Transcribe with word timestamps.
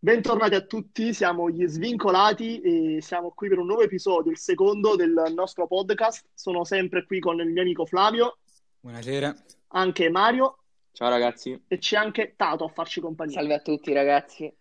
Bentornati 0.00 0.54
a 0.54 0.60
tutti, 0.60 1.12
siamo 1.12 1.50
gli 1.50 1.66
Svincolati 1.66 2.60
e 2.60 3.02
siamo 3.02 3.32
qui 3.32 3.48
per 3.48 3.58
un 3.58 3.66
nuovo 3.66 3.82
episodio, 3.82 4.30
il 4.30 4.38
secondo 4.38 4.94
del 4.94 5.32
nostro 5.34 5.66
podcast. 5.66 6.24
Sono 6.34 6.62
sempre 6.62 7.04
qui 7.04 7.18
con 7.18 7.40
il 7.40 7.48
mio 7.48 7.62
amico 7.62 7.84
Flavio. 7.84 8.38
Buonasera. 8.78 9.34
Anche 9.70 10.08
Mario. 10.08 10.58
Ciao 10.92 11.08
ragazzi. 11.08 11.60
E 11.66 11.78
c'è 11.78 11.96
anche 11.96 12.34
Tato 12.36 12.62
a 12.62 12.68
farci 12.68 13.00
compagnia. 13.00 13.40
Salve 13.40 13.54
a 13.54 13.58
tutti 13.58 13.92
ragazzi. 13.92 14.54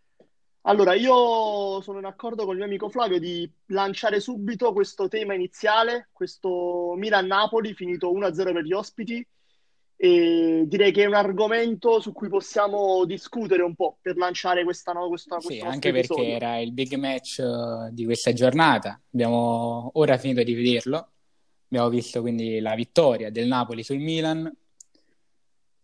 Allora, 0.61 0.95
io 0.95 1.81
sono 1.81 1.99
in 1.99 2.05
accordo 2.05 2.43
con 2.43 2.53
il 2.53 2.57
mio 2.57 2.65
amico 2.65 2.89
Flavio 2.89 3.19
di 3.19 3.47
lanciare 3.67 4.19
subito 4.19 4.73
questo 4.73 5.07
tema 5.07 5.35
iniziale, 5.35 6.09
questo 6.13 6.95
Milan-Napoli 6.97 7.75
finito 7.75 8.11
1-0 8.11 8.53
per 8.53 8.63
gli 8.63 8.73
ospiti 8.73 9.23
e 9.99 10.65
direi 10.67 10.91
che 10.91 11.03
è 11.03 11.07
un 11.07 11.15
argomento 11.15 11.99
su 11.99 12.13
cui 12.13 12.29
possiamo 12.29 13.03
discutere 13.05 13.63
un 13.63 13.73
po' 13.73 13.97
per 13.99 14.15
lanciare 14.15 14.63
questa, 14.63 14.91
no, 14.91 15.07
questa, 15.07 15.39
sì, 15.39 15.59
anche 15.59 15.91
perché 15.91 16.13
episodio. 16.13 16.35
era 16.35 16.59
il 16.59 16.71
big 16.71 16.93
match 16.93 17.43
uh, 17.43 17.91
di 17.91 18.05
questa 18.05 18.31
giornata. 18.31 19.01
Abbiamo 19.11 19.89
ora 19.95 20.19
finito 20.19 20.43
di 20.43 20.53
vederlo. 20.53 21.13
Abbiamo 21.69 21.89
visto 21.89 22.21
quindi 22.21 22.59
la 22.59 22.75
vittoria 22.75 23.31
del 23.31 23.47
Napoli 23.47 23.81
sul 23.81 23.97
Milan 23.97 24.55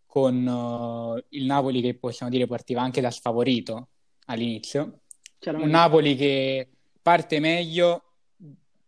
con 0.06 0.46
uh, 0.46 1.20
il 1.30 1.46
Napoli 1.46 1.82
che 1.82 1.96
possiamo 1.96 2.32
dire 2.32 2.46
partiva 2.46 2.84
anche 2.84 3.02
da 3.02 3.10
sfavorito 3.10 3.90
all'inizio. 4.26 5.00
Un 5.46 5.70
Napoli 5.70 6.16
che 6.16 6.70
parte 7.02 7.40
meglio 7.40 8.04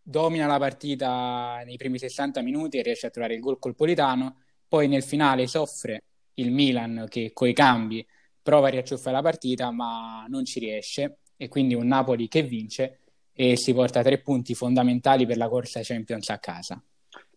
domina 0.04 0.46
la 0.46 0.60
partita 0.60 1.64
nei 1.66 1.78
primi 1.78 1.98
60 1.98 2.42
minuti 2.44 2.78
e 2.78 2.84
riesce 2.84 3.08
a 3.08 3.10
trovare 3.10 3.34
il 3.34 3.40
gol 3.40 3.58
colpolitano 3.58 4.44
poi 4.76 4.90
nel 4.90 5.04
finale 5.04 5.48
soffre 5.48 6.04
il 6.34 6.52
Milan 6.52 7.06
che 7.08 7.32
coi 7.34 7.54
cambi 7.54 8.06
prova 8.42 8.68
a 8.68 8.72
riacciuffare 8.72 9.16
la 9.16 9.22
partita 9.22 9.72
ma 9.72 10.26
non 10.28 10.44
ci 10.44 10.60
riesce 10.60 11.20
e 11.38 11.48
quindi 11.48 11.76
un 11.76 11.88
Napoli 11.88 12.28
che 12.28 12.42
vince 12.44 13.00
e 13.32 13.56
si 13.56 13.74
porta 13.74 14.04
tre 14.04 14.20
punti 14.20 14.54
fondamentali 14.54 15.26
per 15.26 15.38
la 15.38 15.48
corsa 15.48 15.80
Champions 15.82 16.28
a 16.28 16.40
casa. 16.40 16.84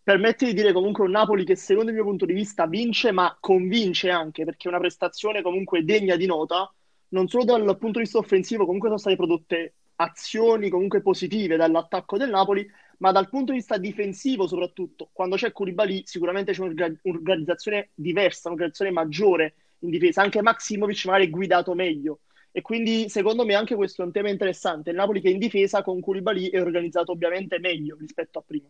Permette 0.02 0.46
di 0.46 0.52
dire 0.52 0.72
comunque 0.72 1.04
un 1.04 1.12
Napoli 1.12 1.44
che 1.44 1.54
secondo 1.54 1.90
il 1.90 1.96
mio 1.96 2.04
punto 2.06 2.26
di 2.26 2.32
vista 2.32 2.66
vince 2.66 3.12
ma 3.12 3.36
convince 3.38 4.10
anche 4.10 4.44
perché 4.44 4.66
è 4.66 4.72
una 4.72 4.80
prestazione 4.80 5.40
comunque 5.40 5.84
degna 5.84 6.16
di 6.16 6.26
nota, 6.26 6.68
non 7.10 7.28
solo 7.28 7.44
dal 7.44 7.62
punto 7.78 7.98
di 7.98 8.04
vista 8.04 8.18
offensivo, 8.18 8.64
comunque 8.64 8.88
sono 8.88 8.98
state 8.98 9.14
prodotte 9.14 9.74
azioni 9.94 10.70
comunque 10.70 11.02
positive 11.02 11.54
dall'attacco 11.56 12.16
del 12.16 12.30
Napoli, 12.30 12.68
ma 12.98 13.12
dal 13.12 13.28
punto 13.28 13.52
di 13.52 13.58
vista 13.58 13.78
difensivo 13.78 14.46
soprattutto, 14.46 15.10
quando 15.12 15.36
c'è 15.36 15.52
Koulibaly 15.52 16.02
sicuramente 16.04 16.52
c'è 16.52 16.62
un'organizzazione 16.62 17.90
diversa, 17.94 18.48
un'organizzazione 18.48 18.90
maggiore 18.90 19.54
in 19.80 19.90
difesa, 19.90 20.22
anche 20.22 20.42
Maximovic 20.42 21.04
magari 21.06 21.26
è 21.26 21.30
guidato 21.30 21.74
meglio. 21.74 22.20
E 22.50 22.62
quindi 22.62 23.08
secondo 23.08 23.44
me 23.44 23.54
anche 23.54 23.76
questo 23.76 24.02
è 24.02 24.04
un 24.04 24.10
tema 24.10 24.30
interessante. 24.30 24.90
Il 24.90 24.96
Napoli 24.96 25.20
che 25.20 25.28
in 25.28 25.38
difesa 25.38 25.82
con 25.82 26.00
Koulibaly 26.00 26.48
è 26.48 26.60
organizzato 26.60 27.12
ovviamente 27.12 27.60
meglio 27.60 27.96
rispetto 27.98 28.40
a 28.40 28.42
prima. 28.44 28.68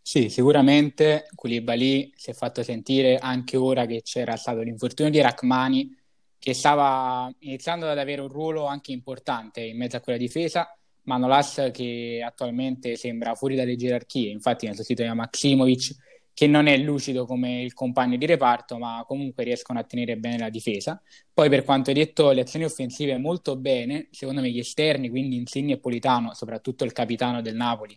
Sì, 0.00 0.28
sicuramente 0.30 1.26
Koulibaly 1.34 2.12
si 2.14 2.30
è 2.30 2.34
fatto 2.34 2.62
sentire 2.62 3.16
anche 3.18 3.56
ora 3.56 3.84
che 3.84 4.00
c'era 4.02 4.36
stato 4.36 4.60
l'infortunio 4.60 5.10
di 5.10 5.20
Rachmani, 5.20 5.94
che 6.38 6.54
stava 6.54 7.30
iniziando 7.40 7.88
ad 7.88 7.98
avere 7.98 8.20
un 8.20 8.28
ruolo 8.28 8.64
anche 8.66 8.92
importante 8.92 9.60
in 9.60 9.76
mezzo 9.76 9.96
a 9.96 10.00
quella 10.00 10.18
difesa 10.18 10.74
Manolas 11.04 11.70
che 11.72 12.22
attualmente 12.24 12.96
sembra 12.96 13.34
fuori 13.34 13.56
dalle 13.56 13.76
gerarchie, 13.76 14.30
infatti 14.30 14.66
nel 14.66 14.74
sostituto 14.74 15.14
Maximovic 15.14 15.94
che 16.34 16.48
non 16.48 16.66
è 16.66 16.76
lucido 16.76 17.26
come 17.26 17.62
il 17.62 17.72
compagno 17.74 18.16
di 18.16 18.26
reparto, 18.26 18.76
ma 18.76 19.04
comunque 19.06 19.44
riescono 19.44 19.78
a 19.78 19.84
tenere 19.84 20.16
bene 20.16 20.38
la 20.38 20.50
difesa. 20.50 21.00
Poi 21.32 21.48
per 21.48 21.62
quanto 21.62 21.90
hai 21.90 21.96
detto 21.96 22.32
le 22.32 22.40
azioni 22.40 22.64
offensive 22.64 23.16
molto 23.18 23.56
bene, 23.56 24.08
secondo 24.10 24.40
me 24.40 24.50
gli 24.50 24.58
esterni, 24.58 25.08
quindi 25.08 25.36
Insigne 25.36 25.74
e 25.74 25.78
Politano, 25.78 26.34
soprattutto 26.34 26.82
il 26.82 26.90
capitano 26.90 27.40
del 27.40 27.54
Napoli, 27.54 27.96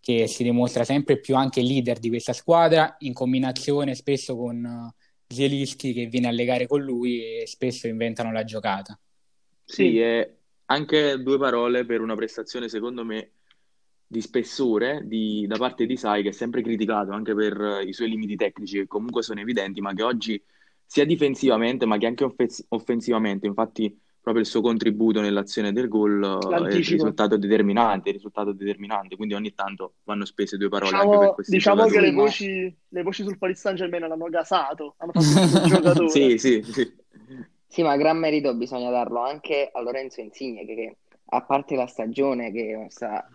che 0.00 0.26
si 0.26 0.42
dimostra 0.42 0.84
sempre 0.84 1.18
più 1.18 1.34
anche 1.34 1.62
leader 1.62 1.98
di 1.98 2.10
questa 2.10 2.34
squadra, 2.34 2.94
in 2.98 3.14
combinazione 3.14 3.94
spesso 3.94 4.36
con 4.36 4.92
Zielinski 5.26 5.94
che 5.94 6.06
viene 6.06 6.28
a 6.28 6.32
legare 6.32 6.66
con 6.66 6.82
lui 6.82 7.22
e 7.22 7.46
spesso 7.46 7.86
inventano 7.86 8.32
la 8.32 8.44
giocata. 8.44 8.98
Sì, 9.64 9.98
è 9.98 10.30
anche 10.70 11.22
due 11.22 11.38
parole 11.38 11.84
per 11.84 12.00
una 12.00 12.14
prestazione, 12.14 12.68
secondo 12.68 13.04
me, 13.04 13.32
di 14.06 14.20
spessore 14.20 15.02
di, 15.04 15.46
da 15.46 15.56
parte 15.58 15.86
di 15.86 15.96
Sai, 15.96 16.22
che 16.22 16.30
è 16.30 16.32
sempre 16.32 16.62
criticato 16.62 17.12
anche 17.12 17.34
per 17.34 17.82
i 17.86 17.92
suoi 17.92 18.08
limiti 18.08 18.36
tecnici, 18.36 18.78
che 18.78 18.86
comunque 18.86 19.22
sono 19.22 19.40
evidenti, 19.40 19.80
ma 19.80 19.92
che 19.92 20.02
oggi 20.02 20.42
sia 20.84 21.04
difensivamente, 21.04 21.84
ma 21.86 21.98
che 21.98 22.06
anche 22.06 22.24
off- 22.24 22.64
offensivamente, 22.68 23.46
infatti 23.46 23.94
proprio 24.20 24.42
il 24.42 24.50
suo 24.50 24.60
contributo 24.60 25.20
nell'azione 25.20 25.72
del 25.72 25.88
gol 25.88 26.20
L'anticipo. 26.20 26.66
è 26.68 26.74
il 26.74 26.84
risultato 26.84 27.36
determinante, 27.36 28.08
il 28.10 28.14
risultato 28.16 28.52
determinante, 28.52 29.16
quindi 29.16 29.34
ogni 29.34 29.54
tanto 29.54 29.94
vanno 30.04 30.24
spese 30.24 30.56
due 30.56 30.68
parole 30.68 30.92
diciamo, 30.92 31.12
anche 31.12 31.18
per 31.18 31.34
questi 31.34 31.52
Diciamo 31.52 31.86
che 31.86 32.00
le 32.00 32.12
voci, 32.12 32.78
le 32.88 33.02
voci 33.02 33.22
sul 33.22 33.38
Paris 33.38 33.58
Saint 33.58 33.78
Germain 33.78 34.06
l'hanno 34.06 34.28
gasato, 34.28 34.94
hanno 34.98 35.12
fatto 35.12 35.28
un 35.32 35.64
giocatore. 35.66 36.10
sì, 36.10 36.38
sì, 36.38 36.62
sì. 36.70 37.06
Sì, 37.68 37.82
ma 37.82 37.96
gran 37.96 38.18
merito 38.18 38.54
bisogna 38.54 38.90
darlo 38.90 39.20
anche 39.20 39.70
a 39.70 39.80
Lorenzo 39.80 40.20
Insigne, 40.20 40.64
che, 40.64 40.74
che 40.74 40.96
a 41.26 41.44
parte 41.44 41.76
la 41.76 41.86
stagione, 41.86 42.50
che 42.50 42.86
sta 42.88 43.28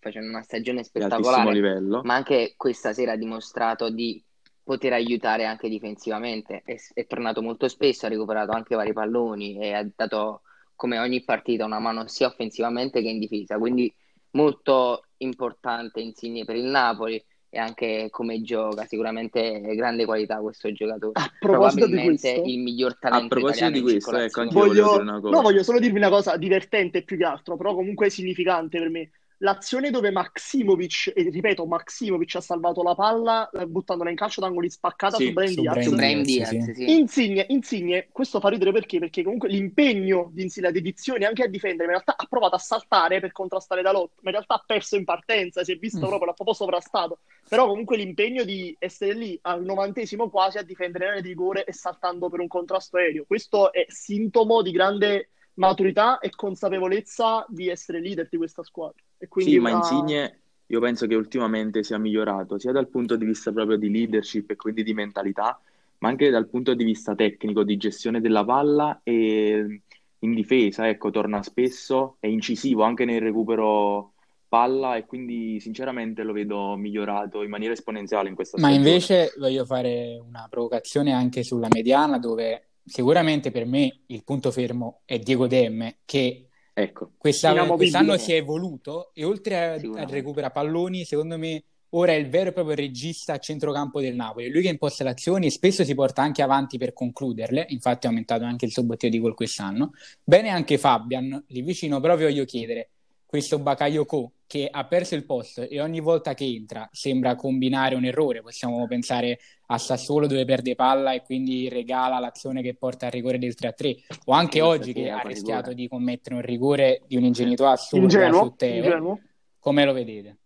facendo 0.00 0.28
una 0.28 0.42
stagione 0.42 0.82
spettacolare, 0.82 1.80
ma 2.02 2.14
anche 2.14 2.54
questa 2.56 2.92
sera 2.92 3.12
ha 3.12 3.16
dimostrato 3.16 3.88
di 3.90 4.22
poter 4.62 4.92
aiutare 4.92 5.44
anche 5.44 5.68
difensivamente. 5.68 6.62
È, 6.64 6.76
è, 6.92 7.06
tornato 7.06 7.40
molto 7.40 7.68
spesso, 7.68 8.06
ha 8.06 8.08
recuperato 8.08 8.50
anche 8.50 8.74
vari 8.74 8.92
palloni 8.92 9.58
e 9.58 9.72
ha 9.72 9.88
dato 9.94 10.42
come 10.74 10.98
ogni 10.98 11.22
partita 11.22 11.64
una 11.64 11.78
mano 11.78 12.08
sia 12.08 12.26
offensivamente 12.26 13.00
che 13.00 13.08
in 13.08 13.20
difesa. 13.20 13.56
Quindi 13.56 13.92
molto 14.32 15.04
importante 15.18 16.00
Insigne 16.00 16.44
per 16.44 16.56
il 16.56 16.64
Napoli 16.64 17.24
e 17.56 17.58
anche 17.58 18.08
come 18.10 18.42
gioca, 18.42 18.84
sicuramente 18.84 19.60
grande 19.74 20.04
qualità 20.04 20.36
questo 20.40 20.70
giocatore. 20.72 21.12
A 21.14 21.32
proposito 21.38 21.86
di 21.86 22.02
questo, 22.04 22.42
il 22.44 22.58
miglior 22.60 22.98
talento 22.98 23.24
A 23.24 23.28
proposito 23.28 23.70
di 23.70 23.80
questo, 23.80 24.16
ecco, 24.16 24.44
voglio, 24.50 24.84
voglio, 24.84 25.30
no, 25.30 25.40
voglio 25.40 25.62
solo 25.62 25.78
dirvi 25.78 25.96
una 25.96 26.10
cosa 26.10 26.36
divertente 26.36 27.02
più 27.02 27.16
che 27.16 27.24
altro, 27.24 27.56
però 27.56 27.74
comunque 27.74 28.10
significante 28.10 28.78
per 28.78 28.90
me 28.90 29.10
l'azione 29.38 29.90
dove 29.90 30.10
Maximovic, 30.10 31.12
e 31.14 31.28
ripeto, 31.30 31.66
Maximovic 31.66 32.36
ha 32.36 32.40
salvato 32.40 32.82
la 32.82 32.94
palla 32.94 33.50
eh, 33.50 33.66
buttandola 33.66 34.10
in 34.10 34.16
calcio 34.16 34.40
d'angoli 34.40 34.70
spaccata 34.70 35.16
sì, 35.16 35.26
su 35.26 35.32
Brian 35.32 35.54
Diaz. 35.54 35.84
Su 35.84 35.94
Brian 35.94 36.22
Diaz 36.22 36.48
sì, 36.48 36.74
sì. 36.74 36.90
Insigne, 36.98 37.46
Insigne, 37.48 38.08
questo 38.12 38.40
fa 38.40 38.48
ridere 38.48 38.72
perché? 38.72 38.98
Perché 38.98 39.22
comunque 39.22 39.48
l'impegno 39.48 40.30
di 40.32 40.42
Insigne, 40.42 40.68
la 40.68 40.72
dedizione 40.72 41.26
anche 41.26 41.42
a 41.42 41.48
difendere, 41.48 41.84
in 41.84 41.90
realtà 41.90 42.14
ha 42.16 42.26
provato 42.28 42.54
a 42.54 42.58
saltare 42.58 43.20
per 43.20 43.32
contrastare 43.32 43.82
la 43.82 43.92
lotta, 43.92 44.20
ma 44.22 44.30
in 44.30 44.36
realtà 44.36 44.54
ha 44.54 44.64
perso 44.64 44.96
in 44.96 45.04
partenza, 45.04 45.64
si 45.64 45.72
è 45.72 45.76
visto 45.76 45.98
mm. 45.98 46.08
proprio, 46.08 46.26
l'ha 46.26 46.32
proprio 46.32 46.54
sovrastato. 46.54 47.18
Però 47.48 47.66
comunque 47.66 47.96
l'impegno 47.96 48.42
di 48.42 48.74
essere 48.78 49.14
lì 49.14 49.38
al 49.42 49.62
novantesimo 49.62 50.28
quasi 50.30 50.58
a 50.58 50.62
difendere 50.62 51.04
l'area 51.04 51.20
di 51.20 51.28
rigore 51.28 51.64
e 51.64 51.72
saltando 51.72 52.28
per 52.28 52.40
un 52.40 52.48
contrasto 52.48 52.96
aereo. 52.96 53.24
Questo 53.26 53.72
è 53.72 53.84
sintomo 53.88 54.62
di 54.62 54.72
grande 54.72 55.30
maturità 55.56 56.18
e 56.18 56.30
consapevolezza 56.30 57.44
di 57.48 57.68
essere 57.68 58.00
leader 58.00 58.28
di 58.30 58.36
questa 58.36 58.62
squadra. 58.62 59.02
sì, 59.36 59.56
una... 59.56 59.70
ma 59.70 59.76
Insigne 59.76 60.40
io 60.66 60.80
penso 60.80 61.06
che 61.06 61.14
ultimamente 61.14 61.82
sia 61.84 61.98
migliorato 61.98 62.58
sia 62.58 62.72
dal 62.72 62.88
punto 62.88 63.16
di 63.16 63.24
vista 63.24 63.52
proprio 63.52 63.76
di 63.76 63.90
leadership 63.90 64.50
e 64.50 64.56
quindi 64.56 64.82
di 64.82 64.94
mentalità, 64.94 65.60
ma 65.98 66.08
anche 66.08 66.30
dal 66.30 66.48
punto 66.48 66.74
di 66.74 66.84
vista 66.84 67.14
tecnico, 67.14 67.62
di 67.62 67.76
gestione 67.76 68.20
della 68.20 68.44
palla 68.44 69.00
e 69.02 69.80
in 70.18 70.34
difesa, 70.34 70.88
ecco, 70.88 71.10
torna 71.10 71.42
spesso, 71.42 72.16
è 72.18 72.26
incisivo 72.26 72.82
anche 72.82 73.04
nel 73.04 73.20
recupero 73.20 74.12
palla 74.48 74.96
e 74.96 75.04
quindi 75.06 75.60
sinceramente 75.60 76.22
lo 76.22 76.32
vedo 76.32 76.76
migliorato 76.76 77.42
in 77.42 77.50
maniera 77.50 77.72
esponenziale 77.72 78.28
in 78.28 78.34
questa 78.34 78.58
stagione. 78.58 78.80
Ma 78.80 78.88
invece 78.88 79.32
voglio 79.38 79.64
fare 79.64 80.20
una 80.24 80.46
provocazione 80.48 81.12
anche 81.12 81.42
sulla 81.42 81.68
mediana 81.70 82.18
dove 82.18 82.65
sicuramente 82.86 83.50
per 83.50 83.66
me 83.66 84.02
il 84.06 84.22
punto 84.24 84.50
fermo 84.50 85.00
è 85.04 85.18
Diego 85.18 85.46
Demme 85.46 85.98
che 86.04 86.48
ecco. 86.72 87.12
quest'anno, 87.18 87.74
quest'anno 87.74 88.16
si 88.16 88.32
è 88.32 88.36
evoluto 88.36 89.10
e 89.12 89.24
oltre 89.24 89.56
a, 89.56 89.72
a 89.74 90.06
recuperare 90.06 90.52
palloni, 90.52 91.04
secondo 91.04 91.36
me 91.36 91.64
ora 91.90 92.12
è 92.12 92.16
il 92.16 92.28
vero 92.28 92.50
e 92.50 92.52
proprio 92.52 92.74
regista 92.74 93.34
a 93.34 93.38
centrocampo 93.38 94.00
del 94.00 94.14
Napoli. 94.14 94.50
Lui 94.50 94.62
che 94.62 94.68
imposta 94.68 95.04
le 95.04 95.10
azioni 95.10 95.46
e 95.46 95.50
spesso 95.50 95.84
si 95.84 95.94
porta 95.94 96.22
anche 96.22 96.42
avanti 96.42 96.78
per 96.78 96.92
concluderle. 96.92 97.66
Infatti, 97.70 98.06
ha 98.06 98.10
aumentato 98.10 98.44
anche 98.44 98.66
il 98.66 98.72
suo 98.72 98.84
bottino 98.84 99.12
di 99.12 99.18
gol 99.18 99.34
quest'anno. 99.34 99.92
Bene 100.22 100.50
anche 100.50 100.78
Fabian, 100.78 101.44
lì 101.48 101.62
vicino, 101.62 102.00
proprio 102.00 102.28
voglio 102.28 102.44
chiedere: 102.44 102.90
questo 103.36 103.58
Bakayoko 103.58 104.32
che 104.46 104.66
ha 104.70 104.86
perso 104.86 105.14
il 105.14 105.26
posto 105.26 105.68
e 105.68 105.78
ogni 105.82 106.00
volta 106.00 106.32
che 106.32 106.46
entra 106.46 106.88
sembra 106.90 107.34
combinare 107.34 107.94
un 107.94 108.06
errore. 108.06 108.40
Possiamo 108.40 108.86
pensare 108.86 109.38
a 109.66 109.76
Sassuolo 109.76 110.26
dove 110.26 110.46
perde 110.46 110.74
palla 110.74 111.12
e 111.12 111.22
quindi 111.22 111.68
regala 111.68 112.18
l'azione 112.18 112.62
che 112.62 112.74
porta 112.74 113.06
al 113.06 113.12
rigore 113.12 113.38
del 113.38 113.54
3-3 113.58 113.96
o 114.24 114.32
anche 114.32 114.62
oggi 114.62 114.94
che 114.94 115.10
ha 115.10 115.20
rischiato 115.20 115.74
di 115.74 115.86
commettere 115.86 116.36
un 116.36 116.40
rigore 116.40 117.02
di 117.06 117.16
un'ingenuità 117.16 117.72
assurda 117.72 118.04
ingenuo, 118.04 118.42
su 118.44 118.54
Teo. 118.56 118.84
Ingenuo. 118.84 119.20
Come 119.58 119.84
lo 119.84 119.92
vedete? 119.92 120.38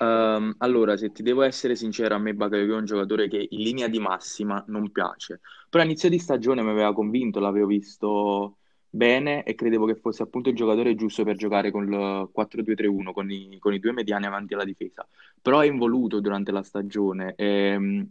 Um, 0.00 0.54
allora, 0.58 0.96
se 0.98 1.10
ti 1.10 1.22
devo 1.22 1.42
essere 1.42 1.74
sincero, 1.74 2.14
a 2.14 2.18
me 2.18 2.34
Bakayoko 2.34 2.74
è 2.74 2.76
un 2.76 2.84
giocatore 2.84 3.28
che 3.28 3.46
in 3.48 3.62
linea 3.62 3.88
di 3.88 3.98
massima 3.98 4.62
non 4.68 4.92
piace. 4.92 5.40
Però 5.70 5.82
all'inizio 5.82 6.10
di 6.10 6.18
stagione 6.18 6.62
mi 6.62 6.70
aveva 6.70 6.92
convinto, 6.92 7.40
l'avevo 7.40 7.66
visto 7.66 8.58
bene 8.90 9.42
e 9.42 9.54
credevo 9.54 9.86
che 9.86 9.96
fosse 9.96 10.22
appunto 10.22 10.48
il 10.48 10.56
giocatore 10.56 10.94
giusto 10.94 11.24
per 11.24 11.36
giocare 11.36 11.70
con 11.70 11.84
il 11.84 12.30
4-2-3-1, 12.34 13.12
con 13.12 13.30
i, 13.30 13.58
con 13.58 13.74
i 13.74 13.78
due 13.78 13.92
mediani 13.92 14.26
avanti 14.26 14.54
alla 14.54 14.64
difesa. 14.64 15.06
Però 15.40 15.60
è 15.60 15.66
involuto 15.66 16.20
durante 16.20 16.52
la 16.52 16.62
stagione 16.62 17.34
e 17.36 18.06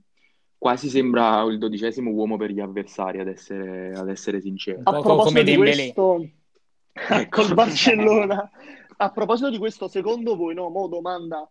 quasi 0.57 0.89
sembra 0.89 1.41
il 1.43 1.57
dodicesimo 1.57 2.11
uomo 2.11 2.37
per 2.37 2.51
gli 2.51 2.59
avversari, 2.59 3.19
ad 3.19 3.27
essere, 3.27 3.93
ad 3.93 4.09
essere 4.09 4.41
sincero. 4.41 4.81
A 4.83 4.99
proposito 4.99 5.43
di 5.43 5.55
questo, 5.55 6.29
ecco. 6.93 7.41
col 7.41 7.53
Barcellona, 7.53 8.49
a 8.97 9.11
proposito 9.11 9.49
di 9.49 9.57
questo, 9.57 9.87
secondo 9.87 10.35
voi, 10.35 10.53
no, 10.55 10.69
mo 10.69 10.87
domanda 10.87 11.49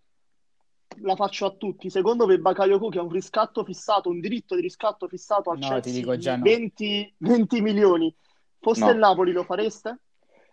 la 1.01 1.17
faccio 1.17 1.47
a 1.47 1.51
tutti. 1.51 1.91
Secondo 1.91 2.27
voi 2.27 2.39
Bakayoko 2.39 2.89
che 2.89 2.99
ha 2.99 3.03
un 3.03 3.11
riscatto 3.11 3.65
fissato, 3.65 4.09
un 4.09 4.21
diritto 4.21 4.55
di 4.55 4.63
riscatto 4.63 5.09
fissato 5.09 5.51
al 5.51 5.59
no, 5.59 5.69
Chelsea 5.69 5.93
ti 5.93 5.99
dico 5.99 6.17
già 6.17 6.37
no. 6.37 6.43
20, 6.43 7.15
20 7.19 7.61
milioni, 7.61 8.15
fosse 8.67 8.85
no. 8.85 8.91
il 8.91 8.99
Napoli 8.99 9.31
lo 9.31 9.45
fareste? 9.45 10.01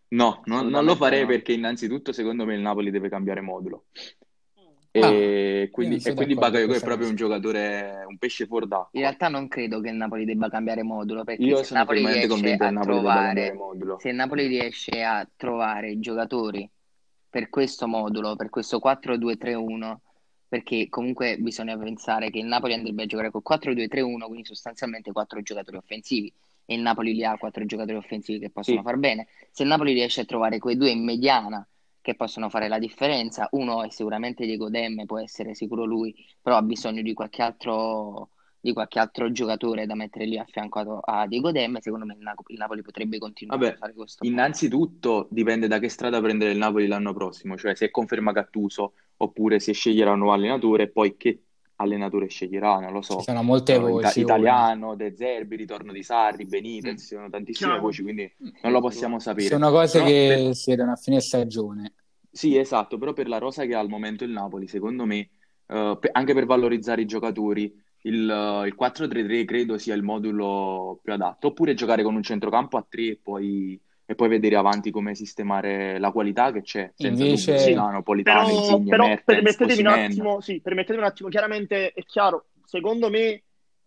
No, 0.10 0.42
non, 0.46 0.68
non 0.68 0.86
lo 0.86 0.96
farei 0.96 1.22
no. 1.22 1.28
perché 1.28 1.54
innanzitutto 1.54 2.12
secondo 2.12 2.46
me 2.46 2.54
il 2.54 2.62
Napoli 2.62 2.92
deve 2.92 3.10
cambiare 3.10 3.42
modulo. 3.42 3.86
E 4.96 5.64
ah, 5.66 5.72
quindi, 5.72 5.98
e 6.04 6.14
quindi 6.14 6.36
Bakayoko 6.36 6.74
è 6.74 6.80
proprio 6.80 7.08
un 7.08 7.16
giocatore, 7.16 8.06
un 8.08 8.20
pesce 8.20 8.46
fuor 8.46 8.68
d'acqua. 8.68 8.90
In 8.92 9.02
realtà 9.02 9.28
non 9.28 9.48
credo 9.48 9.82
che 9.82 9.90
il 9.90 9.96
Napoli 9.96 10.24
debba 10.26 10.50
cambiare 10.50 10.84
modulo 10.84 11.24
perché 11.24 11.44
io 11.44 11.64
se 11.64 11.74
Napoli 11.74 12.06
riesce 12.06 12.54
a 12.54 12.80
trovare, 12.80 13.58
se 13.98 14.10
il 14.10 14.16
Napoli 14.16 14.46
riesce 14.46 15.02
a 15.02 15.28
trovare 15.36 15.98
giocatori 15.98 16.70
per 17.28 17.50
questo 17.50 17.88
modulo, 17.88 18.36
per 18.36 18.52
questo 18.52 18.80
4-2-3-1, 18.86 19.96
perché 20.48 20.88
comunque 20.90 21.38
bisogna 21.38 21.76
pensare 21.76 22.30
che 22.30 22.38
il 22.38 22.46
Napoli 22.46 22.76
andrebbe 22.76 23.02
a 23.02 23.08
giocare 23.08 23.32
col 23.32 23.42
4-2-3-1, 23.44 24.26
quindi 24.28 24.46
sostanzialmente 24.46 25.12
quattro 25.12 25.42
giocatori 25.42 25.78
offensivi 25.78 26.32
e 26.66 26.76
il 26.76 26.82
Napoli 26.82 27.14
li 27.14 27.24
ha 27.24 27.38
quattro 27.38 27.66
giocatori 27.66 27.98
offensivi 27.98 28.40
che 28.40 28.50
possono 28.50 28.78
sì. 28.78 28.84
far 28.84 28.98
bene. 28.98 29.28
Se 29.52 29.64
il 29.64 29.70
Napoli 29.70 29.94
riesce 29.94 30.22
a 30.22 30.26
trovare 30.26 30.60
quei 30.60 30.78
due 30.78 30.92
in 30.92 31.04
mediana 31.04 31.68
che 32.02 32.16
possono 32.16 32.50
fare 32.50 32.68
la 32.68 32.80
differenza, 32.80 33.48
uno 33.52 33.84
è 33.84 33.90
sicuramente 33.90 34.46
Diego 34.46 34.70
Demme, 34.70 35.06
può 35.06 35.20
essere 35.20 35.56
sicuro 35.56 35.86
lui, 35.86 36.14
però 36.42 36.58
ha 36.58 36.62
bisogno 36.62 37.02
di 37.02 37.14
qualche 37.14 37.42
altro 37.42 38.30
di 38.64 38.72
qualche 38.72 38.98
altro 38.98 39.30
giocatore 39.30 39.86
da 39.86 39.94
mettere 39.94 40.24
lì 40.24 40.38
a 40.38 40.46
fianco 40.46 41.00
a 41.00 41.28
Diego 41.28 41.52
Demme, 41.52 41.82
secondo 41.82 42.06
me 42.06 42.14
il, 42.14 42.22
Napo- 42.22 42.44
il 42.48 42.58
Napoli 42.58 42.82
potrebbe 42.82 43.18
continuare 43.18 43.60
Vabbè, 43.60 43.74
a 43.74 43.78
fare 43.78 43.94
questo. 43.94 44.26
Innanzitutto 44.26 45.28
dipende 45.30 45.68
da 45.68 45.80
che 45.80 45.90
strada 45.90 46.22
prendere 46.22 46.52
il 46.52 46.58
Napoli 46.58 46.88
l'anno 46.88 47.14
prossimo, 47.14 47.58
cioè 47.58 47.76
se 47.76 47.92
conferma 47.92 48.32
Gattuso 48.32 48.94
oppure 49.18 49.60
se 49.60 49.74
sceglierà 49.74 50.12
un 50.12 50.20
nuovo 50.20 50.34
allenatore 50.34 50.84
e 50.84 50.90
poi 50.90 51.18
che 51.18 51.42
allenatore 51.84 52.28
sceglierà, 52.28 52.80
non 52.80 52.92
lo 52.92 53.02
so. 53.02 53.18
Ci 53.18 53.26
sono 53.26 53.44
molte 53.44 53.78
voci. 53.78 54.22
Italiano, 54.22 54.96
De 54.96 55.14
Zerbi, 55.16 55.56
ritorno 55.56 55.92
di 55.92 56.04
Sarri, 56.04 56.46
Benitez, 56.46 56.94
mm. 56.94 56.98
ci 56.98 57.06
sono 57.06 57.30
tantissime 57.30 57.70
Chiaro. 57.70 57.86
voci, 57.86 58.02
quindi 58.02 58.34
non 58.62 58.72
lo 58.72 58.82
possiamo 58.82 59.20
sapere. 59.20 59.48
Sono 59.48 59.70
cose 59.70 60.00
però 60.00 60.10
che 60.10 60.42
per... 60.44 60.56
si 60.56 60.70
vedono 60.72 60.92
a 60.92 60.96
fine 60.96 61.20
stagione. 61.20 61.94
Sì, 62.32 62.58
esatto, 62.58 62.98
però 62.98 63.14
per 63.14 63.28
la 63.28 63.38
rosa 63.38 63.66
che 63.66 63.76
ha 63.76 63.80
al 63.80 63.90
momento 63.90 64.24
il 64.24 64.32
Napoli, 64.32 64.68
secondo 64.68 65.06
me, 65.06 65.30
uh, 65.68 66.00
anche 66.12 66.34
per 66.34 66.46
valorizzare 66.46 67.02
i 67.02 67.06
giocatori, 67.06 67.72
il, 68.04 68.14
il 68.66 68.76
4-3-3 68.80 69.46
credo 69.46 69.78
sia 69.78 69.94
il 69.94 70.04
modulo 70.04 71.00
più 71.02 71.14
adatto, 71.14 71.48
oppure 71.48 71.74
giocare 71.74 72.04
con 72.04 72.16
un 72.16 72.24
centrocampo 72.24 72.78
a 72.78 72.86
3 72.88 73.04
e 73.04 73.20
poi 73.22 73.80
e 74.06 74.16
poi 74.16 74.28
vedere 74.28 74.56
avanti 74.56 74.92
come 74.92 75.16
sistemare 75.16 75.98
la 76.00 76.12
qualità 76.12 76.52
che 76.52 76.62
c'è 76.62 76.92
senza 76.96 77.24
Invece... 77.24 77.54
dubbio 77.54 77.68
Milano, 77.68 78.04
Politano, 78.04 78.46
però, 78.46 78.60
Insigne, 78.60 78.90
però 78.90 79.08
Mertens, 79.08 79.26
permettetemi 79.26 79.80
un 79.82 79.88
attimo, 79.88 80.42
sì, 80.42 80.62
permettetemi 80.62 81.00
un 81.00 81.10
attimo, 81.10 81.30
chiaramente 81.30 81.92
è 81.92 82.04
chiaro, 82.04 82.46
secondo 82.66 83.10
me 83.10 83.44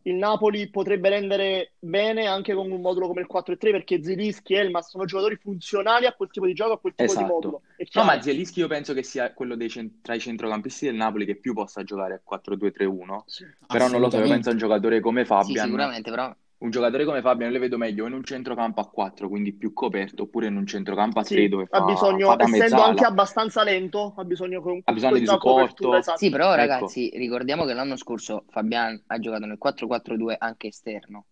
il 0.07 0.15
Napoli 0.15 0.71
potrebbe 0.71 1.09
rendere 1.09 1.73
bene 1.81 2.27
anche 2.27 2.55
con 2.55 2.71
un 2.71 2.81
modulo 2.81 3.09
come 3.09 3.23
il 3.23 3.27
4-3 3.31 3.57
perché 3.59 4.03
Zelischi 4.03 4.55
e 4.55 4.59
Elmas 4.59 4.89
sono 4.89 5.05
giocatori 5.05 5.37
funzionali 5.37 6.07
a 6.07 6.13
quel 6.13 6.31
tipo 6.31 6.47
di 6.47 6.55
gioco, 6.55 6.75
a 6.75 6.79
quel 6.79 6.95
tipo 6.95 7.11
esatto. 7.11 7.27
di 7.27 7.33
modulo. 7.33 7.63
No, 7.93 8.05
ma 8.05 8.21
Zelischi 8.21 8.61
io 8.61 8.69
penso 8.69 8.95
che 8.95 9.03
sia 9.03 9.33
quello 9.33 9.57
cent- 9.67 10.03
tra 10.03 10.15
i 10.15 10.21
centrocampisti 10.21 10.87
del 10.87 10.95
Napoli 10.95 11.27
che 11.27 11.37
più 11.37 11.55
possa 11.55 11.83
giocare 11.83 12.23
a 12.25 12.39
4-2-3-1, 12.39 13.19
sì. 13.27 13.45
però 13.67 13.89
non 13.89 14.01
lo 14.01 14.09
so, 14.09 14.19
io 14.19 14.29
penso 14.29 14.51
a 14.51 14.53
un 14.53 14.59
giocatore 14.59 15.01
come 15.01 15.25
Fabian. 15.25 15.65
Sì, 15.65 15.65
sicuramente, 15.65 16.11
però 16.11 16.35
un 16.59 16.71
giocatore 16.71 17.05
come 17.05 17.21
Fabian 17.21 17.53
le 17.53 17.59
vedo 17.59 17.77
meglio 17.77 18.07
in 18.07 18.15
un 18.15 18.25
centrocampo 18.25 18.81
a 18.81 18.89
4, 18.89 19.29
quindi 19.29 19.53
più 19.53 19.73
coperto, 19.73 20.23
oppure 20.23 20.47
in 20.47 20.57
un 20.57 20.67
centrocampo 20.67 21.19
a 21.19 21.23
3 21.23 21.37
sì, 21.37 21.49
dove 21.49 21.67
fa, 21.67 21.79
ha 21.79 21.85
bisogno, 21.85 22.29
fa 22.29 22.37
essendo 22.43 22.65
mezzala. 22.65 22.85
anche 22.85 23.05
abbastanza 23.05 23.63
lento, 23.63 24.15
ha 24.17 24.25
bisogno, 24.25 24.63
ha 24.85 24.93
bisogno 24.93 25.19
di 25.19 25.27
supporto. 25.27 25.95
Esatto. 25.95 26.19
Sì, 26.19 26.31
però 26.31 26.47
ecco. 26.53 26.57
ragazzi, 26.57 27.11
ricordiamo 27.15 27.65
che 27.65 27.75
l'anno 27.75 27.97
scorso 27.97 28.45
Fabian 28.49 29.03
ha 29.07 29.19
giocato 29.19 29.45
nel 29.45 29.59
4-4-2 29.59 30.35
anche 30.39 30.69
esterno. 30.69 31.27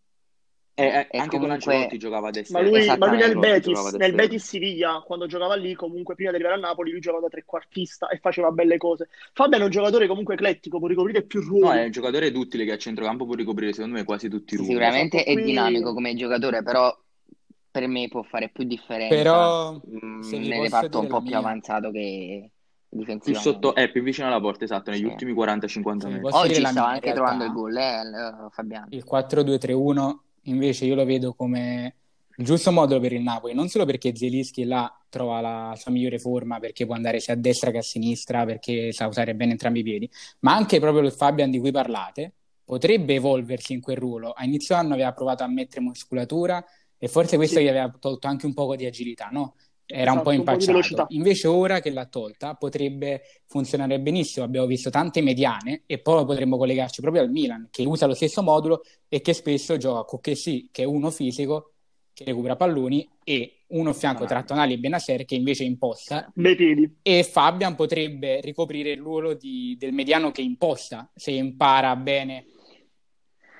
Eh, 0.76 0.85
eh, 0.85 0.88
e, 0.88 1.19
anche 1.19 1.37
comunque... 1.37 1.38
con 1.38 1.50
Ancelotti 1.50 1.99
giocava 1.99 2.29
a 2.29 2.31
destra. 2.32 2.61
Ma 2.61 2.69
lui, 2.69 2.87
ma 2.87 3.06
lui 3.06 3.17
nel 3.17 3.38
Betis, 3.38 3.93
nel 3.93 4.12
Betis 4.12 4.44
Siviglia, 4.44 5.03
quando 5.06 5.26
giocava 5.26 5.55
lì, 5.55 5.75
comunque 5.75 6.17
prima 6.17 6.31
di 6.31 6.37
arrivare 6.37 6.56
a 6.56 6.61
Napoli, 6.61 6.91
lui 6.91 7.00
giocava 7.00 7.23
da 7.23 7.29
trequartista 7.29 8.09
e 8.09 8.19
faceva 8.19 8.50
belle 8.50 8.76
cose. 8.76 9.09
Fabian 9.32 9.61
è 9.61 9.65
un 9.65 9.71
giocatore 9.71 10.09
comunque 10.09 10.35
eclettico, 10.35 10.79
può 10.79 10.88
ricoprire 10.88 11.23
più 11.23 11.41
ruoli. 11.43 11.65
No, 11.65 11.73
è 11.73 11.85
un 11.85 11.91
giocatore 11.93 12.32
duttile 12.32 12.65
che 12.65 12.73
a 12.73 12.76
centrocampo 12.76 13.25
può 13.25 13.35
ricoprire, 13.35 13.73
secondo 13.73 13.97
me, 13.97 14.05
quasi 14.05 14.29
tutti 14.29 14.55
i 14.55 14.56
ruoli. 14.56 14.73
Sicuramente 14.73 15.17
esatto, 15.19 15.31
è 15.31 15.35
qui... 15.35 15.44
dinamico 15.44 15.94
come 15.94 16.15
giocatore, 16.17 16.62
però 16.65 16.99
per 17.70 17.87
me 17.87 18.09
può 18.09 18.23
fare 18.23 18.50
più 18.53 18.65
differenza 18.65 19.15
però, 19.15 19.73
mh, 19.75 20.29
nel 20.29 20.61
reparto 20.61 21.00
un 21.00 21.06
po' 21.06 21.20
più 21.20 21.31
mia... 21.31 21.38
avanzato 21.38 21.91
che 21.91 22.50
più 23.20 23.35
sotto, 23.35 23.75
eh, 23.75 23.91
più 23.91 24.03
vicino 24.03 24.29
alla 24.29 24.41
porta, 24.41 24.65
esatto, 24.65 24.91
negli 24.91 25.00
sì. 25.00 25.06
ultimi 25.06 25.32
40-50 25.32 25.67
sì, 25.67 26.06
metri. 26.06 26.20
Oggi 26.31 26.65
sta 26.65 26.87
anche 26.87 27.12
trovando 27.12 27.44
il 27.44 27.53
gol, 27.53 27.77
eh, 27.77 28.03
Fabiano. 28.50 28.87
Il 28.91 29.05
4-2-3-1 29.05 30.17
invece 30.44 30.85
io 30.85 30.94
lo 30.94 31.05
vedo 31.05 31.35
come 31.35 31.94
il 32.37 32.44
giusto 32.44 32.73
modulo 32.73 33.00
per 33.00 33.12
il 33.12 33.23
Napoli, 33.23 33.55
non 33.55 33.69
solo 33.69 33.85
perché 33.85 34.14
Zelischi 34.14 34.64
là 34.64 34.93
trova 35.08 35.41
la 35.41 35.75
sua 35.76 35.93
migliore 35.93 36.19
forma, 36.19 36.58
perché 36.58 36.85
può 36.85 36.94
andare 36.94 37.20
sia 37.20 37.35
a 37.35 37.37
destra 37.37 37.70
che 37.70 37.79
a 37.79 37.82
sinistra, 37.82 38.44
perché 38.44 38.93
sa 38.93 39.06
usare 39.06 39.35
bene 39.35 39.52
entrambi 39.52 39.81
i 39.81 39.82
piedi, 39.82 40.11
ma 40.41 40.55
anche 40.55 40.81
proprio 40.81 41.05
il 41.05 41.12
Fabian 41.12 41.50
di 41.50 41.58
cui 41.61 41.70
parlate 41.70 42.32
potrebbe 42.64 43.14
evolversi 43.14 43.73
in 43.73 43.81
quel 43.81 43.96
ruolo. 43.96 44.31
A 44.31 44.44
inizio 44.44 44.75
anno 44.75 44.94
aveva 44.94 45.12
provato 45.12 45.44
a 45.44 45.49
mettere 45.49 45.82
muscolatura 45.82 46.64
e 46.99 47.08
forse 47.08 47.37
questo 47.37 47.61
gli 47.61 47.69
aveva 47.69 47.94
tolto 48.00 48.26
anche 48.26 48.46
un 48.46 48.55
po' 48.55 48.75
di 48.75 48.87
agilità, 48.87 49.29
no? 49.31 49.55
Era 49.87 50.13
esatto, 50.13 50.17
un 50.17 50.23
po' 50.23 50.31
impacciato. 50.33 50.79
Un 50.79 50.95
po 50.95 51.07
Invece 51.11 51.49
ora 51.49 51.81
che 51.81 51.91
l'ha 51.91 52.07
tolta 52.07 52.55
potrebbe 52.55 53.23
funzionare 53.47 54.01
benissimo. 54.01 54.45
Abbiamo 54.45 54.67
visto 54.67 54.91
tante 54.91 55.21
mediane 55.21 55.83
e 55.87 55.99
poi 55.99 56.25
potremmo 56.25 56.57
collegarci 56.57 57.01
proprio 57.01 57.23
al 57.23 57.31
Milan 57.31 57.69
che 57.71 57.85
usa 57.85 58.07
lo 58.07 58.15
stesso 58.15 58.43
modulo 58.43 58.83
e 59.09 59.21
che 59.21 59.33
spesso 59.33 59.77
gioca 59.77 60.05
con 60.05 60.21
Chessy 60.21 60.69
che 60.71 60.83
è 60.83 60.87
uno 60.87 61.11
fisico 61.11 61.73
che 62.15 62.25
recupera 62.25 62.55
palloni 62.55 63.09
e 63.25 63.65
uno 63.69 63.93
fianco 63.93 64.25
tra 64.25 64.45
Tonali 64.45 64.75
e 64.75 64.79
Benacer 64.79 65.25
che 65.25 65.35
invece 65.35 65.65
imposta 65.65 66.32
e 67.03 67.25
Fabian 67.25 67.75
potrebbe 67.75 68.41
ricoprire 68.41 68.93
il 68.93 69.01
ruolo 69.01 69.35
di, 69.35 69.75
del 69.77 69.93
mediano 69.93 70.31
che 70.31 70.41
imposta 70.41 71.11
se 71.13 71.32
impara 71.32 71.97
bene 71.97 72.47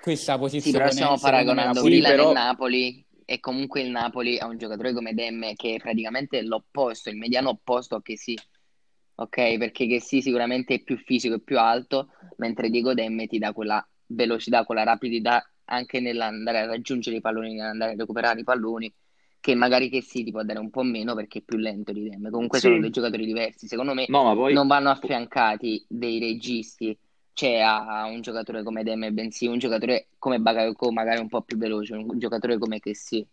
questa 0.01 0.39
posizione. 0.39 0.71
Sì, 0.71 0.79
però 0.79 0.91
stiamo 0.91 1.19
paragonando 1.19 1.83
Milan 1.83 2.11
però... 2.11 2.31
e 2.31 2.35
Napoli 2.35 3.05
e 3.25 3.41
comunque 3.41 3.81
il 3.81 3.91
Napoli 3.91 4.39
ha 4.39 4.47
un 4.47 4.59
giocatore 4.59 4.93
come 4.93 5.15
Demme 5.15 5.55
che 5.55 5.75
è 5.75 5.79
praticamente 5.79 6.43
l'opposto, 6.43 7.11
il 7.11 7.17
mediano 7.17 7.51
opposto 7.51 7.97
a 7.97 8.03
che 8.03 8.17
sì. 8.17 8.39
Ok, 9.17 9.59
perché 9.59 9.87
che 9.87 10.01
sì 10.01 10.21
sicuramente 10.21 10.75
è 10.75 10.83
più 10.83 10.97
fisico 10.97 11.35
e 11.35 11.41
più 11.41 11.59
alto, 11.59 12.09
mentre 12.39 12.69
Diego 12.69 12.95
Demme 12.95 13.27
ti 13.27 13.39
dà 13.39 13.53
quella 13.53 13.87
velocità, 14.07 14.65
quella 14.65 14.83
rapidità 14.83 15.49
anche 15.67 16.01
nell'andare 16.01 16.61
a 16.61 16.67
raggiungere 16.67 17.17
i 17.17 17.21
palloni, 17.21 17.55
nell'andare 17.55 17.93
a 17.93 17.97
recuperare 17.97 18.41
i 18.41 18.45
palloni, 18.45 18.93
che 19.41 19.55
magari 19.55 19.89
che 19.89 20.03
sì 20.03 20.25
ti 20.25 20.31
può 20.31 20.43
dare 20.43 20.59
un 20.59 20.71
po' 20.71 20.83
meno 20.83 21.15
perché 21.15 21.39
è 21.39 21.43
più 21.43 21.59
lento 21.59 21.93
di 21.93 22.09
Demme. 22.09 22.31
Comunque 22.31 22.59
sì. 22.59 22.67
sono 22.67 22.81
due 22.81 22.91
giocatori 22.91 23.25
diversi. 23.25 23.69
Secondo 23.69 23.95
me 23.95 24.07
no, 24.09 24.35
poi... 24.35 24.53
non 24.53 24.67
vanno 24.67 24.91
affiancati 24.91 25.85
dei 25.89 26.19
registi 26.19 26.97
c'è 27.35 27.59
a 27.59 28.07
un 28.07 28.21
giocatore 28.23 28.63
come 28.63 28.85
Demme, 28.85 29.13
bensì 29.13 29.47
un 29.47 29.59
giocatore 29.59 30.07
come 30.19 30.39
Bakayoko 30.39 30.91
magari 30.93 31.21
un 31.21 31.29
po' 31.29 31.43
più 31.43 31.59
veloce, 31.59 31.95
un 31.95 32.19
giocatore 32.19 32.59
come 32.59 32.79
che 32.79 32.95
sì. 32.95 33.27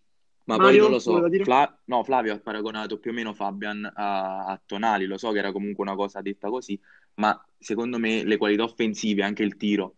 Ma 0.46 0.58
Mario, 0.58 0.72
poi 0.72 0.80
non 0.80 0.92
lo 0.92 1.00
so, 1.00 1.44
Fla... 1.44 1.80
no, 1.86 2.04
Flavio 2.04 2.34
ha 2.34 2.40
paragonato 2.40 2.98
più 2.98 3.12
o 3.12 3.14
meno 3.14 3.34
Fabian 3.34 3.86
a... 3.86 4.46
a, 4.46 4.62
Tonali, 4.66 5.06
lo 5.06 5.18
so 5.18 5.32
che 5.32 5.38
era 5.38 5.52
comunque 5.52 5.84
una 5.84 5.96
cosa 5.96 6.20
detta 6.22 6.50
così, 6.50 6.78
ma 7.16 7.40
secondo 7.60 8.00
me 8.00 8.24
le 8.24 8.38
qualità 8.38 8.64
offensive, 8.64 9.24
anche 9.24 9.44
il 9.44 9.56
tiro 9.56 9.96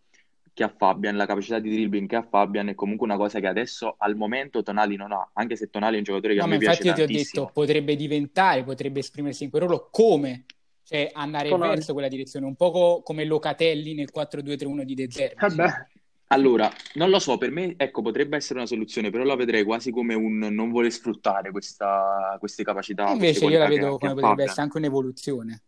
che 0.52 0.62
ha 0.62 0.68
Fabian, 0.68 1.16
la 1.16 1.26
capacità 1.26 1.58
di 1.58 1.68
dribbling 1.68 2.08
che 2.08 2.14
ha 2.14 2.22
Fabian 2.22 2.68
è 2.68 2.74
comunque 2.74 3.06
una 3.06 3.16
cosa 3.16 3.40
che 3.40 3.48
adesso 3.48 3.96
al 3.98 4.14
momento 4.14 4.62
Tonali 4.62 4.94
non 4.94 5.10
ha, 5.10 5.30
anche 5.32 5.56
se 5.56 5.68
Tonali 5.68 5.96
è 5.96 5.98
un 5.98 6.04
giocatore 6.04 6.34
che 6.34 6.38
no, 6.38 6.44
a 6.44 6.48
me 6.48 6.58
piace 6.58 6.82
infatti 6.82 7.00
io 7.00 7.06
ti 7.06 7.12
ho 7.12 7.16
detto, 7.16 7.50
potrebbe 7.52 7.96
diventare, 7.96 8.62
potrebbe 8.62 9.00
esprimersi 9.00 9.44
in 9.44 9.50
quel 9.50 9.62
ruolo 9.62 9.88
come 9.90 10.44
cioè 10.84 11.10
andare 11.12 11.48
Tonali. 11.48 11.74
verso 11.74 11.92
quella 11.92 12.08
direzione, 12.08 12.46
un 12.46 12.54
po' 12.54 13.02
come 13.02 13.24
Locatelli 13.24 13.94
nel 13.94 14.10
4-2-3-1 14.14 14.82
di 14.82 14.94
De 14.94 15.06
Zerbi. 15.10 15.60
Eh 15.60 15.92
allora, 16.28 16.70
non 16.94 17.10
lo 17.10 17.18
so, 17.18 17.36
per 17.36 17.50
me 17.50 17.74
ecco, 17.76 18.02
potrebbe 18.02 18.36
essere 18.36 18.58
una 18.58 18.66
soluzione, 18.66 19.10
però 19.10 19.24
la 19.24 19.36
vedrei 19.36 19.62
quasi 19.62 19.90
come 19.90 20.14
un 20.14 20.38
non 20.38 20.70
voler 20.70 20.90
sfruttare 20.90 21.50
questa, 21.50 22.36
queste 22.38 22.64
capacità. 22.64 23.10
Invece 23.10 23.44
io 23.44 23.58
la 23.58 23.68
vedo 23.68 23.98
come 23.98 24.14
potrebbe 24.14 24.44
essere 24.44 24.62
anche 24.62 24.78
un'evoluzione 24.78 25.62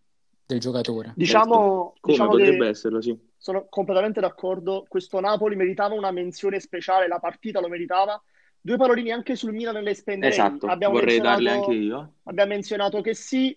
del 0.44 0.58
giocatore. 0.58 1.12
Diciamo, 1.14 1.94
come 2.00 2.14
diciamo 2.14 2.30
potrebbe 2.30 2.68
esserlo, 2.68 3.00
sì. 3.00 3.16
Sono 3.36 3.66
completamente 3.68 4.20
d'accordo. 4.20 4.84
Questo 4.88 5.20
Napoli 5.20 5.56
meritava 5.56 5.94
una 5.94 6.10
menzione 6.10 6.58
speciale, 6.58 7.06
la 7.06 7.18
partita 7.18 7.60
lo 7.60 7.68
meritava, 7.68 8.20
due 8.58 8.76
paroline 8.76 9.12
anche 9.12 9.36
sul 9.36 9.52
Milan 9.52 9.74
nelle 9.74 9.94
spenderei. 9.94 10.36
Esatto, 10.36 10.66
abbiamo 10.66 10.94
vorrei 10.94 11.20
darle 11.20 11.50
anche 11.50 11.74
io. 11.74 12.14
Abbiamo 12.24 12.52
menzionato 12.54 13.02
che 13.02 13.14
sì, 13.14 13.56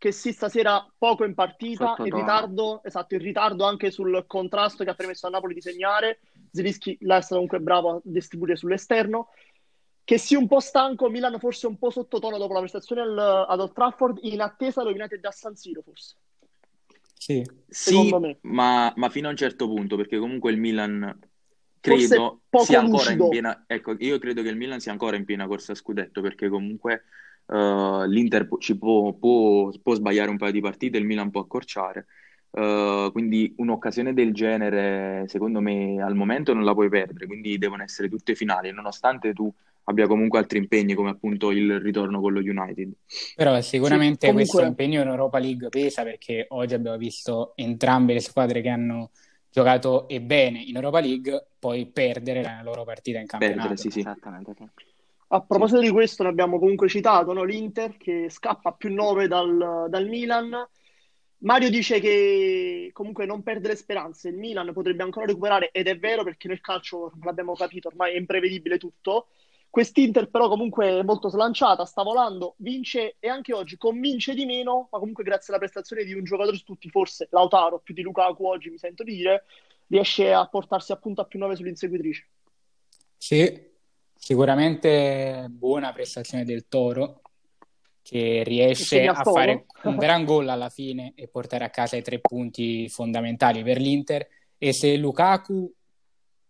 che 0.00 0.12
sì, 0.12 0.32
stasera 0.32 0.90
poco 0.96 1.24
in 1.24 1.34
partita, 1.34 1.94
il 1.98 2.10
ritardo, 2.10 2.82
esatto, 2.82 3.16
il 3.16 3.20
ritardo 3.20 3.64
anche 3.64 3.90
sul 3.90 4.24
contrasto 4.26 4.82
che 4.82 4.88
ha 4.88 4.94
permesso 4.94 5.26
a 5.26 5.30
Napoli 5.30 5.52
di 5.52 5.60
segnare. 5.60 6.20
Zilischi 6.50 6.96
là 7.02 7.18
è 7.18 7.20
stato 7.20 7.34
comunque 7.34 7.60
bravo 7.60 7.90
a 7.90 8.00
distribuire 8.02 8.56
sull'esterno. 8.56 9.28
Che 10.02 10.16
sia 10.16 10.38
un 10.38 10.48
po' 10.48 10.60
stanco, 10.60 11.10
Milan 11.10 11.38
forse 11.38 11.66
un 11.66 11.76
po' 11.76 11.90
sottotono 11.90 12.38
dopo 12.38 12.54
la 12.54 12.60
prestazione 12.60 13.02
al, 13.02 13.18
ad 13.46 13.60
Old 13.60 13.74
Trafford, 13.74 14.18
in 14.22 14.40
attesa 14.40 14.82
lo 14.82 14.88
United 14.88 15.20
da 15.20 15.30
San 15.32 15.54
Siro 15.54 15.82
forse. 15.82 16.16
Sì, 17.12 17.46
sì 17.68 18.10
ma, 18.40 18.90
ma, 18.96 19.08
fino 19.10 19.28
a 19.28 19.32
un 19.32 19.36
certo 19.36 19.68
punto, 19.68 19.96
perché 19.96 20.16
comunque 20.16 20.50
il 20.50 20.56
Milan 20.56 21.14
credo 21.78 22.40
sia 22.62 22.78
ancora 22.80 23.02
lucido. 23.02 23.24
in 23.24 23.30
piena... 23.30 23.64
Ecco, 23.66 23.94
io 23.98 24.18
credo 24.18 24.40
che 24.40 24.48
il 24.48 24.56
Milan 24.56 24.80
sia 24.80 24.92
ancora 24.92 25.16
in 25.16 25.26
piena 25.26 25.46
corsa 25.46 25.72
a 25.72 25.74
scudetto, 25.74 26.22
perché 26.22 26.48
comunque 26.48 27.04
uh, 27.50 28.04
l'Inter 28.06 28.48
ci 28.58 28.78
può, 28.78 29.12
può, 29.12 29.70
può, 29.82 29.94
sbagliare 29.94 30.30
un 30.30 30.38
paio 30.38 30.52
di 30.52 30.60
partite, 30.60 30.98
il 30.98 31.04
Milan 31.04 31.30
può 31.30 31.40
accorciare. 31.40 32.06
Uh, 32.50 33.12
quindi 33.12 33.54
un'occasione 33.58 34.12
del 34.12 34.32
genere, 34.32 35.24
secondo 35.28 35.60
me, 35.60 36.02
al 36.02 36.14
momento 36.14 36.52
non 36.52 36.64
la 36.64 36.74
puoi 36.74 36.88
perdere, 36.88 37.26
quindi 37.26 37.58
devono 37.58 37.82
essere 37.82 38.08
tutte 38.08 38.34
finali, 38.34 38.72
nonostante 38.72 39.32
tu 39.32 39.52
abbia 39.84 40.06
comunque 40.06 40.38
altri 40.38 40.58
impegni 40.58 40.94
come 40.94 41.10
appunto 41.10 41.50
il 41.50 41.80
ritorno 41.80 42.20
con 42.20 42.32
lo 42.32 42.40
United. 42.40 42.92
Però 43.36 43.60
sicuramente 43.60 44.26
sì, 44.26 44.32
comunque... 44.32 44.50
questo 44.50 44.68
impegno 44.68 45.00
in 45.00 45.08
Europa 45.08 45.38
League 45.38 45.68
pesa 45.68 46.02
perché 46.02 46.46
oggi 46.48 46.74
abbiamo 46.74 46.96
visto 46.96 47.52
entrambe 47.56 48.14
le 48.14 48.20
squadre 48.20 48.60
che 48.60 48.68
hanno 48.68 49.10
giocato 49.50 50.06
e 50.08 50.20
bene 50.20 50.60
in 50.60 50.76
Europa 50.76 51.00
League, 51.00 51.46
poi 51.58 51.86
perdere 51.86 52.42
la 52.42 52.60
loro 52.62 52.84
partita 52.84 53.18
in 53.18 53.26
campionato. 53.26 53.68
Perdere, 53.68 53.80
sì, 53.80 53.90
sì. 53.90 54.00
Esattamente. 54.00 54.54
A 55.32 55.42
proposito 55.42 55.80
sì. 55.80 55.86
di 55.86 55.92
questo, 55.92 56.24
ne 56.24 56.28
abbiamo 56.28 56.58
comunque 56.58 56.88
citato 56.88 57.32
no? 57.32 57.44
l'Inter 57.44 57.96
che 57.96 58.28
scappa 58.28 58.72
più 58.72 58.92
9 58.92 59.28
dal, 59.28 59.86
dal 59.88 60.08
Milan. 60.08 60.68
Mario 61.42 61.70
dice 61.70 62.00
che 62.00 62.90
comunque 62.92 63.26
non 63.26 63.42
perdere 63.42 63.76
speranze, 63.76 64.28
il 64.28 64.36
Milan 64.36 64.72
potrebbe 64.72 65.04
ancora 65.04 65.26
recuperare 65.26 65.70
ed 65.70 65.86
è 65.86 65.96
vero 65.96 66.24
perché 66.24 66.48
nel 66.48 66.60
calcio 66.60 67.12
l'abbiamo 67.22 67.54
capito, 67.54 67.88
ormai 67.88 68.14
è 68.14 68.18
imprevedibile 68.18 68.76
tutto. 68.76 69.28
Quest'Inter 69.70 70.28
però 70.28 70.48
comunque 70.48 70.98
è 70.98 71.02
molto 71.02 71.28
slanciata, 71.28 71.84
sta 71.84 72.02
volando, 72.02 72.54
vince 72.58 73.14
e 73.20 73.28
anche 73.28 73.54
oggi 73.54 73.76
convince 73.76 74.34
di 74.34 74.44
meno, 74.44 74.88
ma 74.90 74.98
comunque 74.98 75.22
grazie 75.22 75.52
alla 75.52 75.62
prestazione 75.62 76.02
di 76.02 76.12
un 76.12 76.24
giocatore 76.24 76.56
su 76.56 76.64
tutti, 76.64 76.90
forse 76.90 77.28
Lautaro 77.30 77.78
più 77.78 77.94
di 77.94 78.02
Lukaku 78.02 78.44
oggi 78.44 78.68
mi 78.68 78.78
sento 78.78 79.04
dire, 79.04 79.44
riesce 79.86 80.32
a 80.32 80.44
portarsi 80.48 80.90
appunto 80.90 81.20
a 81.20 81.24
più 81.24 81.38
9 81.38 81.54
sull'inseguitrice. 81.54 82.28
Sì, 83.16 83.69
sicuramente 84.20 85.46
buona 85.48 85.92
prestazione 85.92 86.44
del 86.44 86.68
Toro 86.68 87.22
che 88.02 88.42
riesce 88.44 89.06
a 89.06 89.14
fare 89.14 89.64
un 89.84 89.96
gran 89.98 90.24
gol 90.24 90.48
alla 90.48 90.68
fine 90.68 91.14
e 91.16 91.26
portare 91.26 91.64
a 91.64 91.70
casa 91.70 91.96
i 91.96 92.02
tre 92.02 92.20
punti 92.20 92.88
fondamentali 92.90 93.62
per 93.62 93.78
l'Inter 93.78 94.28
e 94.58 94.74
se 94.74 94.96
Lukaku 94.96 95.72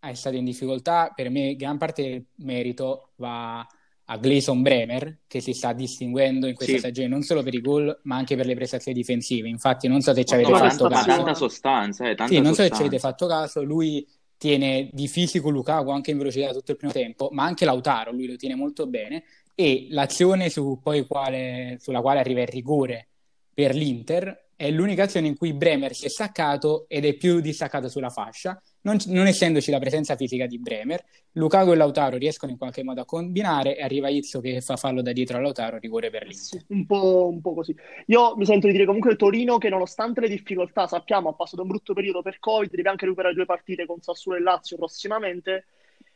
è 0.00 0.14
stato 0.14 0.36
in 0.36 0.44
difficoltà, 0.44 1.12
per 1.14 1.30
me 1.30 1.54
gran 1.54 1.78
parte 1.78 2.02
del 2.02 2.26
merito 2.36 3.12
va 3.16 3.64
a 4.12 4.16
Gleison 4.16 4.62
Bremer, 4.62 5.20
che 5.28 5.40
si 5.40 5.52
sta 5.52 5.72
distinguendo 5.72 6.48
in 6.48 6.54
questa 6.54 6.74
sì. 6.74 6.80
stagione 6.80 7.06
non 7.06 7.22
solo 7.22 7.44
per 7.44 7.54
i 7.54 7.60
gol, 7.60 8.00
ma 8.04 8.16
anche 8.16 8.34
per 8.34 8.46
le 8.46 8.56
prestazioni 8.56 8.96
difensive. 8.96 9.48
Infatti, 9.48 9.86
non 9.86 10.00
so 10.00 10.12
se 10.12 10.24
ci 10.24 10.34
avete 10.34 10.50
no, 10.50 10.56
fatto 10.56 10.88
tanta, 10.88 10.96
caso. 10.96 11.08
Tanta 11.08 11.34
sostanza, 11.34 12.08
eh, 12.08 12.16
tanta 12.16 12.32
sì, 12.32 12.40
non 12.40 12.46
sostanza. 12.46 12.62
so 12.62 12.74
se 12.74 12.74
ci 12.74 12.88
avete 12.88 12.98
fatto 12.98 13.26
caso. 13.28 13.62
Lui 13.62 14.04
tiene 14.40 14.88
di 14.90 15.06
fisico 15.06 15.50
Lukaku 15.50 15.90
anche 15.90 16.12
in 16.12 16.16
velocità 16.16 16.50
tutto 16.50 16.70
il 16.70 16.78
primo 16.78 16.94
tempo, 16.94 17.28
ma 17.30 17.44
anche 17.44 17.66
Lautaro, 17.66 18.10
lui 18.10 18.26
lo 18.26 18.36
tiene 18.36 18.54
molto 18.54 18.86
bene. 18.86 19.24
E 19.54 19.88
l'azione 19.90 20.48
su 20.48 20.80
quale, 21.06 21.76
sulla 21.78 22.00
quale 22.00 22.20
arriva 22.20 22.40
il 22.40 22.48
rigore 22.48 23.08
per 23.52 23.74
l'Inter 23.74 24.49
è 24.60 24.70
l'unica 24.70 25.04
azione 25.04 25.26
in 25.26 25.38
cui 25.38 25.54
Bremer 25.54 25.94
si 25.94 26.04
è 26.04 26.10
staccato 26.10 26.84
ed 26.86 27.06
è 27.06 27.14
più 27.14 27.40
distaccato 27.40 27.88
sulla 27.88 28.10
fascia 28.10 28.60
non, 28.82 28.98
non, 29.06 29.26
essendoci 29.26 29.70
la 29.70 29.78
presenza 29.78 30.16
fisica 30.16 30.46
di 30.46 30.58
Bremer, 30.58 31.02
Lukaku 31.32 31.72
e 31.72 31.76
Lautaro 31.76 32.16
riescono 32.16 32.52
in 32.52 32.58
qualche 32.58 32.82
modo 32.82 33.02
a 33.02 33.04
combinare 33.04 33.76
e 33.76 33.82
arriva 33.82 34.08
Izzo 34.08 34.40
che 34.40 34.60
fa 34.60 34.76
fallo 34.76 35.02
da 35.02 35.12
dietro 35.12 35.36
a 35.36 35.40
Lautaro, 35.40 35.78
rigore 35.78 36.10
per 36.10 36.26
l'Inter. 36.26 36.64
Un, 36.68 36.86
po', 36.86 37.28
un 37.28 37.40
po' 37.40 37.54
così. 37.54 37.74
Io 38.06 38.36
mi 38.36 38.44
sento 38.44 38.66
di 38.66 38.72
dire 38.72 38.86
comunque 38.86 39.16
Torino 39.16 39.58
che 39.58 39.68
nonostante 39.68 40.20
le 40.20 40.28
difficoltà, 40.28 40.86
sappiamo, 40.86 41.28
ha 41.28 41.34
passato 41.34 41.62
un 41.62 41.68
brutto 41.68 41.92
periodo 41.92 42.22
per 42.22 42.38
Covid, 42.38 42.74
deve 42.74 42.88
anche 42.88 43.04
recuperare 43.04 43.34
due 43.34 43.44
partite 43.44 43.86
con 43.86 44.00
Sassuolo 44.00 44.38
e 44.38 44.42
Lazio 44.42 44.76
prossimamente. 44.76 45.66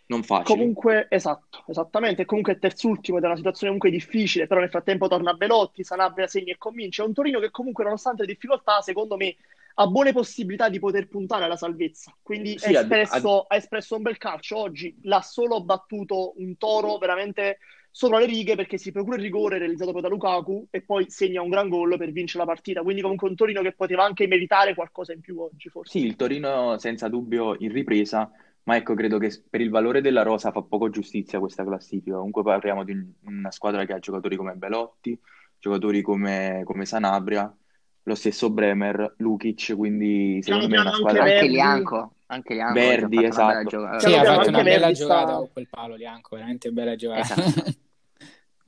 Non 0.07 0.23
facile. 0.23 0.57
Comunque, 0.57 1.07
esatto, 1.09 1.65
esattamente. 1.67 2.25
Comunque 2.25 2.55
è 2.55 2.59
terzultimo 2.59 3.17
ed 3.17 3.25
è 3.25 3.27
una 3.27 3.37
situazione 3.37 3.73
comunque 3.73 3.91
difficile, 3.91 4.47
però 4.47 4.61
nel 4.61 4.71
frattempo 4.71 5.09
torna 5.09 5.33
Belotti, 5.33 5.83
Sanabria 5.83 6.27
segna 6.27 6.53
e 6.53 6.59
convince. 6.59 7.03
È 7.03 7.07
un 7.07 7.15
Torino 7.15 7.41
che 7.41 7.51
comunque 7.51 7.85
nonostante 7.85 8.23
le 8.23 8.33
difficoltà, 8.33 8.81
secondo 8.83 9.17
me 9.17 9.35
ha 9.77 9.87
buone 9.87 10.13
possibilità 10.13 10.69
di 10.69 10.79
poter 10.79 11.09
puntare 11.09 11.45
alla 11.45 11.57
salvezza. 11.57 12.15
Quindi 12.23 12.59
sì, 12.59 12.75
ha, 12.75 12.81
espresso, 12.81 13.41
ad... 13.41 13.45
ha, 13.49 13.57
espresso, 13.57 13.97
un 13.97 14.03
bel 14.03 14.19
calcio. 14.19 14.59
Oggi 14.59 14.97
l'ha 15.03 15.23
solo 15.23 15.63
battuto 15.63 16.35
un 16.37 16.57
toro 16.57 16.99
veramente 16.99 17.59
sopra 17.91 18.19
le 18.19 18.27
righe 18.27 18.57
perché 18.57 18.77
si 18.77 18.91
procura 18.91 19.17
il 19.17 19.23
rigore 19.23 19.57
realizzato 19.57 19.93
poi 19.93 20.03
da 20.03 20.09
Lukaku 20.09 20.67
e 20.71 20.83
poi 20.83 21.09
segna 21.09 21.43
un 21.43 21.49
gran 21.49 21.69
gol 21.69 21.97
per 21.97 22.11
vincere 22.11 22.45
la 22.45 22.51
partita. 22.51 22.83
Quindi 22.83 23.03
comunque 23.03 23.29
un 23.29 23.37
Torino 23.37 23.63
che 23.63 23.73
poteva 23.73 24.05
anche 24.05 24.27
meritare 24.27 24.75
qualcosa 24.75 25.13
in 25.13 25.21
più 25.21 25.41
oggi, 25.41 25.69
forse. 25.69 25.99
Sì, 25.99 26.05
il 26.05 26.17
Torino 26.17 26.77
senza 26.79 27.09
dubbio 27.09 27.57
in 27.59 27.73
ripresa, 27.73 28.31
ma 28.65 28.77
ecco, 28.77 28.95
credo 28.95 29.19
che 29.19 29.31
per 29.49 29.61
il 29.61 29.71
valore 29.71 30.01
della 30.01 30.23
rosa 30.23 30.51
fa 30.51 30.63
poco 30.63 30.89
giustizia 30.89 31.39
questa 31.39 31.65
classifica. 31.65 32.17
Comunque 32.17 32.43
parliamo 32.43 32.83
di 32.83 33.15
una 33.25 33.51
squadra 33.51 33.85
che 33.85 33.93
ha 33.93 33.99
giocatori 33.99 34.37
come 34.37 34.55
Belotti, 34.55 35.19
giocatori 35.59 36.01
come, 36.01 36.63
come 36.65 36.87
Sanabria, 36.87 37.55
lo 38.03 38.15
stesso 38.15 38.51
Bremer, 38.51 39.15
Lukic, 39.19 39.75
quindi 39.77 40.43
secondo 40.43 40.69
me 40.69 40.77
è 40.77 40.81
una 40.81 40.93
squadra... 40.93 41.23
Anche 41.25 41.47
Lianco, 41.47 42.15
anche 42.27 42.55
Lianco. 42.55 42.73
Verdi, 42.75 43.25
esatto. 43.25 43.99
Sì, 43.99 44.15
ha 44.15 44.25
fatto 44.25 44.49
una 44.49 44.63
bella 44.63 44.93
giocata 44.93 45.35
con 45.35 45.53
quel 45.53 45.69
palo 45.69 45.95
Lianco, 45.95 46.35
veramente 46.35 46.71
bella 46.71 46.97
giocata. 46.97 47.35
Esatto. 47.35 47.73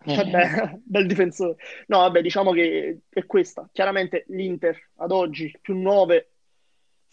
Vabbè, 0.07 0.79
bel 0.85 1.07
difensore. 1.07 1.57
No, 1.89 1.99
vabbè, 1.99 2.23
diciamo 2.23 2.53
che 2.53 3.01
è 3.09 3.27
questa. 3.27 3.69
Chiaramente 3.73 4.25
l'Inter 4.29 4.91
ad 4.99 5.11
oggi 5.11 5.53
più 5.61 5.77
9 5.77 6.36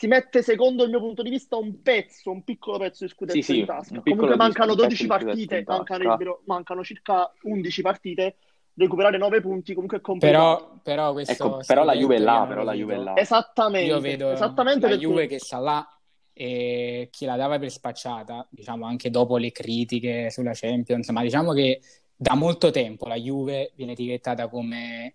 si 0.03 0.07
mette 0.10 0.41
secondo 0.41 0.83
il 0.83 0.89
mio 0.89 1.00
punto 1.00 1.22
di 1.22 1.29
vista 1.29 1.55
un 1.55 1.81
pezzo, 1.81 2.29
un 2.29 2.43
piccolo 2.43 2.77
pezzo 2.77 3.05
di 3.05 3.10
scudetto 3.10 3.41
sì, 3.41 3.60
in 3.60 3.65
tasca. 3.65 4.01
Comunque 4.01 4.36
mancano 4.36 4.75
12 4.75 5.05
partite, 5.05 5.63
mancano, 5.65 6.41
mancano 6.45 6.83
circa 6.83 7.31
11 7.43 7.81
partite 7.81 8.36
recuperare 8.74 9.17
9 9.17 9.39
punti 9.39 9.74
comunque 9.74 10.00
è 10.00 10.01
complicato. 10.01 10.81
Però, 10.83 11.13
però, 11.13 11.19
ecco, 11.19 11.62
però 11.65 11.86
la 11.86 11.95
Juve 11.95 12.17
è 12.17 12.19
là, 12.19 12.45
però 12.45 12.63
la 12.63 12.74
Juve 12.74 12.95
è 12.95 12.98
là. 12.98 13.15
Esattamente. 13.15 13.88
Io 13.88 14.01
vedo 14.01 14.31
esattamente 14.31 14.89
la 14.89 14.98
Juve 14.98 15.27
che 15.27 15.39
sta 15.39 15.60
là 15.60 15.88
e 16.33 17.07
chi 17.10 17.24
la 17.24 17.38
dava 17.38 17.57
per 17.57 17.72
spacciata, 17.72 18.45
diciamo 18.50 18.86
anche 18.86 19.10
dopo 19.10 19.38
le 19.38 19.53
critiche 19.53 20.29
sulla 20.31 20.51
Champions, 20.53 21.07
ma 21.12 21.22
diciamo 21.22 21.53
che 21.53 21.79
da 22.13 22.36
molto 22.36 22.72
tempo 22.72 23.07
la 23.07 23.15
Juve 23.15 23.72
viene 23.75 23.93
etichettata 23.93 24.50
come 24.50 25.13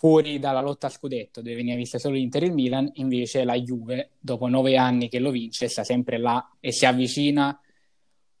fuori 0.00 0.38
dalla 0.38 0.62
lotta 0.62 0.86
a 0.86 0.90
scudetto, 0.90 1.42
dove 1.42 1.54
veniva 1.54 1.76
vista 1.76 1.98
solo 1.98 2.14
l'Inter 2.14 2.44
e 2.44 2.46
il 2.46 2.54
Milan, 2.54 2.90
invece 2.94 3.44
la 3.44 3.54
Juve, 3.60 4.12
dopo 4.18 4.48
nove 4.48 4.78
anni 4.78 5.10
che 5.10 5.18
lo 5.18 5.30
vince, 5.30 5.68
sta 5.68 5.84
sempre 5.84 6.16
là 6.16 6.56
e 6.58 6.72
si 6.72 6.86
avvicina 6.86 7.60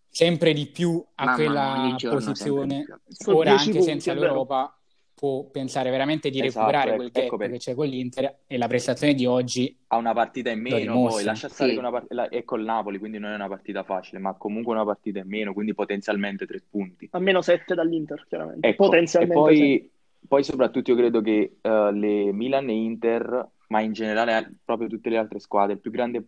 sempre 0.08 0.54
di 0.54 0.68
più 0.68 1.04
a 1.16 1.24
Mamma 1.26 1.36
quella 1.36 1.96
posizione. 1.98 2.86
Ora 3.26 3.50
anche 3.50 3.72
punti, 3.72 3.82
senza 3.82 4.14
l'Europa 4.14 4.74
può 5.12 5.50
pensare 5.50 5.90
veramente 5.90 6.30
di 6.30 6.40
esatto, 6.40 6.64
recuperare 6.64 6.96
quel 6.96 7.10
ecco 7.12 7.36
per... 7.36 7.50
che 7.50 7.58
c'è 7.58 7.74
con 7.74 7.86
l'Inter 7.86 8.38
e 8.46 8.56
la 8.56 8.66
prestazione 8.66 9.12
di 9.12 9.26
oggi 9.26 9.78
ha 9.88 9.98
una 9.98 10.14
partita 10.14 10.48
in 10.48 10.62
meno 10.62 10.94
poi 10.94 11.24
lascia 11.24 11.50
stare 11.50 11.68
sì. 11.68 11.76
che 11.76 11.80
una 11.82 11.90
part... 11.90 12.10
è 12.30 12.42
col 12.42 12.64
Napoli 12.64 12.98
quindi 12.98 13.18
non 13.18 13.32
è 13.32 13.34
una 13.34 13.48
partita 13.48 13.82
facile 13.82 14.18
ma 14.18 14.32
comunque 14.32 14.72
una 14.72 14.86
partita 14.86 15.18
in 15.18 15.28
meno 15.28 15.52
quindi 15.52 15.74
potenzialmente 15.74 16.46
tre 16.46 16.62
punti. 16.70 17.08
A 17.12 17.18
meno 17.18 17.42
sette 17.42 17.74
dall'Inter 17.74 18.24
chiaramente. 18.26 18.66
Ecco, 18.66 18.84
potenzialmente 18.86 19.34
e 19.34 19.36
poi, 19.36 19.90
poi, 20.30 20.44
soprattutto 20.44 20.92
io 20.92 20.96
credo 20.96 21.20
che 21.20 21.58
uh, 21.60 21.90
le 21.90 22.30
Milan 22.32 22.68
e 22.68 22.74
Inter 22.74 23.50
ma 23.70 23.80
in 23.80 23.92
generale 23.92 24.58
proprio 24.64 24.88
tutte 24.88 25.10
le 25.10 25.16
altre 25.16 25.40
squadre 25.40 25.74
il 25.74 25.80
più 25.80 25.90
grande 25.90 26.26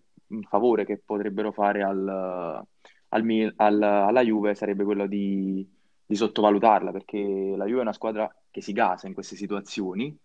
favore 0.48 0.84
che 0.84 1.00
potrebbero 1.04 1.52
fare 1.52 1.82
al 1.82 2.66
al, 3.12 3.52
al, 3.56 3.82
alla 3.82 4.22
Juve 4.22 4.54
sarebbe 4.54 4.84
quello 4.84 5.06
di, 5.06 5.66
di, 6.04 6.14
sottovalutarla, 6.14 6.92
perché 6.92 7.54
la 7.56 7.66
Juve 7.66 7.78
è 7.78 7.82
una 7.82 7.92
squadra 7.92 8.34
che 8.50 8.60
si 8.60 8.72
gasa 8.72 9.06
in 9.06 9.14
queste 9.14 9.36
situazioni, 9.36 10.16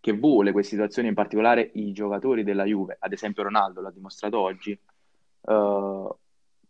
che 0.00 0.12
vuole 0.12 0.52
queste 0.52 0.76
situazioni, 0.76 1.08
in 1.08 1.14
particolare 1.14 1.70
i 1.74 1.92
giocatori 1.92 2.44
della 2.44 2.64
Juve, 2.64 2.96
ad 2.98 3.12
esempio 3.12 3.42
Ronaldo 3.42 3.80
l'ha 3.80 3.90
dimostrato 3.90 4.38
oggi, 4.38 4.78
uh, 5.40 6.16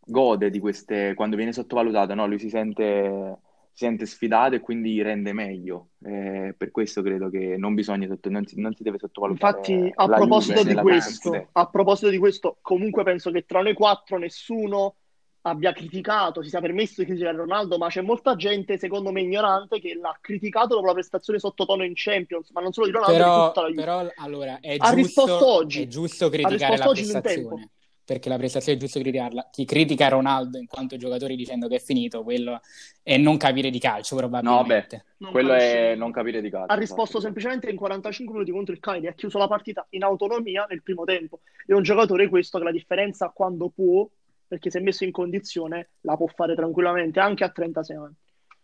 gode 0.09 0.51
di 0.51 0.59
queste, 0.59 1.15
quando 1.15 1.37
viene 1.37 1.53
sottovalutato, 1.53 2.15
no? 2.15 2.27
lui 2.27 2.39
si 2.39 2.49
sente, 2.49 3.39
si 3.77 3.85
sente 3.85 4.07
sfidato 4.07 4.55
e 4.55 4.61
quindi 4.61 5.03
rende 5.03 5.35
meglio. 5.35 5.89
Eh, 6.03 6.55
per 6.57 6.71
questo 6.71 7.03
credo 7.03 7.29
che 7.29 7.57
non 7.59 7.75
bisogna, 7.75 8.07
non 8.07 8.47
si, 8.47 8.59
non 8.59 8.75
si 8.75 8.83
deve 8.83 8.97
sottovalutare. 8.99 9.55
Infatti, 9.55 9.93
a 9.95 10.09
proposito, 10.09 10.81
questo, 10.81 11.49
a 11.53 11.67
proposito 11.67 12.09
di 12.09 12.17
questo, 12.17 12.57
comunque 12.63 13.03
penso 13.05 13.31
che 13.31 13.45
tra 13.45 13.61
noi 13.61 13.75
quattro 13.75 14.17
nessuno 14.17 14.95
abbia 15.43 15.73
criticato, 15.73 16.43
si 16.43 16.49
sia 16.49 16.61
permesso 16.63 17.03
di 17.03 17.07
criticare 17.07 17.37
Ronaldo, 17.37 17.77
ma 17.77 17.89
c'è 17.89 18.01
molta 18.01 18.35
gente, 18.35 18.79
secondo 18.79 19.13
me, 19.13 19.21
ignorante 19.21 19.79
che 19.79 19.95
l'ha 19.95 20.17
criticato 20.23 20.75
dopo 20.75 20.87
la 20.87 20.95
prestazione 20.95 21.39
sottotono 21.39 21.85
in 21.85 21.93
Champions, 21.95 22.51
ma 22.53 22.63
non 22.63 22.73
solo 22.73 22.87
di 22.87 22.93
Ronaldo, 22.93 23.19
però, 23.19 23.47
tutta 23.49 23.61
la 23.61 23.69
Juve. 23.69 23.83
Però, 23.83 24.09
allora, 24.17 24.59
è 24.61 24.77
ha 24.79 24.95
giusto, 24.95 25.55
oggi. 25.55 25.83
È 25.83 25.87
giusto 25.87 26.31
criticare 26.31 26.79
la 26.79 26.89
prestazione 26.89 27.69
perché 28.07 28.29
la 28.29 28.37
prestazione 28.37 28.79
è 28.79 28.81
giusto 28.81 29.01
criticarla. 29.01 29.49
Chi 29.51 29.65
critica 29.65 30.09
Ronaldo 30.09 30.59
in 30.59 30.67
quanto 30.67 30.97
giocatore 30.97 31.35
dicendo 31.35 31.67
che 31.67 31.77
è 31.77 31.81
finito, 31.81 32.23
quello 32.23 32.61
è 33.03 33.17
non 33.17 33.37
capire 33.37 33.69
di 33.69 33.81
calcio, 33.81 34.15
probabilmente. 34.15 35.05
No, 35.19 35.27
beh, 35.27 35.31
quello 35.33 35.49
capisce. 35.51 35.93
è 35.93 35.95
non 35.97 36.13
capire 36.13 36.41
di 36.41 36.49
calcio. 36.49 36.73
Ha 36.73 36.77
risposto 36.77 37.19
semplicemente 37.19 37.69
in 37.69 37.77
45 37.77 38.33
minuti 38.33 38.53
contro 38.53 38.73
il 38.73 38.81
Cagliari, 38.81 39.09
ha 39.09 39.15
chiuso 39.15 39.39
la 39.39 39.49
partita 39.49 39.85
in 39.91 40.05
autonomia 40.05 40.67
nel 40.71 40.85
primo 40.85 41.03
tempo. 41.03 41.41
È 41.67 41.73
un 41.73 41.83
giocatore 41.83 42.29
questo 42.29 42.59
che 42.59 42.65
la 42.65 42.71
differenza 42.71 43.31
quando 43.35 43.71
può, 43.71 44.09
perché 44.47 44.71
se 44.71 44.79
messo 44.79 45.03
in 45.03 45.11
condizione, 45.11 45.91
la 46.03 46.17
può 46.17 46.29
fare 46.29 46.55
tranquillamente 46.55 47.19
anche 47.19 47.43
a 47.43 47.51
36 47.51 47.97
anni, 47.97 48.15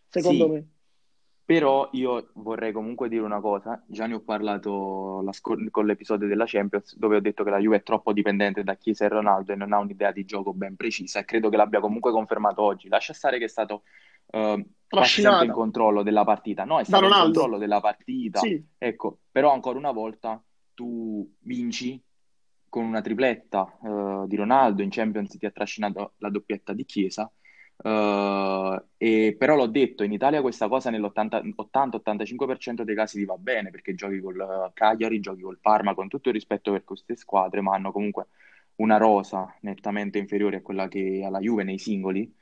secondo 0.07 0.45
sì. 0.45 0.51
me. 0.51 0.67
Però 1.45 1.89
io 1.91 2.29
vorrei 2.35 2.71
comunque 2.71 3.09
dire 3.09 3.21
una 3.21 3.41
cosa, 3.41 3.83
già 3.87 4.05
ne 4.07 4.13
ho 4.13 4.21
parlato 4.21 5.21
la 5.23 5.33
scor- 5.33 5.69
con 5.71 5.85
l'episodio 5.85 6.27
della 6.27 6.45
Champions 6.47 6.97
dove 6.97 7.17
ho 7.17 7.19
detto 7.19 7.43
che 7.43 7.49
la 7.49 7.59
Juve 7.59 7.77
è 7.77 7.83
troppo 7.83 8.13
dipendente 8.13 8.63
da 8.63 8.75
Chiesa 8.75 9.03
e 9.03 9.09
Ronaldo 9.09 9.51
e 9.51 9.55
non 9.55 9.73
ha 9.73 9.79
un'idea 9.79 10.13
di 10.13 10.23
gioco 10.23 10.53
ben 10.53 10.77
precisa 10.77 11.19
e 11.19 11.25
credo 11.25 11.49
che 11.49 11.57
l'abbia 11.57 11.81
comunque 11.81 12.11
confermato 12.11 12.61
oggi. 12.61 12.87
Lascia 12.87 13.11
stare 13.11 13.39
che 13.39 13.45
è 13.45 13.49
stato 13.49 13.83
quasi 14.87 15.21
sempre 15.21 15.45
in 15.45 15.51
controllo 15.51 16.01
della 16.01 16.23
partita. 16.23 16.63
No, 16.63 16.79
è 16.79 16.85
stato 16.85 17.05
in 17.05 17.11
controllo 17.11 17.57
della 17.57 17.81
partita. 17.81 18.39
Sì. 18.39 18.65
Ecco, 18.77 19.19
però 19.29 19.51
ancora 19.51 19.77
una 19.77 19.91
volta 19.91 20.41
tu 20.73 21.29
vinci 21.39 22.01
con 22.69 22.85
una 22.85 23.01
tripletta 23.01 23.77
uh, 23.81 24.25
di 24.27 24.35
Ronaldo, 24.35 24.81
in 24.81 24.89
Champions 24.89 25.37
ti 25.37 25.45
ha 25.45 25.51
trascinato 25.51 26.13
la 26.17 26.29
doppietta 26.29 26.73
di 26.73 26.85
Chiesa 26.85 27.31
Uh, 27.83 28.81
e, 28.95 29.35
però 29.37 29.55
l'ho 29.57 29.67
detto, 29.67 30.03
in 30.03 30.13
Italia 30.13 30.41
questa 30.41 30.69
cosa 30.69 30.89
nell'80-85% 30.89 32.83
dei 32.83 32.95
casi 32.95 33.17
ti 33.17 33.25
va 33.25 33.35
bene 33.37 33.71
perché 33.71 33.93
giochi 33.93 34.21
col 34.21 34.71
Cagliari, 34.73 35.19
giochi 35.19 35.41
col 35.41 35.59
Parma, 35.59 35.93
con 35.93 36.07
tutto 36.07 36.29
il 36.29 36.35
rispetto 36.35 36.71
per 36.71 36.85
queste 36.85 37.17
squadre, 37.17 37.59
ma 37.59 37.75
hanno 37.75 37.91
comunque 37.91 38.27
una 38.75 38.95
rosa 38.97 39.53
nettamente 39.61 40.17
inferiore 40.17 40.57
a 40.57 40.61
quella 40.61 40.87
che 40.87 41.23
ha 41.25 41.29
la 41.29 41.39
Juve 41.39 41.63
nei 41.63 41.77
singoli. 41.77 42.33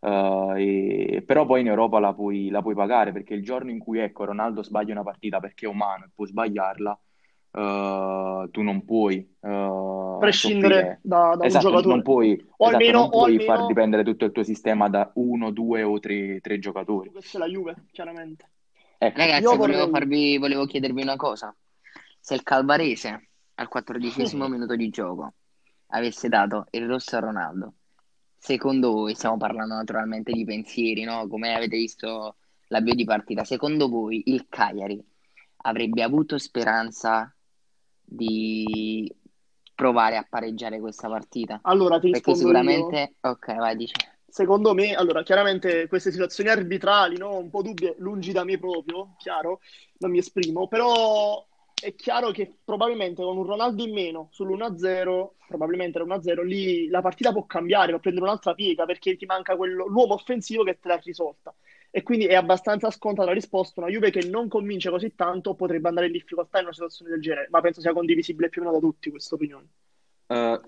Uh, 0.00 0.54
e, 0.56 1.22
però 1.26 1.46
poi 1.46 1.60
in 1.60 1.68
Europa 1.68 1.98
la 2.00 2.12
puoi, 2.14 2.50
la 2.50 2.62
puoi, 2.62 2.74
pagare 2.74 3.12
perché 3.12 3.34
il 3.34 3.42
giorno 3.42 3.70
in 3.70 3.78
cui 3.78 3.98
ecco, 4.00 4.24
Ronaldo 4.24 4.62
sbaglia 4.62 4.92
una 4.92 5.02
partita 5.02 5.40
perché 5.40 5.66
è 5.66 5.68
umano 5.68 6.04
e 6.04 6.10
può 6.14 6.24
sbagliarla, 6.24 6.98
uh, 7.58 8.50
tu 8.50 8.62
non 8.62 8.84
puoi 8.84 9.36
uh, 9.40 10.18
prescindere 10.18 11.00
da, 11.02 11.34
da 11.36 11.44
esatto, 11.44 11.66
un 11.66 11.72
giocatore. 11.72 11.94
Non 11.94 12.02
puoi, 12.02 12.30
o 12.32 12.66
esatto, 12.66 12.76
almeno, 12.76 12.98
non 13.00 13.10
puoi 13.10 13.32
almeno... 13.32 13.54
far 13.54 13.66
dipendere 13.66 14.04
tutto 14.04 14.24
il 14.24 14.32
tuo 14.32 14.42
sistema 14.42 14.88
da 14.88 15.10
uno, 15.14 15.50
due 15.50 15.82
o 15.82 15.98
tre, 15.98 16.40
tre 16.40 16.58
giocatori. 16.58 17.10
Questa 17.10 17.38
è 17.38 17.40
la 17.40 17.48
Juve, 17.48 17.74
chiaramente. 17.90 18.50
Ecco. 18.98 19.18
Ragazzi, 19.18 19.42
Io 19.42 19.56
volevo, 19.56 19.78
vorrei... 19.78 19.92
farvi, 19.92 20.38
volevo 20.38 20.66
chiedervi 20.66 21.02
una 21.02 21.16
cosa. 21.16 21.54
Se 22.20 22.34
il 22.34 22.42
Calvarese 22.42 23.28
al 23.54 23.68
quattordicesimo 23.68 24.48
minuto 24.48 24.76
di 24.76 24.88
gioco 24.88 25.34
avesse 25.88 26.28
dato 26.28 26.66
il 26.70 26.86
rosso 26.86 27.16
a 27.16 27.20
Ronaldo, 27.20 27.74
secondo 28.36 28.92
voi, 28.92 29.14
stiamo 29.14 29.36
parlando 29.36 29.74
naturalmente 29.74 30.32
di 30.32 30.44
pensieri, 30.44 31.04
no? 31.04 31.26
come 31.26 31.54
avete 31.54 31.76
visto 31.76 32.36
l'avvio 32.68 32.94
di 32.94 33.04
partita, 33.04 33.44
secondo 33.44 33.88
voi 33.88 34.22
il 34.26 34.46
Cagliari 34.48 35.02
avrebbe 35.62 36.02
avuto 36.02 36.38
speranza 36.38 37.32
di 38.08 39.14
provare 39.74 40.16
a 40.16 40.26
pareggiare 40.28 40.80
questa 40.80 41.08
partita? 41.08 41.60
Allora, 41.62 41.98
ti 42.00 42.10
Perché 42.10 42.34
sicuramente... 42.34 43.16
Io. 43.20 43.30
Ok, 43.30 43.54
vai, 43.56 43.76
dice. 43.76 43.94
Secondo 44.26 44.74
me, 44.74 44.94
allora, 44.94 45.22
chiaramente 45.22 45.86
queste 45.88 46.10
situazioni 46.10 46.50
arbitrali, 46.50 47.16
no? 47.16 47.36
Un 47.36 47.50
po' 47.50 47.62
dubbie, 47.62 47.94
lungi 47.98 48.32
da 48.32 48.44
me 48.44 48.58
proprio, 48.58 49.14
chiaro, 49.18 49.60
non 49.98 50.10
mi 50.10 50.18
esprimo, 50.18 50.68
però 50.68 51.46
è 51.80 51.94
chiaro 51.94 52.30
che 52.30 52.58
probabilmente 52.64 53.22
con 53.22 53.36
un 53.36 53.46
Ronaldo 53.46 53.84
in 53.84 53.92
meno 53.92 54.30
sull'1-0, 54.32 55.34
probabilmente 55.46 55.98
l'1-0, 56.00 56.42
lì 56.42 56.88
la 56.88 57.00
partita 57.00 57.32
può 57.32 57.46
cambiare, 57.46 57.92
può 57.92 58.00
prendere 58.00 58.26
un'altra 58.26 58.54
piega 58.54 58.84
perché 58.84 59.16
ti 59.16 59.26
manca 59.26 59.56
quello, 59.56 59.86
l'uomo 59.86 60.14
offensivo 60.14 60.64
che 60.64 60.78
te 60.80 60.88
l'ha 60.88 60.96
risolta 60.96 61.54
e 61.90 62.02
quindi 62.02 62.26
è 62.26 62.34
abbastanza 62.34 62.90
scontata 62.90 63.28
la 63.28 63.34
risposta. 63.34 63.80
Una 63.80 63.90
Juve 63.90 64.10
che 64.10 64.28
non 64.28 64.48
convince 64.48 64.90
così 64.90 65.14
tanto 65.14 65.54
potrebbe 65.54 65.88
andare 65.88 66.06
in 66.06 66.12
difficoltà 66.12 66.58
in 66.58 66.64
una 66.64 66.72
situazione 66.72 67.10
del 67.12 67.20
genere, 67.20 67.48
ma 67.50 67.60
penso 67.60 67.80
sia 67.80 67.92
condivisibile 67.92 68.48
più 68.48 68.62
o 68.62 68.64
meno 68.64 68.78
da 68.78 68.86
tutti 68.86 69.10
questa 69.10 69.34
opinione. 69.34 69.66
Uh, 70.26 70.60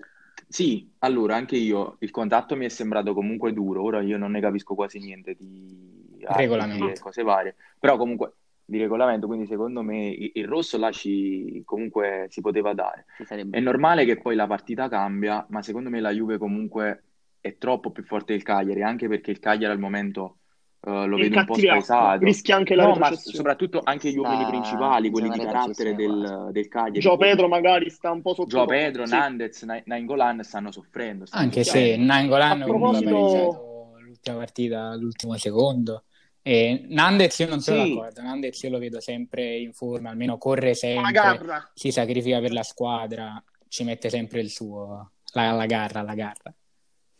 sì, 0.47 0.91
allora 0.99 1.35
anche 1.35 1.55
io 1.55 1.97
il 1.99 2.11
contatto 2.11 2.55
mi 2.55 2.65
è 2.65 2.69
sembrato 2.69 3.13
comunque 3.13 3.53
duro, 3.53 3.83
ora 3.83 4.01
io 4.01 4.17
non 4.17 4.31
ne 4.31 4.41
capisco 4.41 4.75
quasi 4.75 4.99
niente 4.99 5.35
di 5.35 6.17
regolamento 6.21 6.89
e 6.89 6.99
cose 6.99 7.23
varie, 7.23 7.55
però 7.79 7.97
comunque 7.97 8.33
di 8.65 8.79
regolamento, 8.79 9.27
quindi 9.27 9.47
secondo 9.47 9.81
me 9.81 10.07
il, 10.07 10.31
il 10.33 10.47
rosso 10.47 10.77
là 10.77 10.91
ci, 10.91 11.61
comunque 11.65 12.27
si 12.29 12.41
poteva 12.41 12.73
dare. 12.73 13.05
È 13.27 13.59
normale 13.59 14.05
che 14.05 14.17
poi 14.17 14.35
la 14.35 14.47
partita 14.47 14.89
cambia, 14.89 15.45
ma 15.49 15.61
secondo 15.61 15.89
me 15.89 15.99
la 15.99 16.11
Juve 16.11 16.37
comunque 16.37 17.03
è 17.39 17.57
troppo 17.57 17.91
più 17.91 18.03
forte 18.03 18.33
del 18.33 18.43
Cagliari, 18.43 18.81
anche 18.81 19.07
perché 19.07 19.31
il 19.31 19.39
Cagliari 19.39 19.73
al 19.73 19.79
momento 19.79 20.37
Uh, 20.83 21.05
lo 21.05 21.17
vedo 21.17 21.37
un 21.37 21.45
po' 21.45 21.53
spaesato. 21.53 22.25
Rischia 22.25 22.55
anche 22.55 22.73
la 22.73 22.87
no, 22.87 22.95
ma 22.95 23.13
soprattutto 23.13 23.81
anche 23.83 24.09
gli 24.09 24.17
uomini 24.17 24.45
principali, 24.45 25.11
quelli 25.11 25.29
di 25.29 25.37
carattere 25.37 25.93
del, 25.93 26.49
del 26.51 26.67
Cagliari. 26.67 26.99
Gio 26.99 27.17
Pedro 27.17 27.47
magari 27.47 27.91
sta 27.91 28.09
un 28.09 28.23
po' 28.23 28.33
sotto. 28.33 28.47
Gio 28.47 28.65
Pedro, 28.65 29.05
sì. 29.05 29.13
Nandez, 29.13 29.61
Nainggolan 29.61 30.43
stanno 30.43 30.71
soffrendo. 30.71 31.27
Stanno 31.27 31.43
anche 31.43 31.63
se 31.63 31.97
Nainggolan 31.97 32.63
proposito... 32.63 33.93
l'ultima 33.99 34.37
partita 34.37 34.89
all'ultimo 34.89 35.37
secondo. 35.37 36.05
E 36.41 36.87
Nandez 36.87 37.37
io 37.37 37.47
non 37.47 37.59
sono 37.59 37.83
sì. 37.83 37.93
d'accordo, 37.93 38.21
Nandez 38.23 38.59
io 38.63 38.69
lo 38.71 38.79
vedo 38.79 38.99
sempre 38.99 39.57
in 39.57 39.73
forma, 39.73 40.09
almeno 40.09 40.39
corre 40.39 40.73
sempre, 40.73 41.69
si 41.75 41.91
sacrifica 41.91 42.39
per 42.39 42.53
la 42.53 42.63
squadra, 42.63 43.43
ci 43.67 43.83
mette 43.83 44.09
sempre 44.09 44.39
il 44.41 44.49
suo, 44.49 45.11
la, 45.33 45.51
la 45.51 45.65
garra, 45.67 46.01
la 46.01 46.15
garra. 46.15 46.51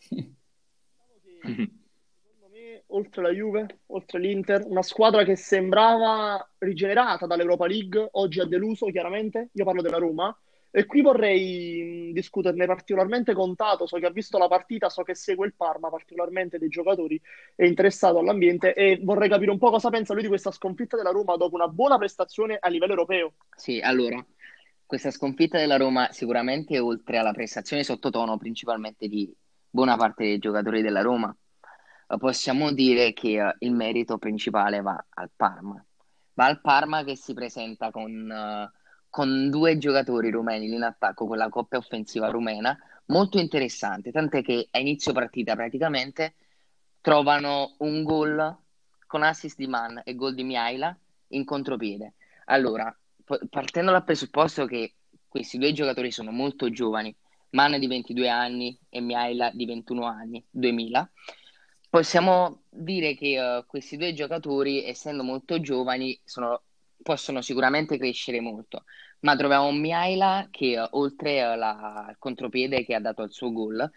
oltre 2.91 3.21
la 3.21 3.29
Juve, 3.29 3.79
oltre 3.87 4.19
l'Inter, 4.19 4.63
una 4.67 4.81
squadra 4.81 5.23
che 5.23 5.35
sembrava 5.35 6.49
rigenerata 6.59 7.25
dall'Europa 7.25 7.67
League, 7.67 8.09
oggi 8.11 8.39
ha 8.39 8.45
deluso 8.45 8.87
chiaramente, 8.87 9.49
io 9.53 9.65
parlo 9.65 9.81
della 9.81 9.97
Roma, 9.97 10.35
e 10.73 10.85
qui 10.85 11.01
vorrei 11.01 12.11
discuterne 12.13 12.65
particolarmente 12.65 13.33
con 13.33 13.55
Tato, 13.55 13.85
so 13.85 13.97
che 13.97 14.05
ha 14.05 14.11
visto 14.11 14.37
la 14.37 14.47
partita, 14.47 14.89
so 14.89 15.03
che 15.03 15.15
segue 15.15 15.45
il 15.45 15.53
Parma 15.53 15.89
particolarmente 15.89 16.57
dei 16.57 16.69
giocatori, 16.69 17.21
è 17.55 17.65
interessato 17.65 18.19
all'ambiente 18.19 18.73
e 18.73 18.99
vorrei 19.03 19.27
capire 19.27 19.51
un 19.51 19.57
po' 19.57 19.69
cosa 19.69 19.89
pensa 19.89 20.13
lui 20.13 20.21
di 20.21 20.29
questa 20.29 20.51
sconfitta 20.51 20.95
della 20.95 21.11
Roma 21.11 21.35
dopo 21.35 21.55
una 21.55 21.67
buona 21.67 21.97
prestazione 21.97 22.57
a 22.57 22.69
livello 22.69 22.93
europeo. 22.93 23.33
Sì, 23.53 23.81
allora, 23.81 24.25
questa 24.85 25.11
sconfitta 25.11 25.57
della 25.57 25.75
Roma 25.77 26.09
sicuramente 26.11 26.79
oltre 26.79 27.17
alla 27.17 27.33
prestazione 27.33 27.83
sottotono 27.83 28.37
principalmente 28.37 29.09
di 29.09 29.33
buona 29.69 29.97
parte 29.97 30.23
dei 30.23 30.37
giocatori 30.37 30.81
della 30.81 31.01
Roma, 31.01 31.35
possiamo 32.17 32.71
dire 32.71 33.13
che 33.13 33.41
uh, 33.41 33.53
il 33.59 33.71
merito 33.71 34.17
principale 34.17 34.81
va 34.81 35.03
al 35.09 35.29
Parma. 35.35 35.83
Va 36.33 36.45
al 36.45 36.61
Parma 36.61 37.03
che 37.03 37.15
si 37.15 37.33
presenta 37.33 37.91
con, 37.91 38.29
uh, 38.29 38.77
con 39.09 39.49
due 39.49 39.77
giocatori 39.77 40.29
rumeni 40.31 40.73
in 40.73 40.83
attacco, 40.83 41.27
con 41.27 41.37
la 41.37 41.49
coppia 41.49 41.77
offensiva 41.77 42.29
rumena, 42.29 42.77
molto 43.07 43.39
interessante, 43.39 44.11
tant'è 44.11 44.41
che 44.41 44.67
a 44.71 44.79
inizio 44.79 45.11
partita 45.13 45.55
praticamente 45.55 46.35
trovano 47.01 47.75
un 47.79 48.03
gol 48.03 48.57
con 49.07 49.23
assist 49.23 49.57
di 49.57 49.67
Man 49.67 50.01
e 50.05 50.15
gol 50.15 50.33
di 50.33 50.43
Miaila 50.43 50.97
in 51.29 51.43
contropiede. 51.43 52.13
Allora, 52.45 52.95
partendo 53.49 53.91
dal 53.91 54.03
presupposto 54.03 54.65
che 54.65 54.93
questi 55.27 55.57
due 55.57 55.73
giocatori 55.73 56.11
sono 56.11 56.31
molto 56.31 56.69
giovani, 56.69 57.13
Man 57.51 57.77
di 57.79 57.87
22 57.87 58.29
anni 58.29 58.77
e 58.89 59.01
Miaila 59.01 59.51
di 59.53 59.65
21 59.65 60.05
anni, 60.05 60.43
2000, 60.49 61.11
Possiamo 61.91 62.63
dire 62.69 63.15
che 63.15 63.37
uh, 63.37 63.65
questi 63.65 63.97
due 63.97 64.13
giocatori, 64.13 64.85
essendo 64.85 65.23
molto 65.23 65.59
giovani, 65.59 66.17
sono, 66.23 66.61
possono 67.03 67.41
sicuramente 67.41 67.97
crescere 67.97 68.39
molto, 68.39 68.85
ma 69.19 69.35
troviamo 69.35 69.73
Miaila 69.73 70.47
che 70.49 70.79
uh, 70.79 70.87
oltre 70.91 71.41
al 71.41 72.15
contropiede 72.17 72.85
che 72.85 72.95
ha 72.95 73.01
dato 73.01 73.23
il 73.23 73.33
suo 73.33 73.51
gol, 73.51 73.91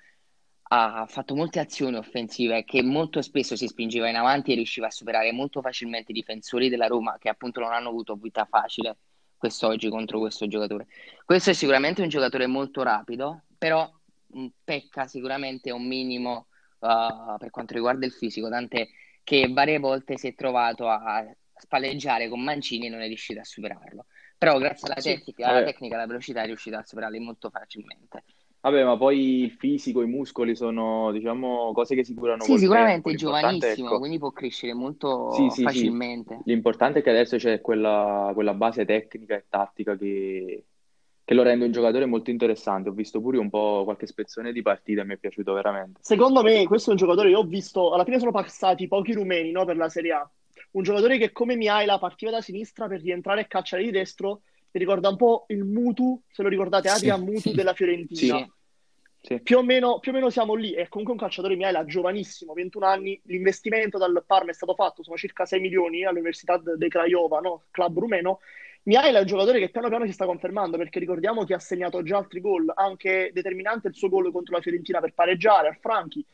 ha 0.71 1.07
fatto 1.07 1.37
molte 1.37 1.61
azioni 1.61 1.95
offensive 1.95 2.65
che 2.65 2.83
molto 2.83 3.23
spesso 3.23 3.55
si 3.55 3.69
spingeva 3.69 4.09
in 4.09 4.17
avanti 4.17 4.51
e 4.51 4.57
riusciva 4.57 4.89
a 4.89 4.91
superare 4.91 5.31
molto 5.31 5.61
facilmente 5.61 6.11
i 6.11 6.15
difensori 6.15 6.69
della 6.69 6.89
Roma 6.89 7.17
che 7.17 7.29
appunto 7.29 7.61
non 7.61 7.73
hanno 7.73 7.91
avuto 7.91 8.17
vita 8.17 8.45
facile 8.45 8.97
quest'oggi 9.37 9.89
contro 9.89 10.19
questo 10.19 10.49
giocatore. 10.49 10.89
Questo 11.25 11.51
è 11.51 11.53
sicuramente 11.53 12.03
un 12.03 12.09
giocatore 12.09 12.49
molto 12.49 12.83
rapido, 12.83 13.43
però 13.57 13.89
mh, 14.27 14.47
pecca 14.65 15.07
sicuramente 15.07 15.71
un 15.71 15.87
minimo 15.87 16.49
uh, 16.85 17.39
per 17.39 17.51
quanto 17.51 17.75
riguarda 17.75 18.07
il 18.07 18.13
fisico, 18.13 18.49
tant'è 18.49 18.87
che 19.23 19.49
varie 19.51 19.79
volte 19.79 20.19
si 20.19 20.29
è 20.29 20.35
trovato 20.35 20.87
a 20.89 21.25
spalleggiare 21.57 22.29
con 22.29 22.43
Mancini 22.43 22.87
e 22.87 22.91
non 22.91 23.01
è 23.01 23.07
riuscito 23.07 23.41
a 23.41 23.45
superarlo. 23.45 24.07
Però 24.37 24.59
grazie 24.59 24.89
alla, 24.89 25.01
tecnica, 25.01 25.49
alla 25.49 25.65
tecnica 25.65 25.95
e 25.95 25.99
alla 25.99 26.07
velocità 26.07 26.43
è 26.43 26.47
riuscito 26.47 26.77
a 26.77 26.85
superarli 26.85 27.19
molto 27.19 27.49
facilmente. 27.49 28.25
Vabbè, 28.61 28.83
ma 28.83 28.97
poi 28.97 29.43
il 29.43 29.51
fisico, 29.51 30.03
i 30.03 30.07
muscoli 30.07 30.57
sono, 30.57 31.13
diciamo, 31.13 31.73
cose 31.73 31.95
che 31.95 32.03
si 32.03 32.15
curano 32.15 32.43
Sì, 32.45 32.57
sicuramente 32.57 33.11
è 33.11 33.15
giovanissimo, 33.15 33.89
ecco... 33.89 33.99
quindi 33.99 34.19
può 34.19 34.31
crescere 34.31 34.73
molto 34.73 35.33
sì, 35.33 35.51
sì, 35.51 35.63
facilmente. 35.63 36.37
Sì. 36.37 36.51
L'importante 36.51 37.01
è 37.01 37.03
che 37.03 37.11
adesso 37.11 37.37
c'è 37.37 37.61
quella, 37.61 38.31
quella 38.33 38.55
base 38.55 38.87
tecnica 38.87 39.37
e 39.37 39.45
tattica 39.51 39.97
che, 39.97 40.65
che, 41.25 41.35
lo 41.35 41.43
rende 41.43 41.65
un 41.65 41.73
giocatore 41.73 42.07
molto 42.07 42.31
interessante. 42.31 42.89
Ho 42.89 42.93
visto 42.93 43.21
pure 43.21 43.39
un 43.39 43.51
po' 43.51 43.83
qualche 43.85 44.07
spezzone 44.07 44.53
di 44.53 44.63
partita 44.63 45.03
e 45.03 45.05
mi 45.05 45.15
è 45.15 45.19
piaciuto 45.19 45.53
veramente. 45.53 46.01
Secondo 46.03 46.43
me 46.43 46.65
questo 46.67 46.91
è 46.91 46.93
un 46.93 46.99
giocatore, 46.99 47.31
io 47.31 47.39
ho 47.39 47.45
visto, 47.45 47.93
alla 47.93 48.05
fine 48.05 48.19
sono 48.19 48.31
passati 48.31 48.89
pochi 48.89 49.13
rumeni 49.13 49.51
no, 49.51 49.65
per 49.65 49.77
la 49.77 49.89
Serie 49.89 50.13
A. 50.13 50.31
Un 50.73 50.83
giocatore 50.83 51.19
che 51.19 51.33
come 51.33 51.57
Miaila 51.57 51.99
partiva 51.99 52.31
da 52.31 52.41
sinistra 52.41 52.87
per 52.89 53.01
rientrare 53.01 53.43
e 53.43 53.47
cacciare 53.47 53.85
di 53.85 53.91
destro 53.91 54.43
mi 54.75 54.81
ricorda 54.81 55.09
un 55.09 55.17
po' 55.17 55.45
il 55.49 55.65
Mutu, 55.65 56.21
se 56.29 56.43
lo 56.43 56.49
ricordate, 56.49 56.89
Adrian 56.89 57.21
sì, 57.21 57.25
Mutu 57.25 57.53
della 57.53 57.75
Fiorentina. 57.75 58.39
Sì. 58.39 58.53
Sì. 59.25 59.41
Più, 59.41 59.57
o 59.57 59.63
meno, 59.63 60.01
più, 60.01 60.11
o 60.11 60.15
meno, 60.15 60.29
siamo 60.29 60.55
lì. 60.55 60.73
È 60.73 60.87
comunque 60.89 61.15
un 61.15 61.21
calciatore 61.21 61.57
Miela 61.57 61.87
giovanissimo, 61.87 62.53
21 62.53 62.85
anni. 62.85 63.19
L'investimento 63.25 63.97
dal 63.97 64.23
Parma 64.27 64.51
è 64.51 64.53
stato 64.53 64.75
fatto, 64.75 65.03
sono 65.03 65.17
circa 65.17 65.47
6 65.47 65.61
milioni 65.61 66.05
all'Università 66.05 66.59
de 66.59 66.89
Craiova, 66.89 67.39
no? 67.39 67.63
club 67.71 68.01
rumeno. 68.01 68.41
Mihail 68.85 69.15
è 69.15 69.21
un 69.21 69.27
giocatore 69.27 69.59
che 69.59 69.71
piano 69.71 69.89
piano 69.89 70.07
si 70.07 70.13
sta 70.13 70.27
confermando 70.27 70.77
perché 70.77 70.99
ricordiamo 70.99 71.45
che 71.45 71.55
ha 71.55 71.59
segnato 71.59 72.03
già 72.03 72.19
altri 72.19 72.41
gol, 72.41 72.71
anche 72.75 73.31
determinante 73.33 73.89
il 73.89 73.95
suo 73.95 74.09
gol 74.09 74.31
contro 74.31 74.55
la 74.55 74.63
Fiorentina 74.63 75.01
per 75.01 75.15
pareggiare 75.15 75.69
al 75.69 75.79
Franchi. 75.81 76.25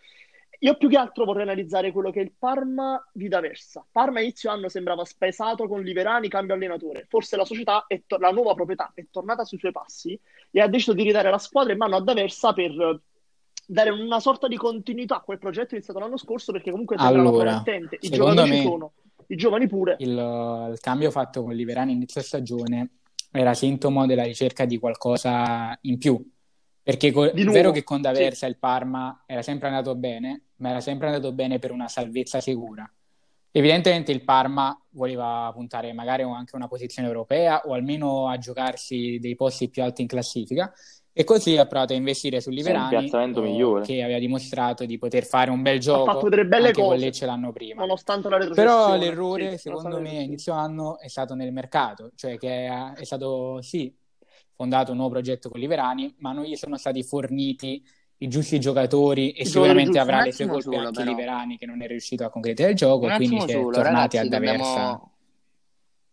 Io 0.63 0.77
più 0.77 0.91
che 0.91 0.99
altro 0.99 1.25
vorrei 1.25 1.45
analizzare 1.45 1.91
quello 1.91 2.11
che 2.11 2.21
è 2.21 2.23
il 2.23 2.33
Parma 2.37 3.03
di 3.13 3.29
D'Aversa. 3.29 3.87
Parma 3.91 4.21
inizio 4.21 4.51
anno 4.51 4.69
sembrava 4.69 5.05
spesato 5.07 5.67
con 5.67 5.81
Liverani, 5.81 6.29
cambio 6.29 6.55
allenatore. 6.55 7.07
Forse 7.09 7.37
la 7.37 7.47
società, 7.47 7.87
to- 8.07 8.19
la 8.19 8.31
nuova 8.31 8.53
proprietà, 8.55 8.91
è 8.95 9.07
tornata 9.11 9.45
sui 9.45 9.59
suoi 9.59 9.73
passi 9.73 10.19
e 10.51 10.61
ha 10.61 10.67
deciso 10.67 10.93
di 10.93 11.03
ridare 11.03 11.31
la 11.31 11.39
squadra 11.39 11.73
in 11.73 11.79
mano 11.79 11.97
a 11.97 12.03
D'Aversa 12.03 12.53
per 12.53 13.01
dare 13.65 13.91
una 13.91 14.21
sorta 14.21 14.49
di 14.49 14.57
continuità 14.57 15.17
a 15.17 15.21
quel 15.21 15.39
progetto 15.39 15.75
iniziato 15.75 16.01
l'anno 16.01 16.19
scorso 16.19 16.53
perché 16.53 16.73
comunque 16.73 16.99
sembrava 16.99 17.29
allora, 17.29 17.51
promettente. 17.51 17.99
I 18.01 18.11
giovani 18.11 18.51
me, 18.51 18.57
ci 18.57 18.63
sono, 18.63 18.93
i 19.33 19.37
giovani 19.37 19.67
pure. 19.67 19.97
Il, 19.99 20.11
il 20.11 20.79
cambio 20.81 21.11
fatto 21.11 21.43
con 21.43 21.55
Liverani 21.55 21.93
inizio 21.93 22.21
stagione 22.21 22.99
era 23.33 23.55
sintomo 23.55 24.07
della 24.07 24.25
ricerca 24.25 24.65
di 24.65 24.79
qualcosa 24.79 25.77
in 25.83 25.99
più 25.99 26.23
perché 26.83 27.13
co- 27.13 27.27
è 27.27 27.45
vero 27.45 27.71
che 27.71 27.85
con 27.85 28.01
D'Aversa 28.01 28.47
sì. 28.47 28.53
il 28.53 28.59
Parma 28.59 29.23
era 29.27 29.43
sempre 29.43 29.69
andato 29.69 29.95
bene, 29.95 30.47
ma 30.57 30.71
era 30.71 30.81
sempre 30.81 31.07
andato 31.07 31.33
bene 31.33 31.59
per 31.59 31.71
una 31.71 31.89
salvezza 31.89 32.41
sicura. 32.41 32.91
Evidentemente 33.53 34.13
il 34.13 34.25
Parma 34.25 34.77
voleva 34.91 35.51
puntare 35.55 35.93
magari 35.93 36.23
anche 36.23 36.53
a 36.55 36.57
una 36.57 36.69
posizione 36.69 37.07
europea 37.07 37.63
o 37.67 37.75
almeno 37.75 38.29
a 38.29 38.39
giocarsi 38.39 39.19
dei 39.21 39.35
posti 39.37 39.69
più 39.69 39.83
alti 39.83 40.03
in 40.03 40.09
classifica 40.09 40.73
e 41.13 41.25
così 41.25 41.57
ha 41.57 41.67
provato 41.67 41.93
a 41.93 41.97
investire 41.97 42.41
su 42.41 42.51
Liverani 42.51 43.11
eh, 43.11 43.81
che 43.83 44.03
aveva 44.03 44.19
dimostrato 44.19 44.85
di 44.85 44.97
poter 44.97 45.25
fare 45.25 45.51
un 45.51 45.61
bel 45.61 45.81
gioco 45.81 46.11
ha 46.11 46.15
fatto 46.15 46.29
delle 46.29 46.47
belle 46.47 46.69
anche 46.69 46.81
cose 46.81 46.95
con 46.95 47.05
Lecce 47.05 47.27
l'anno 47.27 47.53
prima. 47.53 47.81
nonostante 47.81 48.29
la 48.29 48.39
però 48.55 48.97
l'errore 48.97 49.53
sì, 49.53 49.69
secondo 49.69 50.01
me 50.01 50.23
inizio 50.23 50.53
anno 50.53 50.99
è 50.99 51.09
stato 51.09 51.35
nel 51.35 51.53
mercato 51.53 52.13
cioè 52.15 52.39
che 52.39 52.67
è, 52.67 52.93
è 52.93 53.05
stato 53.05 53.61
sì 53.61 53.93
fondato 54.61 54.91
un 54.91 54.99
nuovo 54.99 55.13
progetto 55.13 55.49
con 55.49 55.59
Liverani, 55.59 56.15
ma 56.19 56.33
non 56.33 56.45
gli 56.45 56.55
sono 56.55 56.77
stati 56.77 57.03
forniti 57.03 57.83
i 58.19 58.29
giusti 58.29 58.61
giocatori 58.61 59.31
e 59.31 59.45
I 59.45 59.47
sicuramente 59.47 59.85
giusti. 59.85 59.99
avrà 59.99 60.23
le 60.23 60.33
sue 60.33 60.47
colpe 60.47 60.63
solo, 60.63 60.77
anche 60.77 61.03
però. 61.03 61.11
Liverani 61.11 61.57
che 61.57 61.65
non 61.65 61.81
è 61.81 61.87
riuscito 61.87 62.27
a 62.27 62.29
concretizzare 62.29 62.73
il 62.73 62.77
gioco, 62.77 63.07
un 63.07 63.17
quindi 63.17 63.41
si 63.41 63.47
è 63.47 63.53
solo, 63.53 63.71
tornati 63.71 64.19
ragazzi, 64.19 64.19
ad 64.19 64.29
dobbiamo... 64.29 65.13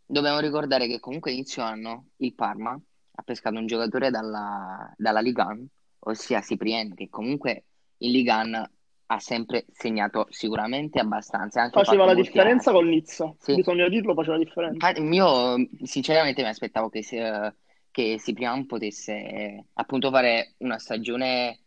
dobbiamo 0.05 0.39
ricordare 0.39 0.87
che 0.87 1.01
comunque 1.01 1.33
inizio 1.33 1.61
anno 1.61 2.05
il 2.17 2.33
Parma 2.33 2.79
ha 3.19 3.23
pescato 3.23 3.57
un 3.57 3.65
giocatore 3.65 4.11
dalla, 4.11 4.93
dalla 4.95 5.21
Ligan, 5.21 5.67
ossia 5.99 6.41
Ciprien, 6.41 6.93
che 6.93 7.09
comunque 7.09 7.63
in 7.97 8.11
Ligan 8.11 8.69
ha 9.09 9.19
sempre 9.19 9.65
segnato 9.71 10.27
sicuramente 10.29 10.99
abbastanza. 10.99 11.61
Anche 11.61 11.83
faceva 11.83 12.05
la 12.05 12.13
differenza 12.13 12.71
con 12.71 12.87
Nizza, 12.87 13.33
sì. 13.39 13.55
bisogna 13.55 13.89
dirlo, 13.89 14.13
faceva 14.13 14.37
la 14.37 14.43
differenza. 14.43 14.91
Io 14.91 15.67
sinceramente 15.83 16.43
mi 16.43 16.49
aspettavo 16.49 16.89
che 16.89 17.01
se, 17.01 17.55
che 17.89 18.17
Ciprian 18.19 18.67
potesse 18.67 19.65
appunto 19.73 20.11
fare 20.11 20.53
una 20.57 20.77
stagione 20.77 21.59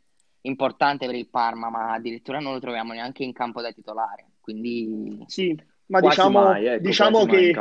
importante 0.43 1.07
per 1.07 1.17
il 1.17 1.29
Parma, 1.29 1.69
ma 1.69 1.93
addirittura 1.93 2.39
non 2.39 2.53
lo 2.53 2.61
troviamo 2.61 2.93
neanche 2.93 3.25
in 3.25 3.33
campo 3.33 3.61
da 3.61 3.73
titolare. 3.73 4.27
Quindi 4.41 5.25
sì, 5.27 5.59
ma 5.90 6.00
diciamo, 6.00 6.40
mai, 6.40 6.66
ecco, 6.66 6.83
diciamo, 6.83 7.26
che, 7.26 7.55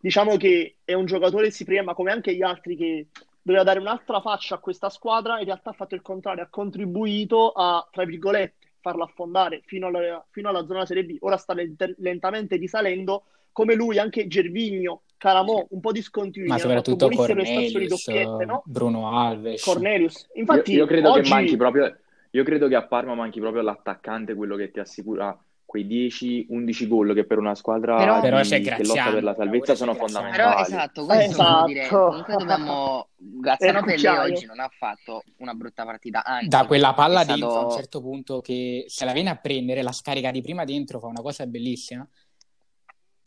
diciamo, 0.00 0.36
che, 0.36 0.76
è 0.84 0.94
un 0.94 1.04
giocatore 1.04 1.50
ma 1.84 1.94
come 1.94 2.10
anche 2.10 2.34
gli 2.34 2.42
altri 2.42 2.74
che 2.74 3.06
doveva 3.42 3.64
dare 3.64 3.80
un'altra 3.80 4.20
faccia 4.20 4.54
a 4.54 4.58
questa 4.58 4.88
squadra, 4.88 5.38
in 5.38 5.44
realtà 5.44 5.70
ha 5.70 5.74
fatto 5.74 5.94
il 5.94 6.00
contrario, 6.00 6.42
ha 6.42 6.48
contribuito 6.48 7.50
a, 7.50 7.86
tra 7.92 8.04
virgolette, 8.04 8.54
farla 8.80 9.04
affondare 9.04 9.60
fino 9.66 9.88
alla, 9.88 10.24
fino 10.30 10.48
alla 10.48 10.64
zona 10.64 10.86
Serie 10.86 11.04
B. 11.04 11.16
Ora 11.20 11.36
sta 11.36 11.54
lentamente 11.98 12.56
risalendo, 12.56 13.24
come 13.52 13.74
lui 13.74 13.98
anche 13.98 14.26
Gervigno 14.26 15.02
Calamò, 15.18 15.66
un 15.68 15.80
po' 15.80 15.92
di 15.92 16.00
scontinuità. 16.00 16.54
Ma 16.54 16.60
soprattutto 16.60 17.10
Cornelius, 17.10 18.08
no? 18.46 18.62
Bruno 18.64 19.18
Alves. 19.18 19.62
Cornelius. 19.62 20.28
Infatti, 20.34 20.72
io, 20.72 20.78
io 20.78 20.86
credo 20.86 21.10
oggi... 21.10 21.22
che 21.22 21.28
manchi 21.28 21.56
proprio... 21.56 21.94
Io 22.30 22.44
credo 22.44 22.68
che 22.68 22.74
a 22.74 22.86
Parma 22.86 23.14
manchi 23.14 23.40
proprio 23.40 23.62
l'attaccante, 23.62 24.34
quello 24.34 24.56
che 24.56 24.70
ti 24.70 24.78
assicura 24.78 25.38
quei 25.76 25.86
10-11 25.86 26.88
gol 26.88 27.14
che 27.14 27.24
per 27.24 27.38
una 27.38 27.54
squadra 27.54 27.96
però, 27.96 28.14
di, 28.16 28.20
però 28.20 28.40
che 28.40 28.84
lotta 28.84 29.10
per 29.12 29.22
la 29.22 29.34
salvezza 29.34 29.74
sono 29.74 29.94
fondamentali. 29.94 30.36
Però 30.36 30.60
esatto, 30.60 31.04
questo 31.04 31.30
esatto. 31.30 31.66
dire, 31.66 31.86
comunque 31.88 32.34
dobbiamo 32.38 33.08
Graziano 33.16 33.82
Pelé 33.82 34.08
oggi 34.08 34.46
non 34.46 34.60
ha 34.60 34.68
fatto 34.68 35.22
una 35.38 35.54
brutta 35.54 35.84
partita, 35.84 36.24
anzi, 36.24 36.48
da 36.48 36.66
quella 36.66 36.94
palla 36.94 37.22
stato... 37.22 37.58
a 37.58 37.64
un 37.64 37.70
certo 37.70 38.00
punto 38.00 38.40
che 38.40 38.84
se 38.88 39.04
la 39.04 39.12
viene 39.12 39.30
a 39.30 39.36
prendere, 39.36 39.82
la 39.82 39.92
scarica 39.92 40.30
di 40.30 40.40
prima 40.40 40.64
dentro 40.64 40.98
fa 40.98 41.06
una 41.06 41.22
cosa 41.22 41.46
bellissima 41.46 42.06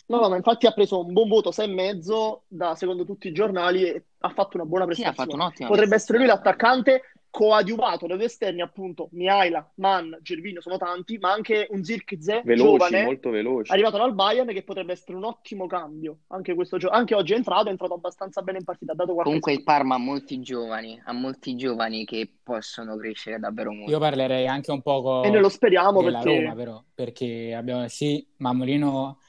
No, 0.10 0.20
no, 0.22 0.30
ma 0.30 0.38
infatti 0.38 0.66
ha 0.66 0.72
preso 0.72 1.06
un 1.06 1.14
buon 1.14 1.28
voto, 1.28 1.52
6,5 1.52 2.40
da 2.48 2.74
secondo 2.74 3.06
tutti 3.06 3.28
i 3.28 3.32
giornali 3.32 3.84
e 3.84 4.06
ha 4.18 4.30
fatto 4.30 4.58
una 4.58 4.66
buona 4.66 4.86
prestazione. 4.86 5.16
Sì, 5.16 5.22
ha 5.22 5.26
fatto 5.26 5.36
un'ottima 5.36 5.68
Potrebbe 5.70 5.96
essere 5.96 6.18
lui 6.18 6.26
l'attaccante 6.26 7.02
coadiuvato 7.30 8.08
da 8.08 8.16
due 8.16 8.26
esterni, 8.26 8.62
appunto, 8.62 9.10
Mihaila, 9.12 9.72
Mann, 9.76 10.14
Gervino 10.22 10.62
sono 10.62 10.78
tanti, 10.78 11.18
ma 11.20 11.32
anche 11.32 11.68
un 11.70 11.84
Zirkze 11.84 12.42
giovane, 12.44 13.04
molto 13.04 13.30
veloce. 13.30 13.72
arrivato 13.72 13.98
dal 13.98 14.14
Bayern 14.14 14.48
che 14.48 14.64
potrebbe 14.64 14.94
essere 14.94 15.16
un 15.16 15.26
ottimo 15.26 15.68
cambio. 15.68 16.20
Anche, 16.28 16.56
questo 16.56 16.78
gio- 16.78 16.90
anche 16.90 17.16
oggi 17.16 17.34
è 17.34 17.36
entrato, 17.36 17.68
è 17.68 17.72
entrato 17.72 17.94
abbastanza 17.94 18.42
bene 18.42 18.58
in 18.60 18.64
partita, 18.64 18.94
ha 18.94 18.96
dato 18.96 19.14
Comunque 19.14 19.54
il 19.54 19.64
Parma 19.64 19.96
ha 19.96 20.00
molti 20.00 20.40
giovani, 20.40 21.00
ha 21.06 21.14
molti 21.14 21.56
giovani 21.56 22.06
che 22.06 22.30
possono 22.42 22.98
crescere 22.98 23.40
davvero 23.40 23.72
molto. 23.72 23.92
Io 23.92 24.00
parlerei 24.00 24.48
anche 24.48 24.72
un 24.72 24.82
poco 24.82 25.24
E 25.24 25.30
noi 25.30 25.42
lo 25.42 25.50
speriamo 25.50 26.02
perché... 26.02 26.42
Roma, 26.42 26.56
però, 26.56 26.84
perché 26.94 27.54
abbiamo 27.54 27.88
sì, 27.88 28.26
Mamolino 28.38 29.20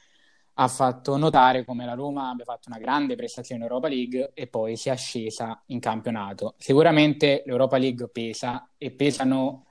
ha 0.63 0.67
fatto 0.67 1.17
notare 1.17 1.65
come 1.65 1.85
la 1.85 1.95
Roma 1.95 2.29
abbia 2.29 2.45
fatto 2.45 2.69
una 2.69 2.77
grande 2.77 3.15
prestazione 3.15 3.61
in 3.61 3.67
Europa 3.67 3.87
League 3.87 4.31
e 4.35 4.45
poi 4.45 4.77
si 4.77 4.89
è 4.89 4.95
scesa 4.95 5.59
in 5.67 5.79
campionato. 5.79 6.53
Sicuramente 6.59 7.41
l'Europa 7.47 7.77
League 7.77 8.09
pesa 8.09 8.69
e 8.77 8.91
pesano, 8.91 9.65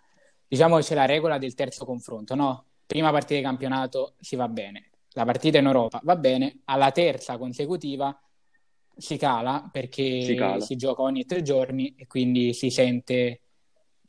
diciamo 0.48 0.79
c'è 0.81 0.96
la 0.96 1.05
regola 1.05 1.38
del 1.38 1.55
terzo 1.55 1.85
confronto, 1.85 2.35
no? 2.35 2.64
Prima 2.87 3.12
partita 3.12 3.37
di 3.37 3.42
campionato 3.42 4.14
si 4.18 4.35
va 4.35 4.48
bene, 4.48 4.90
la 5.12 5.24
partita 5.24 5.59
in 5.59 5.66
Europa 5.66 6.00
va 6.03 6.16
bene, 6.16 6.62
alla 6.64 6.90
terza 6.90 7.38
consecutiva 7.38 8.20
si 8.96 9.16
cala 9.16 9.68
perché 9.70 10.22
si, 10.22 10.35
cala. 10.35 10.59
si 10.59 10.74
gioca 10.74 11.03
ogni 11.03 11.24
tre 11.24 11.42
giorni 11.42 11.94
e 11.96 12.09
quindi 12.09 12.53
si 12.53 12.68
sente 12.68 13.42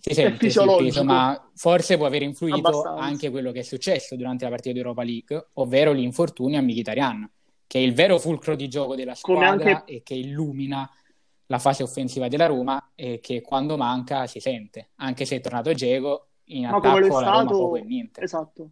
si 0.02 0.16
sente 0.16 0.50
sì, 0.50 0.60
peso, 0.60 1.04
ma 1.04 1.52
forse 1.54 1.96
può 1.96 2.08
aver 2.08 2.24
influito 2.24 2.68
Abbastanza. 2.68 3.04
anche 3.04 3.30
quello 3.30 3.52
che 3.52 3.60
è 3.60 3.64
successo 3.64 4.16
durante 4.16 4.44
la 4.44 4.50
partita 4.50 4.74
di 4.74 4.80
Europa 4.80 5.04
League, 5.04 5.50
ovvero 5.54 5.92
l'infortunio 5.92 6.58
a 6.58 6.62
Mkhitaryan, 6.64 7.32
che 7.68 7.78
è 7.78 7.82
il 7.82 7.94
vero 7.94 8.18
fulcro 8.18 8.56
di 8.56 8.68
gioco 8.68 8.96
della 8.96 9.14
squadra 9.14 9.50
anche... 9.50 9.94
e 9.94 10.02
che 10.02 10.16
illumina 10.16 10.90
la 11.46 11.60
fase 11.60 11.84
offensiva 11.84 12.28
della 12.28 12.48
Roma 12.48 12.94
e 12.96 13.20
che 13.20 13.42
quando 13.42 13.78
manca 13.78 14.26
si 14.26 14.40
sente, 14.40 14.92
anche 14.96 15.26
se 15.26 15.36
è 15.36 15.40
tornato 15.40 15.72
Diego 15.74 16.30
in 16.46 16.64
ma 16.64 16.78
attacco 16.78 17.08
come 17.08 17.24
la 17.24 17.30
Roma 17.30 17.46
poco 17.46 17.76
e 17.76 17.82
niente. 17.84 18.22
Esatto. 18.22 18.70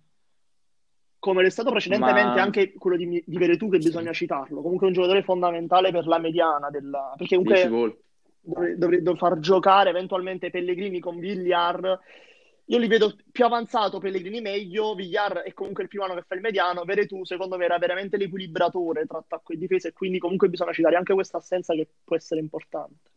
Come 1.20 1.44
l'è 1.44 1.50
stato 1.50 1.70
precedentemente 1.70 2.36
ma... 2.36 2.42
anche 2.42 2.74
quello 2.74 2.98
di, 2.98 3.22
di 3.24 3.38
Veretù 3.38 3.70
che 3.70 3.80
sì. 3.80 3.90
bisogna 3.90 4.14
citarlo, 4.14 4.62
comunque 4.62 4.88
è 4.88 4.90
un 4.90 4.96
giocatore 4.96 5.22
fondamentale 5.22 5.92
per 5.92 6.08
la 6.08 6.18
mediana 6.18 6.72
della... 6.72 7.14
perché 7.16 7.36
comunque 7.36 8.00
dovrebbe 8.76 9.16
far 9.16 9.40
giocare 9.40 9.90
eventualmente 9.90 10.50
Pellegrini 10.50 11.00
con 11.00 11.20
Villar. 11.20 12.00
Io 12.66 12.78
li 12.78 12.88
vedo 12.88 13.16
più 13.32 13.46
avanzato, 13.46 13.98
Pellegrini 14.00 14.42
meglio, 14.42 14.94
Villar 14.94 15.40
è 15.40 15.54
comunque 15.54 15.88
il 15.90 16.02
anno 16.02 16.14
che 16.14 16.24
fa 16.28 16.36
il 16.36 16.42
mediano, 16.42 16.84
Veretù 16.84 17.26
secondo 17.26 17.58
me 17.58 17.66
era 17.66 17.80
veramente 17.80 18.18
l'equilibratore 18.18 19.06
tra 19.08 19.18
attacco 19.18 19.54
e 19.54 19.58
difesa 19.58 19.88
e 19.88 19.94
quindi 19.94 20.20
comunque 20.20 20.50
bisogna 20.50 20.72
citare 20.72 20.96
anche 20.96 21.14
questa 21.14 21.38
assenza 21.38 21.74
che 21.74 21.88
può 22.04 22.16
essere 22.16 22.40
importante. 22.40 23.10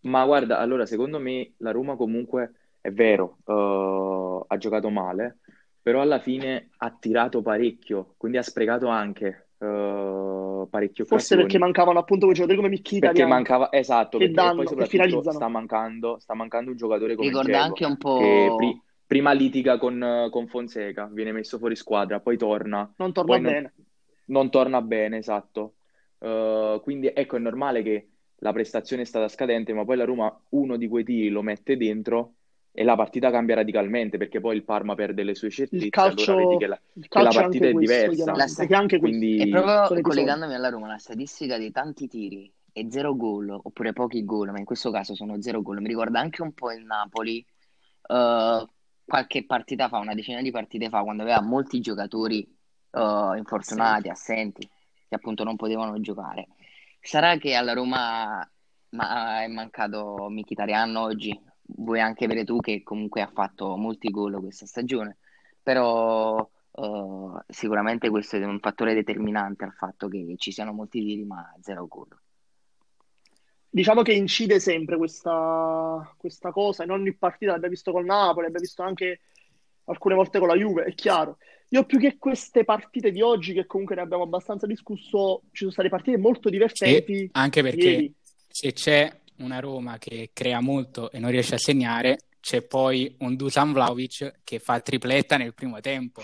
Ma 0.00 0.24
guarda, 0.26 0.58
allora 0.58 0.84
secondo 0.84 1.18
me 1.18 1.54
la 1.58 1.70
Roma 1.70 1.96
comunque 1.96 2.52
è 2.82 2.92
vero, 2.92 3.38
uh, 3.44 4.44
ha 4.46 4.56
giocato 4.58 4.90
male, 4.90 5.38
però 5.80 6.02
alla 6.02 6.18
fine 6.18 6.68
ha 6.76 6.94
tirato 6.98 7.40
parecchio, 7.40 8.14
quindi 8.18 8.36
ha 8.36 8.42
sprecato 8.42 8.88
anche 8.88 9.43
uh, 9.58 10.68
parecchie 10.68 11.04
Forse 11.04 11.34
occasioni. 11.34 11.42
perché 11.42 11.58
mancavano 11.58 11.98
appunto 11.98 12.24
quei 12.24 12.36
giocatori 12.36 12.58
come 12.60 12.70
Micchita. 12.70 13.08
Perché 13.08 13.26
mancava, 13.26 13.72
esatto, 13.72 14.18
che 14.18 14.26
perché 14.26 14.40
danno, 14.40 14.62
poi 14.62 14.76
che 14.76 14.86
soprattutto 14.86 15.30
sta 15.32 15.48
mancando, 15.48 16.18
sta 16.18 16.34
mancando 16.34 16.70
un 16.70 16.76
giocatore 16.76 17.14
come 17.14 17.28
Ricorda 17.28 17.50
Dzeko, 17.50 17.64
anche 17.64 17.84
un 17.84 17.96
po'... 17.96 18.18
che 18.18 18.54
pri- 18.56 18.82
prima 19.06 19.32
litiga 19.32 19.78
con, 19.78 20.28
con 20.30 20.46
Fonseca, 20.48 21.08
viene 21.12 21.32
messo 21.32 21.58
fuori 21.58 21.76
squadra, 21.76 22.20
poi 22.20 22.36
torna. 22.36 22.92
Non 22.96 23.12
torna 23.12 23.32
poi 23.32 23.40
non- 23.40 23.52
bene. 23.52 23.74
non 24.26 24.50
torna 24.50 24.82
bene, 24.82 25.18
esatto. 25.18 25.74
Uh, 26.18 26.80
quindi 26.80 27.10
ecco, 27.14 27.36
è 27.36 27.38
normale 27.38 27.82
che 27.82 28.08
la 28.38 28.52
prestazione 28.52 29.02
è 29.02 29.04
stata 29.06 29.28
scadente, 29.28 29.72
ma 29.72 29.84
poi 29.84 29.96
la 29.96 30.04
Roma 30.04 30.34
uno 30.50 30.76
di 30.76 30.88
quei 30.88 31.04
tiri 31.04 31.28
lo 31.28 31.42
mette 31.42 31.76
dentro 31.76 32.34
e 32.76 32.82
la 32.82 32.96
partita 32.96 33.30
cambia 33.30 33.54
radicalmente 33.54 34.16
perché 34.16 34.40
poi 34.40 34.56
il 34.56 34.64
Parma 34.64 34.96
perde 34.96 35.22
le 35.22 35.36
sue 35.36 35.48
certezze, 35.48 35.84
Il 35.84 35.90
calcio, 35.90 36.32
allora 36.32 36.46
vedi 36.46 36.58
che 36.58 36.66
la, 36.66 36.80
che 36.92 37.22
la 37.22 37.30
partita 37.30 37.68
è 37.68 37.72
questo, 37.72 38.10
diversa. 38.10 38.34
La 38.34 38.46
sta- 38.48 38.66
che 38.66 38.74
anche. 38.74 38.98
Quindi 38.98 39.36
E 39.36 39.48
proprio 39.48 40.00
collegandomi 40.00 40.54
alla 40.54 40.70
Roma, 40.70 40.88
la 40.88 40.98
statistica 40.98 41.56
dei 41.56 41.70
tanti 41.70 42.08
tiri 42.08 42.52
e 42.72 42.88
zero 42.90 43.14
gol, 43.14 43.50
oppure 43.50 43.92
pochi 43.92 44.24
gol, 44.24 44.50
ma 44.50 44.58
in 44.58 44.64
questo 44.64 44.90
caso 44.90 45.14
sono 45.14 45.40
zero 45.40 45.62
gol, 45.62 45.80
mi 45.80 45.86
ricorda 45.86 46.18
anche 46.18 46.42
un 46.42 46.52
po' 46.52 46.72
il 46.72 46.84
Napoli 46.84 47.38
eh, 48.08 48.66
qualche 49.04 49.46
partita 49.46 49.88
fa, 49.88 49.98
una 49.98 50.14
decina 50.14 50.42
di 50.42 50.50
partite 50.50 50.88
fa, 50.88 51.02
quando 51.02 51.22
aveva 51.22 51.40
molti 51.40 51.78
giocatori 51.78 52.42
eh, 52.90 53.34
infortunati, 53.36 54.08
assenti, 54.08 54.68
che 55.08 55.14
appunto 55.14 55.44
non 55.44 55.54
potevano 55.54 56.00
giocare. 56.00 56.48
Sarà 57.00 57.36
che 57.36 57.54
alla 57.54 57.72
Roma 57.72 58.50
ma 58.94 59.42
è 59.42 59.48
mancato 59.48 60.28
Mkhitaryan 60.28 60.96
oggi, 60.96 61.38
vuoi 61.66 62.00
anche 62.00 62.26
vedere 62.26 62.44
tu 62.44 62.60
che 62.60 62.82
comunque 62.82 63.22
ha 63.22 63.30
fatto 63.32 63.76
molti 63.76 64.10
gol 64.10 64.40
questa 64.40 64.66
stagione, 64.66 65.18
però 65.62 66.48
eh, 66.72 67.44
sicuramente 67.48 68.10
questo 68.10 68.36
è 68.36 68.44
un 68.44 68.60
fattore 68.60 68.94
determinante 68.94 69.64
al 69.64 69.72
fatto 69.72 70.08
che 70.08 70.34
ci 70.36 70.52
siano 70.52 70.72
molti 70.72 71.00
tiri 71.00 71.24
ma 71.24 71.54
zero 71.60 71.86
gol. 71.86 72.08
Diciamo 73.68 74.02
che 74.02 74.12
incide 74.12 74.60
sempre 74.60 74.96
questa, 74.96 76.14
questa 76.16 76.52
cosa, 76.52 76.84
in 76.84 76.90
ogni 76.90 77.12
partita 77.14 77.52
l'abbiamo 77.52 77.74
visto 77.74 77.90
col 77.90 78.04
Napoli, 78.04 78.46
l'abbiamo 78.46 78.64
visto 78.64 78.82
anche 78.82 79.20
alcune 79.86 80.14
volte 80.14 80.38
con 80.38 80.48
la 80.48 80.54
Juve, 80.54 80.84
è 80.84 80.94
chiaro. 80.94 81.38
Io 81.70 81.84
più 81.84 81.98
che 81.98 82.16
queste 82.18 82.64
partite 82.64 83.10
di 83.10 83.20
oggi, 83.20 83.52
che 83.52 83.66
comunque 83.66 83.96
ne 83.96 84.02
abbiamo 84.02 84.22
abbastanza 84.22 84.66
discusso, 84.66 85.42
ci 85.50 85.62
sono 85.62 85.72
state 85.72 85.88
partite 85.88 86.18
molto 86.18 86.48
divertenti. 86.48 87.16
Sì, 87.16 87.28
anche 87.32 87.62
perché 87.62 87.88
ieri. 87.88 88.14
se 88.46 88.72
c'è 88.72 89.20
una 89.38 89.60
Roma 89.60 89.98
che 89.98 90.30
crea 90.32 90.60
molto 90.60 91.10
e 91.10 91.18
non 91.18 91.30
riesce 91.30 91.54
a 91.54 91.58
segnare, 91.58 92.18
c'è 92.40 92.62
poi 92.62 93.14
un 93.20 93.36
Dusan 93.36 93.72
Vlaovic 93.72 94.40
che 94.44 94.58
fa 94.58 94.80
tripletta 94.80 95.36
nel 95.36 95.54
primo 95.54 95.80
tempo. 95.80 96.22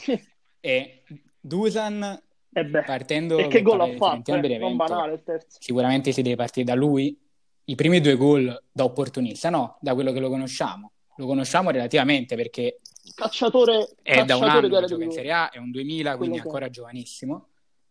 E 0.60 1.02
Dusan, 1.40 2.20
E 2.52 2.64
beh, 2.64 2.82
partendo 2.82 3.38
e 3.38 3.48
che 3.48 3.62
gol 3.62 3.80
ha 3.80 3.96
fatto, 3.96 4.34
eh, 4.34 4.58
non 4.58 4.76
banale 4.76 5.14
il 5.14 5.22
terzo. 5.24 5.56
sicuramente 5.60 6.12
si 6.12 6.20
deve 6.22 6.36
partire 6.36 6.66
da 6.66 6.74
lui. 6.74 7.18
I 7.64 7.74
primi 7.74 8.00
due 8.00 8.16
gol 8.16 8.62
da 8.70 8.84
opportunista, 8.84 9.48
no, 9.48 9.78
da 9.80 9.94
quello 9.94 10.12
che 10.12 10.20
lo 10.20 10.28
conosciamo. 10.28 10.92
Lo 11.16 11.26
conosciamo 11.26 11.70
relativamente 11.70 12.36
perché 12.36 12.80
Cacciatore, 13.14 13.88
è 14.02 14.24
da 14.24 14.36
un 14.36 14.42
cacciatore 14.42 14.66
anno 14.66 14.80
che 14.80 14.86
gioca 14.86 15.04
in. 15.04 15.12
Serie 15.12 15.32
A, 15.32 15.50
è 15.50 15.58
un 15.58 15.70
2000, 15.70 16.16
quindi 16.16 16.38
è 16.38 16.40
ancora 16.40 16.68
giovanissimo. 16.68 17.48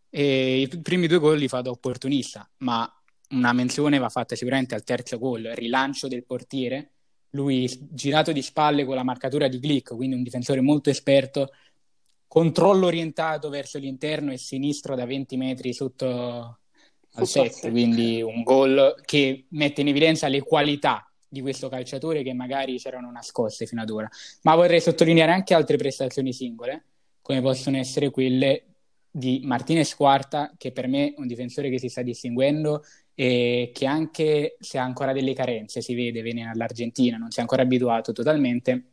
E 0.08 0.60
i 0.60 0.68
primi 0.80 1.06
due 1.06 1.18
gol 1.18 1.38
li 1.38 1.48
fa 1.48 1.60
da 1.60 1.70
opportunista, 1.70 2.48
ma 2.58 2.99
una 3.30 3.52
menzione 3.52 3.98
va 3.98 4.08
fatta 4.08 4.34
sicuramente 4.34 4.74
al 4.74 4.84
terzo 4.84 5.18
gol, 5.18 5.50
rilancio 5.54 6.08
del 6.08 6.24
portiere, 6.24 6.92
lui 7.30 7.68
girato 7.90 8.32
di 8.32 8.42
spalle 8.42 8.84
con 8.84 8.94
la 8.94 9.04
marcatura 9.04 9.48
di 9.48 9.58
Glick, 9.58 9.94
quindi 9.94 10.16
un 10.16 10.22
difensore 10.22 10.60
molto 10.60 10.90
esperto, 10.90 11.52
controllo 12.26 12.86
orientato 12.86 13.48
verso 13.48 13.78
l'interno 13.78 14.32
e 14.32 14.38
sinistro 14.38 14.94
da 14.94 15.04
20 15.04 15.36
metri 15.36 15.72
sotto 15.72 16.58
al 17.12 17.26
Sotto 17.26 17.40
al 17.40 17.50
7, 17.50 17.50
set. 17.50 17.70
quindi 17.70 18.22
un 18.22 18.42
gol 18.42 18.94
che 19.04 19.46
mette 19.50 19.80
in 19.80 19.88
evidenza 19.88 20.28
le 20.28 20.42
qualità 20.42 21.10
di 21.28 21.40
questo 21.40 21.68
calciatore 21.68 22.22
che 22.22 22.32
magari 22.32 22.78
c'erano 22.78 23.10
nascoste 23.10 23.66
fino 23.66 23.82
ad 23.82 23.90
ora. 23.90 24.08
Ma 24.42 24.54
vorrei 24.54 24.80
sottolineare 24.80 25.32
anche 25.32 25.54
altre 25.54 25.76
prestazioni 25.76 26.32
singole, 26.32 26.84
come 27.20 27.40
possono 27.40 27.76
essere 27.76 28.10
quelle 28.10 28.64
di 29.10 29.40
Martinez 29.42 29.94
Quarta, 29.96 30.52
che 30.56 30.70
per 30.70 30.86
me 30.86 31.08
è 31.08 31.14
un 31.16 31.26
difensore 31.26 31.68
che 31.68 31.80
si 31.80 31.88
sta 31.88 32.02
distinguendo 32.02 32.84
e 33.20 33.70
che 33.74 33.84
anche 33.84 34.56
se 34.60 34.78
ha 34.78 34.82
ancora 34.82 35.12
delle 35.12 35.34
carenze, 35.34 35.82
si 35.82 35.94
vede, 35.94 36.22
viene 36.22 36.48
all'Argentina, 36.48 37.18
non 37.18 37.30
si 37.30 37.36
è 37.36 37.42
ancora 37.42 37.60
abituato 37.60 38.12
totalmente, 38.12 38.92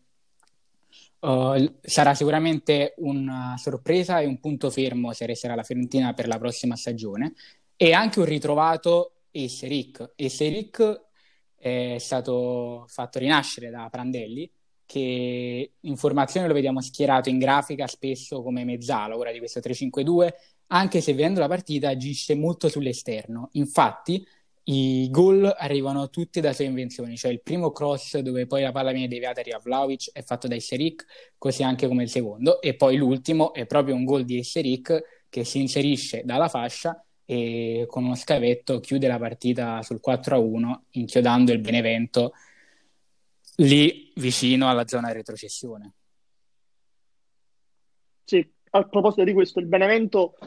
uh, 1.19 1.77
sarà 1.79 2.13
sicuramente 2.13 2.93
una 2.97 3.55
sorpresa 3.57 4.19
e 4.19 4.25
un 4.25 4.41
punto 4.41 4.69
fermo 4.69 5.13
se 5.13 5.25
resterà 5.27 5.55
la 5.55 5.63
Fiorentina 5.63 6.13
per 6.13 6.27
la 6.27 6.37
prossima 6.37 6.75
stagione. 6.75 7.35
E 7.77 7.93
anche 7.93 8.19
un 8.19 8.25
ritrovato 8.25 9.13
Esseric. 9.31 10.11
Esseric 10.17 11.03
è 11.55 11.95
stato 11.97 12.83
fatto 12.89 13.19
rinascere 13.19 13.69
da 13.69 13.87
Prandelli, 13.89 14.51
che 14.85 15.71
in 15.79 15.95
formazione 15.95 16.47
lo 16.47 16.53
vediamo 16.53 16.81
schierato 16.81 17.29
in 17.29 17.37
grafica 17.37 17.87
spesso 17.87 18.43
come 18.43 18.65
mezzala 18.65 19.15
ora 19.15 19.31
di 19.31 19.37
questo 19.39 19.61
3-5-2, 19.61 20.33
anche 20.67 21.01
se 21.01 21.13
vedendo 21.13 21.39
la 21.39 21.47
partita 21.47 21.89
agisce 21.89 22.35
molto 22.35 22.69
sull'esterno. 22.69 23.49
Infatti 23.53 24.25
i 24.69 25.07
gol 25.09 25.53
arrivano 25.57 26.09
tutti 26.09 26.41
da 26.41 26.51
sue 26.51 26.65
invenzioni, 26.65 27.15
cioè 27.15 27.31
il 27.31 27.41
primo 27.41 27.71
cross 27.71 28.17
dove 28.17 28.47
poi 28.47 28.63
la 28.63 28.73
palla 28.73 28.91
viene 28.91 29.07
deviata 29.07 29.39
a 29.41 29.59
Vlaovic 29.59 30.11
è 30.11 30.21
fatto 30.23 30.47
da 30.47 30.55
Esseric, 30.55 31.05
così 31.37 31.63
anche 31.63 31.87
come 31.87 32.03
il 32.03 32.09
secondo, 32.09 32.61
e 32.61 32.75
poi 32.75 32.97
l'ultimo 32.97 33.53
è 33.53 33.65
proprio 33.65 33.95
un 33.95 34.03
gol 34.03 34.25
di 34.25 34.39
Esseric 34.39 35.25
che 35.29 35.45
si 35.45 35.61
inserisce 35.61 36.23
dalla 36.25 36.49
fascia 36.49 37.01
e 37.23 37.85
con 37.87 38.03
uno 38.03 38.15
scavetto 38.15 38.79
chiude 38.79 39.07
la 39.07 39.17
partita 39.17 39.81
sul 39.83 40.01
4-1 40.05 40.79
inchiodando 40.91 41.51
il 41.53 41.59
Benevento 41.59 42.33
lì 43.57 44.11
vicino 44.15 44.69
alla 44.69 44.85
zona 44.85 45.11
retrocessione. 45.11 45.93
Sì, 48.25 48.45
a 48.71 48.83
proposito 48.83 49.23
di 49.23 49.31
questo, 49.31 49.59
il 49.59 49.67
Benevento 49.67 50.37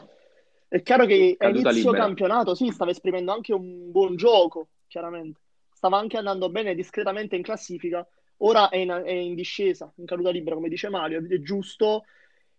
è 0.71 0.81
chiaro 0.83 1.05
che 1.05 1.35
a 1.37 1.49
inizio 1.49 1.91
libera. 1.91 2.05
campionato 2.05 2.55
sì, 2.55 2.69
stava 2.71 2.91
esprimendo 2.91 3.33
anche 3.33 3.53
un 3.53 3.91
buon 3.91 4.15
gioco, 4.15 4.69
chiaramente. 4.87 5.41
Stava 5.69 5.97
anche 5.97 6.15
andando 6.15 6.49
bene 6.49 6.75
discretamente 6.75 7.35
in 7.35 7.41
classifica. 7.41 8.07
Ora 8.37 8.69
è 8.69 8.77
in, 8.77 8.89
è 8.89 9.11
in 9.11 9.35
discesa, 9.35 9.91
in 9.97 10.05
caduta 10.05 10.29
libera, 10.29 10.55
come 10.55 10.69
dice 10.69 10.87
Mario, 10.87 11.21
è 11.27 11.41
giusto. 11.41 12.05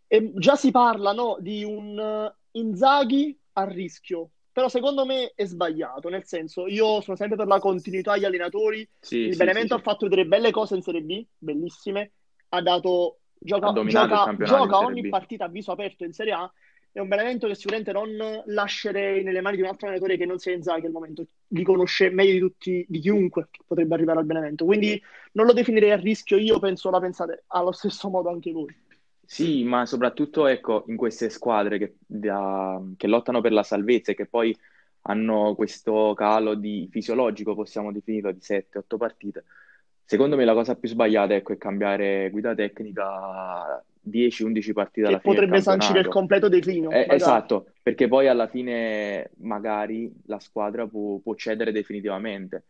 E 0.06 0.30
già 0.34 0.56
si 0.56 0.70
parla, 0.70 1.12
no, 1.12 1.38
di 1.40 1.64
un 1.64 2.30
Inzaghi 2.50 3.34
a 3.54 3.64
rischio. 3.64 4.32
Però 4.52 4.68
secondo 4.68 5.06
me 5.06 5.32
è 5.34 5.46
sbagliato, 5.46 6.10
nel 6.10 6.26
senso, 6.26 6.66
io 6.66 7.00
sono 7.00 7.16
sempre 7.16 7.38
per 7.38 7.46
la 7.46 7.60
continuità 7.60 8.12
agli 8.12 8.26
allenatori. 8.26 8.86
Sì, 9.00 9.20
Il 9.20 9.32
sì, 9.32 9.38
Benevento 9.38 9.74
sì, 9.74 9.80
ha 9.80 9.82
fatto 9.82 10.06
vedere 10.06 10.28
belle 10.28 10.50
cose 10.50 10.74
in 10.74 10.82
Serie 10.82 11.00
B, 11.00 11.24
bellissime. 11.38 12.12
Ha 12.50 12.60
dato, 12.60 13.20
gioca, 13.38 13.68
Ha 13.68 13.84
gioca, 13.86 14.36
gioca 14.38 14.78
ogni 14.80 15.00
B. 15.00 15.08
partita 15.08 15.46
a 15.46 15.48
viso 15.48 15.72
aperto 15.72 16.04
in 16.04 16.12
Serie 16.12 16.34
A. 16.34 16.52
È 16.94 16.98
un 16.98 17.08
Benevento 17.08 17.46
che 17.46 17.54
sicuramente 17.54 17.90
non 17.90 18.42
lascerei 18.46 19.22
nelle 19.22 19.40
mani 19.40 19.56
di 19.56 19.62
un 19.62 19.68
altro 19.68 19.86
allenatore 19.86 20.18
che 20.18 20.26
non 20.26 20.38
sia 20.38 20.52
Inzaghi 20.52 20.84
al 20.84 20.92
momento. 20.92 21.24
Li 21.48 21.62
conosce 21.62 22.10
meglio 22.10 22.32
di 22.32 22.38
tutti, 22.38 22.84
di 22.86 22.98
chiunque 22.98 23.48
potrebbe 23.66 23.94
arrivare 23.94 24.18
al 24.18 24.26
Benevento. 24.26 24.66
Quindi 24.66 25.02
non 25.32 25.46
lo 25.46 25.54
definirei 25.54 25.90
a 25.90 25.96
rischio. 25.96 26.36
Io 26.36 26.58
penso 26.58 26.90
la 26.90 27.00
pensate 27.00 27.44
allo 27.46 27.72
stesso 27.72 28.10
modo 28.10 28.28
anche 28.28 28.52
voi. 28.52 28.76
Sì, 29.24 29.64
ma 29.64 29.86
soprattutto 29.86 30.46
ecco, 30.46 30.84
in 30.88 30.96
queste 30.96 31.30
squadre 31.30 31.78
che, 31.78 31.94
da- 32.04 32.78
che 32.98 33.06
lottano 33.06 33.40
per 33.40 33.52
la 33.52 33.62
salvezza 33.62 34.12
e 34.12 34.14
che 34.14 34.26
poi 34.26 34.54
hanno 35.04 35.54
questo 35.54 36.12
calo 36.14 36.54
di 36.54 36.86
fisiologico, 36.90 37.54
possiamo 37.54 37.90
definirlo, 37.90 38.32
di 38.32 38.40
7-8 38.40 38.98
partite. 38.98 39.44
Secondo 40.04 40.36
me 40.36 40.44
la 40.44 40.52
cosa 40.52 40.76
più 40.76 40.88
sbagliata 40.90 41.34
ecco, 41.34 41.54
è 41.54 41.56
cambiare 41.56 42.28
guida 42.30 42.54
tecnica 42.54 43.82
10-11 44.08 44.72
partite 44.72 45.06
alla 45.06 45.16
Che 45.16 45.22
fine 45.22 45.34
potrebbe 45.34 45.60
sancire 45.60 46.00
il 46.00 46.08
completo 46.08 46.48
declino. 46.48 46.90
Eh, 46.90 47.06
esatto, 47.08 47.66
perché 47.82 48.08
poi 48.08 48.28
alla 48.28 48.48
fine 48.48 49.30
magari 49.38 50.12
la 50.26 50.38
squadra 50.38 50.86
può, 50.86 51.18
può 51.18 51.34
cedere 51.34 51.72
definitivamente. 51.72 52.64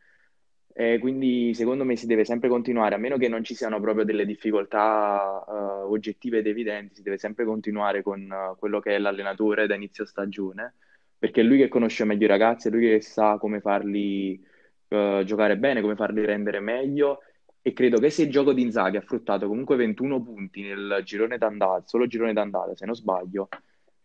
E 0.74 0.98
quindi 0.98 1.52
secondo 1.52 1.84
me 1.84 1.96
si 1.96 2.06
deve 2.06 2.24
sempre 2.24 2.48
continuare, 2.48 2.94
a 2.94 2.98
meno 2.98 3.18
che 3.18 3.28
non 3.28 3.44
ci 3.44 3.54
siano 3.54 3.78
proprio 3.78 4.04
delle 4.04 4.24
difficoltà 4.24 5.44
eh, 5.46 5.52
oggettive 5.82 6.38
ed 6.38 6.46
evidenti, 6.46 6.94
si 6.94 7.02
deve 7.02 7.18
sempre 7.18 7.44
continuare 7.44 8.02
con 8.02 8.20
eh, 8.22 8.56
quello 8.58 8.80
che 8.80 8.96
è 8.96 8.98
l'allenatore 8.98 9.66
da 9.66 9.74
inizio 9.74 10.06
stagione, 10.06 10.76
perché 11.18 11.42
è 11.42 11.44
lui 11.44 11.58
che 11.58 11.68
conosce 11.68 12.04
meglio 12.04 12.24
i 12.24 12.28
ragazzi, 12.28 12.68
è 12.68 12.70
lui 12.70 12.88
che 12.88 13.00
sa 13.02 13.36
come 13.38 13.60
farli 13.60 14.42
eh, 14.88 15.22
giocare 15.26 15.58
bene, 15.58 15.82
come 15.82 15.94
farli 15.94 16.24
rendere 16.24 16.60
meglio. 16.60 17.20
E 17.64 17.72
credo 17.72 17.98
che 17.98 18.10
se 18.10 18.22
il 18.22 18.30
gioco 18.30 18.52
di 18.52 18.62
Inzaghi 18.62 18.96
ha 18.96 19.00
fruttato 19.02 19.46
comunque 19.46 19.76
21 19.76 20.20
punti 20.22 20.62
nel 20.62 21.02
girone 21.04 21.38
d'andata, 21.38 21.84
solo 21.86 22.06
girone 22.08 22.32
d'andata, 22.32 22.74
se 22.74 22.84
non 22.86 22.94
sbaglio, 22.96 23.48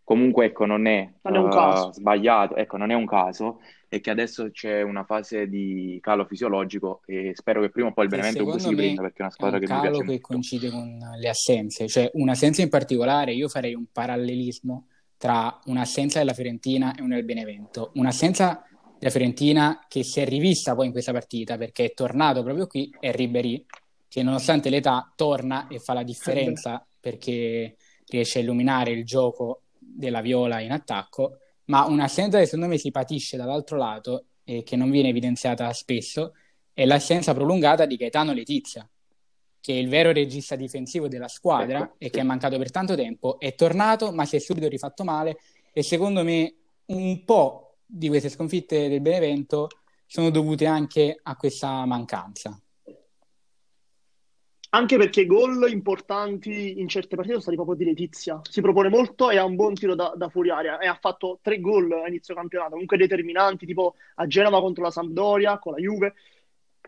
comunque 0.03 0.45
ecco, 0.45 0.65
non 0.65 0.85
è, 0.85 1.11
Non 1.23 1.35
è 1.35 1.39
un 1.39 1.47
eh, 1.47 1.49
caso. 1.49 1.91
sbagliato, 1.91 2.55
ecco, 2.55 2.77
non 2.77 2.91
è 2.91 2.93
un 2.95 3.05
caso, 3.07 3.59
e 3.89 3.99
che 3.99 4.09
adesso 4.11 4.51
c'è 4.51 4.81
una 4.83 5.03
fase 5.05 5.47
di 5.49 5.97
calo 6.01 6.25
fisiologico 6.25 7.01
e 7.05 7.31
spero 7.35 7.61
che 7.61 7.69
prima 7.69 7.87
o 7.89 7.93
poi 7.93 8.05
il 8.05 8.11
Che 8.11 8.15
Benevento 8.15 8.59
si 8.59 8.69
me 8.69 8.69
riprenda 8.69 9.01
perché 9.01 9.17
è 9.19 9.21
una 9.23 9.31
È 9.33 9.33
squadra 9.33 9.57
un 9.57 9.59
che 9.59 9.67
mi 9.67 9.79
calo 9.79 9.81
piace 9.81 10.03
che 10.05 10.19
molto. 10.21 10.27
coincide 10.27 10.69
con 10.69 10.97
le 11.19 11.29
assenze, 11.29 11.87
cioè 11.87 12.09
un'assenza 12.13 12.61
in 12.61 12.69
particolare, 12.69 13.33
io 13.33 13.47
farei 13.49 13.73
un 13.73 13.85
parallelismo 13.91 14.87
tra 15.17 15.59
un'assenza 15.65 16.19
della 16.19 16.33
Fiorentina 16.33 16.93
e 16.95 17.01
una 17.01 17.15
del 17.15 17.25
Benevento. 17.25 17.91
Un'assenza 17.95 18.63
della 18.97 19.11
Fiorentina 19.11 19.85
che 19.87 20.03
si 20.03 20.19
è 20.19 20.25
rivista 20.25 20.75
poi 20.75 20.87
in 20.87 20.91
questa 20.91 21.11
partita 21.11 21.57
perché 21.57 21.85
è 21.85 21.93
tornato 21.93 22.43
proprio 22.43 22.67
qui 22.67 22.89
è 22.99 23.11
Ribéry 23.11 23.65
che 24.07 24.23
nonostante 24.23 24.69
l'età 24.69 25.11
torna 25.15 25.67
e 25.67 25.79
fa 25.79 25.93
la 25.93 26.03
differenza 26.03 26.85
perché 26.99 27.75
riesce 28.07 28.39
a 28.39 28.41
illuminare 28.41 28.91
il 28.91 29.05
gioco 29.05 29.63
della 29.77 30.21
Viola 30.21 30.59
in 30.59 30.71
attacco, 30.71 31.37
ma 31.65 31.85
un'assenza 31.85 32.37
che 32.37 32.45
secondo 32.45 32.67
me 32.67 32.77
si 32.77 32.91
patisce 32.91 33.37
dall'altro 33.37 33.77
lato 33.77 34.25
e 34.43 34.63
che 34.63 34.75
non 34.75 34.89
viene 34.89 35.09
evidenziata 35.09 35.71
spesso 35.73 36.33
è 36.73 36.85
l'assenza 36.85 37.33
prolungata 37.33 37.85
di 37.85 37.95
Gaetano 37.95 38.33
Letizia, 38.33 38.87
che 39.59 39.73
è 39.73 39.77
il 39.77 39.89
vero 39.89 40.11
regista 40.11 40.55
difensivo 40.55 41.07
della 41.07 41.27
squadra 41.27 41.79
ecco, 41.79 41.95
e 41.97 42.09
che 42.09 42.19
è 42.19 42.23
mancato 42.23 42.57
per 42.57 42.71
tanto 42.71 42.95
tempo, 42.95 43.39
è 43.39 43.55
tornato 43.55 44.11
ma 44.11 44.25
si 44.25 44.35
è 44.35 44.39
subito 44.39 44.67
rifatto 44.67 45.03
male 45.03 45.37
e 45.73 45.83
secondo 45.83 46.23
me 46.23 46.53
un 46.85 47.25
po' 47.25 47.66
di 47.87 48.09
queste 48.09 48.29
sconfitte 48.29 48.89
del 48.89 49.01
Benevento 49.01 49.69
sono 50.05 50.29
dovute 50.29 50.65
anche 50.65 51.17
a 51.21 51.35
questa 51.35 51.85
mancanza. 51.85 52.59
Anche 54.69 54.97
perché 54.97 55.25
gol 55.25 55.71
importanti 55.71 56.79
in 56.79 56.89
certe 56.89 57.15
partite 57.15 57.39
sono 57.39 57.41
stati 57.41 57.55
proprio 57.55 57.77
di 57.77 57.85
Letizia. 57.85 58.41
Si 58.43 58.59
propone 58.61 58.89
molto 58.89 59.29
e 59.29 59.37
ha 59.37 59.45
un 59.45 59.55
buon 59.55 59.73
tiro 59.73 59.95
da, 59.95 60.13
da 60.15 60.27
fuori 60.27 60.49
area 60.49 60.77
e 60.79 60.87
ha 60.87 60.97
fatto 60.99 61.39
tre 61.41 61.61
gol 61.61 61.89
a 61.91 62.07
inizio 62.07 62.35
campionato, 62.35 62.71
comunque 62.71 62.97
determinanti, 62.97 63.65
tipo 63.65 63.95
a 64.15 64.27
Genova 64.27 64.59
contro 64.59 64.83
la 64.83 64.91
Sampdoria, 64.91 65.57
con 65.57 65.71
la 65.71 65.79
Juve, 65.79 66.15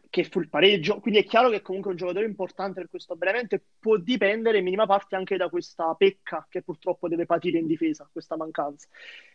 che 0.09 0.23
fu 0.23 0.39
il 0.39 0.49
pareggio. 0.49 0.99
Quindi 0.99 1.19
è 1.19 1.23
chiaro 1.23 1.49
che 1.49 1.61
comunque 1.61 1.91
un 1.91 1.97
giocatore 1.97 2.25
importante 2.25 2.79
per 2.79 2.89
questo 2.89 3.17
e 3.19 3.61
può 3.79 3.97
dipendere 3.97 4.57
in 4.57 4.63
minima 4.63 4.85
parte 4.85 5.15
anche 5.15 5.37
da 5.37 5.49
questa 5.49 5.93
pecca 5.95 6.45
che 6.49 6.61
purtroppo 6.61 7.07
deve 7.07 7.25
patire 7.25 7.59
in 7.59 7.67
difesa, 7.67 8.09
questa 8.11 8.35
mancanza. 8.35 8.87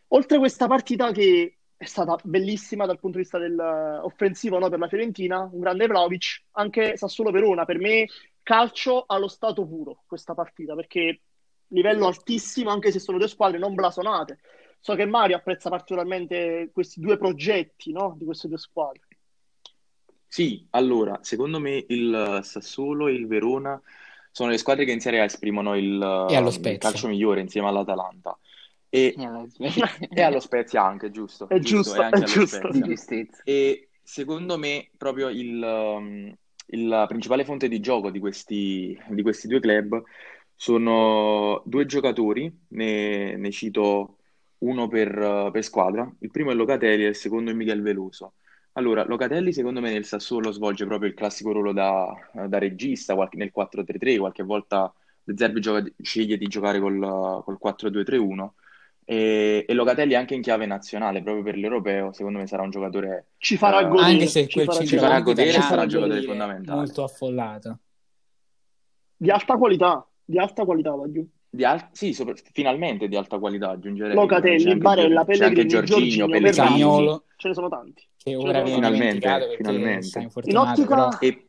Oltre 0.09 0.37
a 0.37 0.41
questa 0.41 0.67
partita 0.67 1.13
che 1.13 1.59
è 1.77 1.85
stata 1.85 2.17
bellissima 2.23 2.87
dal 2.87 2.99
punto 2.99 3.19
di 3.19 3.23
vista 3.23 3.39
del, 3.39 3.57
uh, 3.57 4.05
offensivo 4.05 4.59
no, 4.59 4.69
per 4.69 4.79
la 4.79 4.89
Fiorentina, 4.89 5.49
un 5.51 5.61
grande 5.61 5.87
Vlaovic, 5.87 6.45
anche 6.53 6.97
Sassuolo-Verona, 6.97 7.65
per 7.65 7.79
me 7.79 8.07
calcio 8.43 9.05
allo 9.07 9.29
stato 9.29 9.67
puro 9.67 10.03
questa 10.07 10.35
partita, 10.35 10.75
perché 10.75 11.21
livello 11.69 12.07
altissimo, 12.07 12.71
anche 12.71 12.91
se 12.91 12.99
sono 12.99 13.19
due 13.19 13.29
squadre 13.29 13.59
non 13.59 13.75
blasonate. 13.75 14.39
So 14.81 14.95
che 14.95 15.07
Mario 15.07 15.37
apprezza 15.37 15.71
particolarmente 15.71 16.71
questi 16.73 17.01
due 17.01 17.17
progetti 17.17 17.91
no, 17.91 18.15
di 18.19 18.25
queste 18.25 18.49
due 18.49 18.59
squadre. 18.59 19.01
Sì, 20.35 20.67
allora, 20.71 21.21
secondo 21.23 21.61
me 21.61 21.85
il 21.87 22.41
Sassuolo 22.43 23.07
e 23.07 23.13
il 23.13 23.29
Verona 23.29 23.81
sono 24.33 24.51
le 24.51 24.59
squadre 24.59 24.85
che 24.85 24.91
in 24.91 24.99
Serie 24.99 25.21
A 25.21 25.25
esprimono 25.27 25.77
il, 25.77 26.27
il 26.29 26.79
calcio 26.79 27.07
migliore 27.07 27.41
insieme 27.41 27.69
all'Atalanta. 27.69 28.37
E, 28.89 29.15
e 29.17 30.23
allo 30.23 30.41
Spezia 30.41 30.83
anche, 30.87 31.13
giusto? 31.13 31.49
È 31.49 31.61
giusto, 31.61 32.03
giusto, 32.25 32.69
è 32.69 32.81
giusto. 32.81 33.15
E 33.45 33.91
secondo 34.03 34.59
me 34.59 34.91
proprio 34.97 35.29
il, 35.29 35.63
um, 35.63 36.37
il, 36.67 36.89
la 36.89 37.07
principale 37.07 37.45
fonte 37.45 37.69
di 37.69 37.79
gioco 37.79 38.11
di 38.11 38.19
questi, 38.19 39.01
di 39.11 39.23
questi 39.23 39.47
due 39.47 39.61
club 39.61 40.03
sono 40.57 41.63
due 41.65 41.87
giocatori, 41.87 42.53
ne, 42.71 43.37
ne 43.37 43.51
cito 43.53 44.17
uno 44.59 44.89
per, 44.89 45.51
per, 45.53 45.63
squadra. 45.63 46.13
Il 46.19 46.33
primo 46.33 46.51
è 46.51 46.55
Locatelli 46.55 47.05
e 47.05 47.11
il 47.11 47.15
secondo 47.15 47.53
è 47.53 47.55
Miguel 47.55 47.83
Veloso. 47.83 48.33
Allora, 48.77 49.05
Locatelli 49.05 49.53
secondo 49.53 49.81
me 49.81 49.93
nel 49.93 50.05
Sassuolo 50.05 50.51
svolge 50.51 50.85
proprio 50.85 51.09
il 51.09 51.15
classico 51.15 51.53
ruolo 51.53 51.73
da, 51.73 52.13
da 52.47 52.59
regista, 52.59 53.15
qualche, 53.15 53.37
nel 53.37 53.53
4-3-3, 53.55 54.19
qualche 54.19 54.43
volta 54.43 54.93
De 55.23 55.35
Zerbi 55.37 55.61
gioca, 55.61 55.83
sceglie 56.03 56.37
di 56.37 56.47
giocare 56.47 56.81
col, 56.81 56.99
col 57.45 57.59
4-2-3-1 57.63 58.49
e, 59.05 59.65
e, 59.69 59.75
Locatelli 59.75 60.15
anche 60.15 60.35
in 60.35 60.41
chiave 60.41 60.67
nazionale, 60.67 61.23
proprio 61.23 61.45
per 61.45 61.57
l'europeo, 61.57 62.13
secondo 62.13 62.39
me 62.39 62.47
sarà 62.47 62.63
un 62.63 62.71
giocatore... 62.71 63.29
Ci 63.37 63.57
farà 63.57 63.87
uh, 63.87 63.89
godere. 63.89 64.11
Anche 64.11 64.27
se 64.27 64.49
quel 64.49 64.69
ci 64.69 64.97
farà 64.97 65.21
godere, 65.21 65.53
sarà 65.53 65.83
un 65.83 65.89
giocatore 65.89 66.23
fondamentale. 66.23 66.79
Molto 66.79 67.05
affollato. 67.05 67.79
Di 69.17 69.31
alta 69.31 69.57
qualità, 69.57 70.07
di 70.25 70.39
alta 70.39 70.65
qualità 70.65 70.95
va 70.95 71.11
giù. 71.11 71.27
Di 71.55 71.65
al- 71.65 71.89
sì, 71.93 72.13
sopra- 72.13 72.35
finalmente 72.53 73.07
di 73.07 73.17
alta 73.17 73.39
qualità 73.39 73.71
aggiungerei. 73.71 74.15
Locatelli, 74.15 74.77
Barella, 74.77 75.25
Pellegrini, 75.25 75.69
Giorginio, 75.69 76.27
Pellegrini, 76.27 77.21
ce 77.37 77.49
ne 77.49 77.55
sono 77.55 77.69
tanti. 77.69 78.03
Che 78.17 78.35
ora 78.35 78.63
viene 78.63 78.75
finalmente, 78.75 79.55
finalmente. 79.57 80.29
In 80.45 80.57
ottica... 80.57 80.87
Però... 80.87 81.09
E 81.21 81.47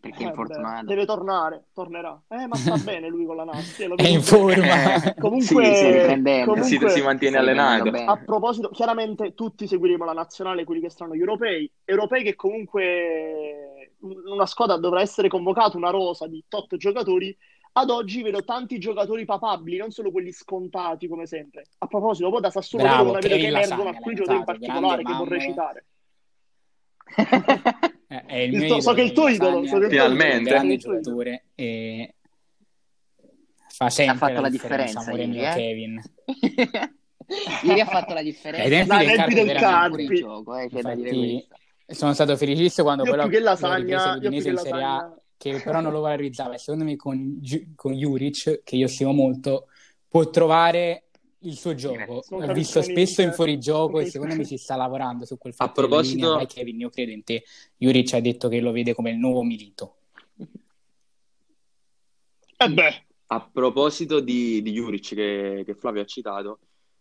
perché 0.00 0.22
è 0.22 0.26
eh, 0.26 0.28
infortunato. 0.28 0.86
Deve 0.86 1.04
tornare, 1.04 1.64
tornerà. 1.72 2.22
Eh, 2.28 2.46
ma 2.46 2.54
sta 2.54 2.76
bene 2.84 3.08
lui 3.08 3.26
con 3.26 3.36
la 3.36 3.44
Nastia. 3.44 3.92
È 3.94 4.06
in 4.06 4.22
forma. 4.22 5.14
comunque, 5.18 5.44
sì, 5.44 5.54
sì, 5.54 6.44
comunque 6.44 6.62
si, 6.62 6.78
si, 6.88 7.02
mantiene 7.02 7.38
allenato. 7.38 7.90
A 7.90 8.16
proposito, 8.16 8.68
chiaramente 8.70 9.34
tutti 9.34 9.66
seguiremo 9.66 10.04
la 10.04 10.12
nazionale, 10.12 10.64
quelli 10.64 10.80
che 10.80 10.90
saranno 10.90 11.16
gli 11.16 11.20
europei. 11.20 11.70
Europei 11.84 12.22
che 12.22 12.36
comunque 12.36 13.94
una 14.00 14.46
squadra 14.46 14.76
dovrà 14.76 15.00
essere 15.00 15.28
convocata, 15.28 15.76
una 15.76 15.90
rosa 15.90 16.26
di 16.28 16.42
8 16.48 16.76
giocatori. 16.76 17.36
Ad 17.78 17.90
oggi 17.90 18.22
vedo 18.22 18.42
tanti 18.42 18.80
giocatori 18.80 19.24
papabili, 19.24 19.76
non 19.76 19.92
solo 19.92 20.10
quelli 20.10 20.32
scontati 20.32 21.06
come 21.06 21.26
sempre. 21.26 21.66
A 21.78 21.86
proposito, 21.86 22.28
poi 22.28 22.40
da 22.40 22.50
Sassuolo 22.50 22.84
Bravo, 22.84 23.12
vedo 23.12 23.28
che 23.28 23.46
emergono 23.46 23.88
alcuni 23.90 24.16
giocatori 24.16 24.38
in 24.38 24.44
particolare 24.44 25.02
che 25.04 25.12
vorrei 25.12 25.40
citare. 25.40 25.86
Eh, 28.10 28.24
è 28.24 28.36
il 28.36 28.56
mio 28.56 28.80
so 28.80 28.94
che 28.94 29.02
il 29.02 29.12
tuo 29.12 29.28
idolo. 29.28 29.66
So 29.66 29.78
Finalmente. 29.86 30.32
È 30.32 30.36
un 30.38 30.42
grande 30.44 30.76
giocatore 30.78 31.44
e 31.54 32.14
fa 33.68 33.90
sempre 33.90 34.14
ha 34.14 34.18
fatto 34.18 34.40
la 34.40 34.48
differenza, 34.48 35.00
differenza 35.00 35.36
ieri, 35.36 35.44
eh? 35.44 35.54
Kevin. 35.54 36.02
ieri 37.64 37.80
ha 37.80 37.84
fatto 37.84 38.14
la 38.14 38.22
differenza. 38.22 38.64
Ai 38.64 38.70
tempi 38.70 38.96
del, 38.96 39.16
tempi 39.16 39.34
del 39.34 39.56
Carpi. 39.58 40.06
Gioco, 40.06 40.56
eh, 40.56 40.68
Infatti, 40.70 41.48
sono 41.84 42.14
stato 42.14 42.34
felicissimo 42.38 42.86
quando 42.86 43.04
io 43.04 43.10
però 43.10 43.22
più 43.24 43.32
che 43.32 43.40
lasagna, 43.40 44.14
io 44.14 44.30
più 44.30 44.40
che 44.40 44.48
in 44.48 44.56
Serie 44.56 44.82
A, 44.82 45.18
che 45.38 45.62
però 45.62 45.80
non 45.80 45.92
lo 45.92 46.00
valorizzava. 46.00 46.58
Secondo 46.58 46.84
me 46.84 46.96
con, 46.96 47.40
con 47.74 47.94
Juric, 47.94 48.60
che 48.62 48.76
io 48.76 48.88
stimo 48.88 49.12
molto, 49.12 49.68
può 50.06 50.28
trovare 50.28 51.04
il 51.42 51.56
suo 51.56 51.74
gioco. 51.74 52.22
L'ho 52.28 52.52
visto 52.52 52.82
spesso 52.82 53.22
in 53.22 53.32
fuorigioco 53.32 54.00
e 54.00 54.06
secondo 54.06 54.34
me 54.34 54.44
si 54.44 54.56
sta 54.56 54.76
lavorando 54.76 55.24
su 55.24 55.38
quel 55.38 55.54
fatto. 55.54 55.70
A 55.70 55.72
proposito, 55.72 56.32
linea, 56.32 56.46
Kevin, 56.46 56.80
io 56.80 56.90
credo 56.90 57.12
in 57.12 57.22
te. 57.22 57.44
Juric 57.76 58.12
ha 58.14 58.20
detto 58.20 58.48
che 58.48 58.60
lo 58.60 58.72
vede 58.72 58.92
come 58.92 59.10
il 59.10 59.16
nuovo 59.16 59.42
Milito. 59.42 59.94
Eh 62.60 62.68
beh. 62.68 63.06
A 63.30 63.48
proposito 63.52 64.20
di, 64.20 64.62
di 64.62 64.72
Juric 64.72 65.14
che, 65.14 65.62
che, 65.64 65.74
Flavio 65.74 66.00
ha 66.00 66.06
citato, 66.06 66.60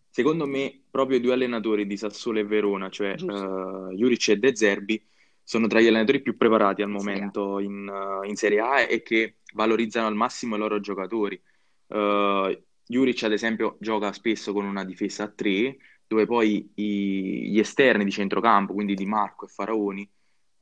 secondo 0.10 0.46
me 0.46 0.82
proprio 0.90 1.18
i 1.18 1.22
due 1.22 1.34
allenatori 1.34 1.88
di 1.88 1.96
Sassuolo 1.96 2.40
e 2.40 2.44
Verona, 2.44 2.90
cioè 2.90 3.16
uh, 3.18 3.92
Juric 3.94 4.28
e 4.28 4.38
De 4.38 4.54
Zerbi, 4.54 5.04
sono 5.48 5.68
tra 5.68 5.80
gli 5.80 5.88
allenatori 5.88 6.22
più 6.22 6.36
preparati 6.36 6.82
al 6.82 6.90
momento 6.90 7.60
in, 7.60 7.88
uh, 7.88 8.28
in 8.28 8.36
Serie 8.36 8.60
A 8.60 8.82
e 8.82 9.02
che 9.02 9.38
valorizzano 9.54 10.06
al 10.06 10.14
massimo 10.14 10.58
i 10.58 10.60
loro 10.60 10.82
giocatori. 10.82 11.42
Uh, 11.88 12.54
Juric, 12.86 13.24
ad 13.24 13.32
esempio, 13.32 13.78
gioca 13.80 14.12
spesso 14.12 14.52
con 14.52 14.66
una 14.66 14.84
difesa 14.84 15.24
a 15.24 15.30
tre, 15.30 15.78
dove 16.06 16.26
poi 16.26 16.70
i, 16.76 17.50
gli 17.50 17.60
esterni 17.60 18.04
di 18.04 18.12
centrocampo, 18.12 18.74
quindi 18.74 18.94
Di 18.94 19.06
Marco 19.06 19.46
e 19.46 19.48
Faraoni, 19.48 20.10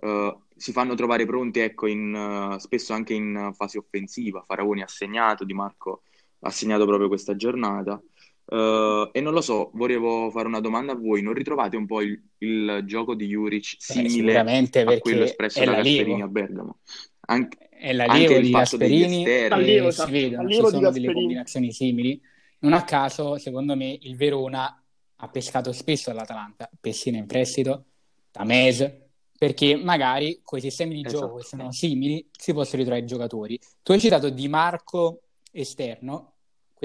uh, 0.02 0.40
si 0.56 0.72
fanno 0.72 0.94
trovare 0.94 1.26
pronti 1.26 1.62
ecco, 1.62 1.88
in, 1.88 2.14
uh, 2.14 2.60
spesso 2.60 2.94
anche 2.94 3.16
in 3.16 3.54
fase 3.56 3.80
offensiva. 3.80 4.44
Faraoni 4.46 4.84
ha 4.84 4.88
segnato, 4.88 5.46
Di 5.46 5.56
Marco 5.56 6.04
ha 6.42 6.52
segnato 6.52 6.86
proprio 6.86 7.08
questa 7.08 7.36
giornata. 7.36 8.00
Uh, 8.48 9.10
e 9.12 9.22
non 9.22 9.34
lo 9.34 9.42
so, 9.42 9.72
volevo 9.74 10.30
fare 10.30 10.48
una 10.48 10.60
domanda 10.60 10.92
a 10.92 10.96
voi. 10.96 11.22
Non 11.22 11.34
ritrovate 11.34 11.78
un 11.78 11.86
po' 11.86 12.02
il, 12.02 12.22
il 12.40 12.84
gioco 12.86 13.16
di 13.16 13.28
Juric 13.28 13.76
simile 13.80 14.38
a 14.38 15.00
quello 15.00 15.24
espresso 15.24 15.64
da 15.64 15.76
Gasperini 15.76 16.22
a 16.22 16.28
Bergamo? 16.28 16.80
Anche, 17.28 17.70
è 17.70 17.92
l'allievo 17.92 18.40
di 18.40 18.52
Gasperini 18.52 19.28
allievo, 19.50 19.90
si 19.90 20.12
vedono, 20.12 20.50
ci 20.50 20.62
sono 20.62 20.92
delle 20.92 21.12
combinazioni 21.12 21.72
simili. 21.72 22.22
Non 22.60 22.74
a 22.74 22.84
caso, 22.84 23.38
secondo 23.38 23.76
me, 23.76 23.98
il 24.02 24.16
Verona 24.16 24.84
ha 25.18 25.28
pescato 25.28 25.72
spesso 25.72 26.10
all'Atalanta, 26.10 26.70
Pessina 26.80 27.18
in 27.18 27.26
prestito, 27.26 27.86
Tamez, 28.32 28.92
perché 29.38 29.76
magari 29.76 30.40
con 30.44 30.60
i 30.60 30.62
sistemi 30.62 30.96
di 30.96 31.06
esatto. 31.06 31.26
gioco 31.26 31.38
che 31.38 31.44
sono 31.44 31.72
simili 31.72 32.28
si 32.32 32.54
possono 32.54 32.78
ritrovare 32.78 33.04
i 33.04 33.08
giocatori. 33.08 33.60
Tu 33.84 33.92
hai 33.92 34.00
citato 34.00 34.30
Di 34.30 34.48
Marco 34.48 35.22
esterno, 35.52 36.35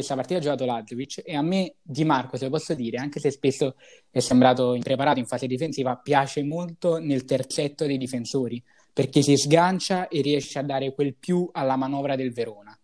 questa 0.01 0.15
partita 0.15 0.39
ha 0.39 0.43
giocato 0.43 0.65
Lazovic 0.65 1.23
e 1.25 1.37
a 1.37 1.43
me 1.43 1.77
Di 1.83 2.05
Marco, 2.05 2.37
se 2.37 2.45
lo 2.45 2.51
posso 2.51 2.75
dire, 2.75 2.99
anche 2.99 3.21
se 3.21 3.31
spesso 3.31 3.77
è 4.11 4.21
sembrato 4.21 4.75
impreparato 4.75 5.19
in 5.19 5.27
fase 5.27 5.47
difensiva, 5.47 5.97
piace 5.97 6.43
molto 6.43 6.99
nel 6.99 7.25
terzetto 7.25 7.87
dei 7.87 7.99
difensori 7.99 8.63
perché 8.93 9.23
si 9.23 9.37
sgancia 9.37 10.09
e 10.09 10.21
riesce 10.21 10.59
a 10.59 10.63
dare 10.63 10.93
quel 10.93 11.15
più 11.15 11.49
alla 11.53 11.77
manovra 11.77 12.17
del 12.17 12.33
Verona. 12.33 12.77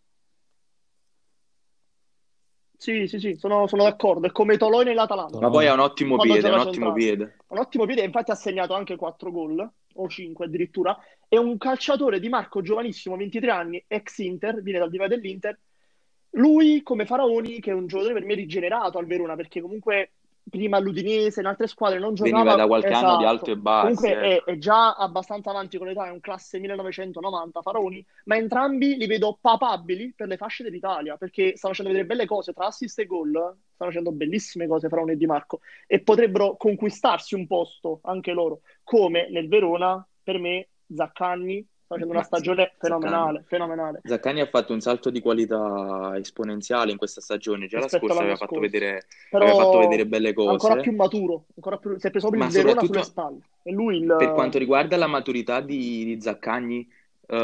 Sì, 2.79 3.07
sì, 3.07 3.19
sì, 3.19 3.35
sono, 3.37 3.67
sono 3.67 3.83
d'accordo. 3.83 4.27
È 4.27 4.31
come 4.31 4.57
Toloi 4.57 4.85
nell'Atalanta. 4.85 5.41
Ma 5.41 5.51
poi 5.51 5.67
ha 5.67 5.73
un 5.73 5.81
ottimo 5.81 6.17
piede, 6.17 6.49
un 6.49 6.59
ottimo 6.59 6.93
piede. 6.93 7.37
Un 7.49 7.59
ottimo 7.59 7.87
piede, 7.87 8.03
infatti 8.03 8.31
ha 8.31 8.35
segnato 8.35 8.75
anche 8.75 8.97
4 8.97 9.31
gol, 9.33 9.71
o 9.95 10.09
5 10.09 10.45
addirittura. 10.45 10.97
È 11.27 11.37
un 11.37 11.57
calciatore 11.59 12.21
di 12.21 12.29
Marco 12.29 12.63
giovanissimo, 12.63 13.17
23 13.17 13.51
anni, 13.51 13.85
ex 13.89 14.19
Inter, 14.19 14.63
viene 14.63 14.79
dal 14.79 14.91
diva 14.91 15.09
dell'Inter. 15.09 15.59
Lui 16.37 16.83
come 16.83 17.07
Faraoni, 17.07 17.61
che 17.61 17.71
è 17.71 17.75
un 17.75 17.87
giocatore 17.87 18.15
per 18.15 18.25
me 18.25 18.35
rigenerato 18.35 18.99
al 18.99 19.07
Verona, 19.07 19.37
perché 19.37 19.61
comunque 19.61 20.11
prima 20.49 20.77
all'Udinese, 20.77 21.41
in 21.41 21.47
altre 21.47 21.67
squadre 21.67 21.99
non 21.99 22.15
giocava. 22.15 22.37
Veniva 22.37 22.57
da 22.57 22.67
qualche 22.67 22.89
esatto. 22.89 23.07
anno 23.07 23.19
di 23.19 23.25
alto 23.25 23.51
e 23.51 23.57
basso. 23.57 23.95
Comunque 23.95 24.21
è, 24.21 24.43
è, 24.45 24.59
già 24.59 24.95
abbastanza 24.95 25.51
avanti 25.51 25.77
con 25.77 25.89
l'età, 25.89 26.07
è 26.07 26.11
un 26.11 26.21
classe 26.21 26.59
1990 26.61 27.63
Faraoni, 27.63 28.05
ma 28.25 28.37
entrambi 28.37 28.97
li 28.97 29.07
vedo 29.07 29.39
papabili 29.41 30.13
per 30.15 30.29
le 30.29 30.37
fasce 30.37 30.63
dell'Italia, 30.63 31.17
perché 31.17 31.57
stanno 31.57 31.75
facendo 31.75 31.93
vedere 31.93 32.07
belle 32.07 32.27
cose 32.27 32.53
tra 32.53 32.67
assist 32.67 32.99
e 33.01 33.07
gol, 33.07 33.31
stanno 33.31 33.91
facendo 33.91 34.13
bellissime 34.13 34.69
cose 34.69 34.89
Faraoni 34.89 35.13
e 35.13 35.17
Di 35.17 35.27
Marco, 35.27 35.61
e 35.87 36.01
potrebbero 36.01 36.57
conquistarsi 36.57 37.35
un 37.35 37.47
posto 37.47 38.01
anche 38.05 38.33
loro, 38.33 38.61
come 38.85 39.29
nel 39.31 39.49
Verona, 39.49 40.07
per 40.23 40.39
me, 40.39 40.69
Zaccagni, 40.95 41.67
sta 41.87 41.95
facendo 41.95 42.13
una 42.13 42.23
stagione 42.23 42.73
fenomenale, 42.79 43.45
fenomenale. 43.47 44.01
Zaccani 44.05 44.41
ha 44.41 44.47
fatto 44.47 44.73
un 44.73 44.81
salto 44.81 45.11
di 45.11 45.21
qualità 45.21 46.13
esponenziale 46.17 46.91
in 46.91 46.99
questa 46.99 47.21
stagione. 47.21 47.69
Già 47.69 47.79
Rispetto 47.79 48.07
la 48.07 48.13
scorsa 48.13 48.23
aveva 48.23 48.37
fatto, 48.37 48.59
vedere, 48.59 49.07
aveva 49.31 49.55
fatto, 49.55 49.79
vedere, 49.79 50.07
belle 50.07 50.33
cose. 50.33 50.51
Ancora 50.51 50.81
più 50.81 50.93
maturo, 50.93 51.45
ancora 51.55 51.77
più, 51.79 51.97
si 51.99 52.07
è 52.07 52.11
preso 52.11 52.29
proprio 52.29 52.49
il 52.49 52.55
Verona 52.55 52.81
sulle 52.81 53.03
spalle. 53.05 53.39
E 53.63 53.73
lui 53.73 53.99
il... 53.99 54.15
Per 54.19 54.33
quanto 54.33 54.59
riguarda 54.59 54.97
la 54.97 55.07
maturità 55.07 55.61
di, 55.61 56.05
di 56.05 56.21
Zaccagni, 56.21 56.89
uh, 57.29 57.37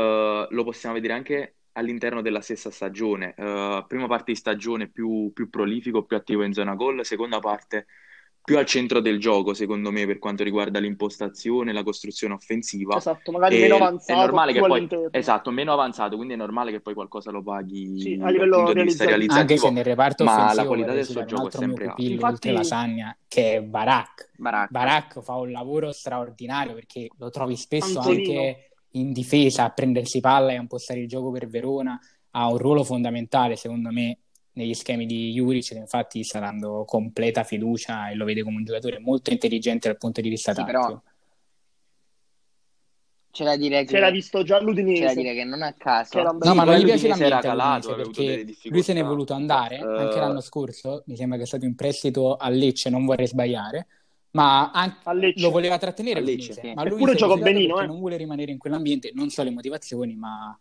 lo 0.49 0.65
possiamo 0.65 0.97
vedere 0.97 1.15
anche 1.15 1.55
all'interno 1.73 2.21
della 2.21 2.41
stessa 2.41 2.71
stagione. 2.71 3.35
Uh, 3.37 3.87
prima 3.87 4.07
parte 4.07 4.33
di 4.33 4.37
stagione 4.37 4.89
più, 4.89 5.31
più 5.33 5.49
prolifico, 5.49 6.03
più 6.03 6.17
attivo 6.17 6.43
in 6.43 6.53
zona 6.53 6.75
gol, 6.75 7.05
seconda 7.05 7.39
parte 7.39 7.87
più 8.45 8.59
al 8.59 8.67
centro 8.67 9.01
del 9.01 9.21
gioco, 9.21 9.55
secondo 9.55 9.91
me, 9.93 10.05
per 10.05 10.19
quanto 10.19 10.43
riguarda 10.43 10.79
l'impostazione, 10.81 11.73
la 11.73 11.83
costruzione 11.83 12.35
offensiva. 12.35 12.97
Esatto, 12.97 13.31
magari 13.31 13.61
meno 13.61 13.77
avanzato. 13.77 14.13
È 14.13 14.25
normale 14.25 14.53
che 14.53 14.61
poi, 14.61 14.89
esatto, 15.11 15.51
meno 15.51 15.73
avanzato, 15.73 16.17
quindi 16.17 16.35
è 16.35 16.37
normale 16.37 16.73
che 16.73 16.81
poi 16.81 16.95
qualcosa 16.95 17.31
lo 17.31 17.43
paghi 17.43 18.01
sì, 18.01 18.19
a 18.21 18.31
livello 18.31 18.73
realizzativo. 18.73 19.33
Anche 19.33 19.57
se 19.57 19.71
nel 19.71 19.85
reparto 19.85 20.25
ma 20.25 20.53
la 20.55 20.67
qualità 20.67 20.93
del 20.93 21.05
suo 21.05 21.25
gioco 21.25 21.49
è 21.49 21.51
sempre 21.51 21.87
alta. 21.87 22.03
Infatti... 22.03 22.51
Lasagna, 22.51 23.17
che 23.29 23.57
è 23.57 23.63
Barak. 23.63 24.31
Barak. 24.37 24.71
Barak 24.71 25.21
fa 25.21 25.35
un 25.35 25.53
lavoro 25.53 25.93
straordinario 25.93 26.75
perché 26.75 27.09
lo 27.19 27.31
trovi 27.31 27.57
spesso 27.57 27.99
Antonino. 28.01 28.41
anche 28.41 28.71
in 28.93 29.13
difesa 29.13 29.65
a 29.65 29.71
prendersi 29.71 30.21
palla 30.21 30.53
e 30.53 30.57
a 30.57 30.61
impostare 30.61 31.01
il 31.01 31.09
gioco 31.09 31.31
per 31.31 31.47
Verona. 31.49 31.99
Ha 32.33 32.49
un 32.49 32.59
ruolo 32.59 32.83
fondamentale, 32.83 33.57
secondo 33.57 33.91
me, 33.93 34.19
negli 34.55 34.75
schemi 34.75 35.07
di 35.07 35.33
Juric, 35.33 35.71
infatti 35.73 36.23
sta 36.25 36.39
dando 36.39 36.85
completa 36.85 37.43
fiducia 37.43 38.11
e 38.11 38.15
lo 38.15 38.25
vede 38.25 38.43
come 38.43 38.57
un 38.57 38.65
giocatore 38.65 38.99
molto 38.99 39.31
intelligente 39.31 39.89
dal 39.89 39.97
punto 39.97 40.21
di 40.21 40.29
vista 40.29 40.53
sì, 40.53 40.61
tattico. 40.61 40.79
Però... 40.87 41.03
C'è 43.33 43.45
da 43.45 43.57
dire 43.57 43.85
che... 43.85 43.95
C'era 43.95 44.11
visto 44.11 44.43
già 44.43 44.61
l'Udinese. 44.61 45.07
C'è 45.07 45.15
da 45.15 45.21
dire 45.23 45.35
che 45.35 45.45
non 45.45 45.63
a 45.63 45.73
caso... 45.73 46.21
No, 46.21 46.55
ma 46.55 46.65
non 46.65 46.77
gli 46.77 46.85
piace 46.85 47.09
l'ambiente 47.09 47.41
calato, 47.41 47.95
perché 47.95 48.45
lui 48.65 48.83
se 48.83 48.93
ne 48.93 49.01
è 49.01 49.05
voluto 49.05 49.33
andare, 49.33 49.83
uh... 49.83 49.87
anche 49.87 50.19
l'anno 50.19 50.43
scorso, 50.43 51.03
mi 51.07 51.17
sembra 51.17 51.39
che 51.39 51.45
è 51.45 51.47
stato 51.47 51.65
in 51.65 51.75
prestito 51.75 52.37
a 52.37 52.51
Lecce, 52.51 52.91
non 52.91 53.07
vorrei 53.07 53.27
sbagliare, 53.27 53.87
ma 54.33 54.71
anche... 54.71 55.33
lo 55.37 55.51
voleva 55.51 55.79
trattenere 55.79 56.21
a 56.21 56.23
Lecce, 56.23 56.53
sì. 56.53 56.75
ma 56.75 56.85
lui 56.85 56.97
Eppure 56.97 57.15
gioca 57.15 57.37
benino, 57.37 57.81
eh. 57.81 57.87
non 57.87 58.01
vuole 58.01 58.19
rimanere 58.19 58.53
in 58.53 58.59
quell'ambiente, 58.59 59.13
non 59.15 59.31
so 59.31 59.43
le 59.43 59.51
motivazioni, 59.51 60.15
ma 60.15 60.55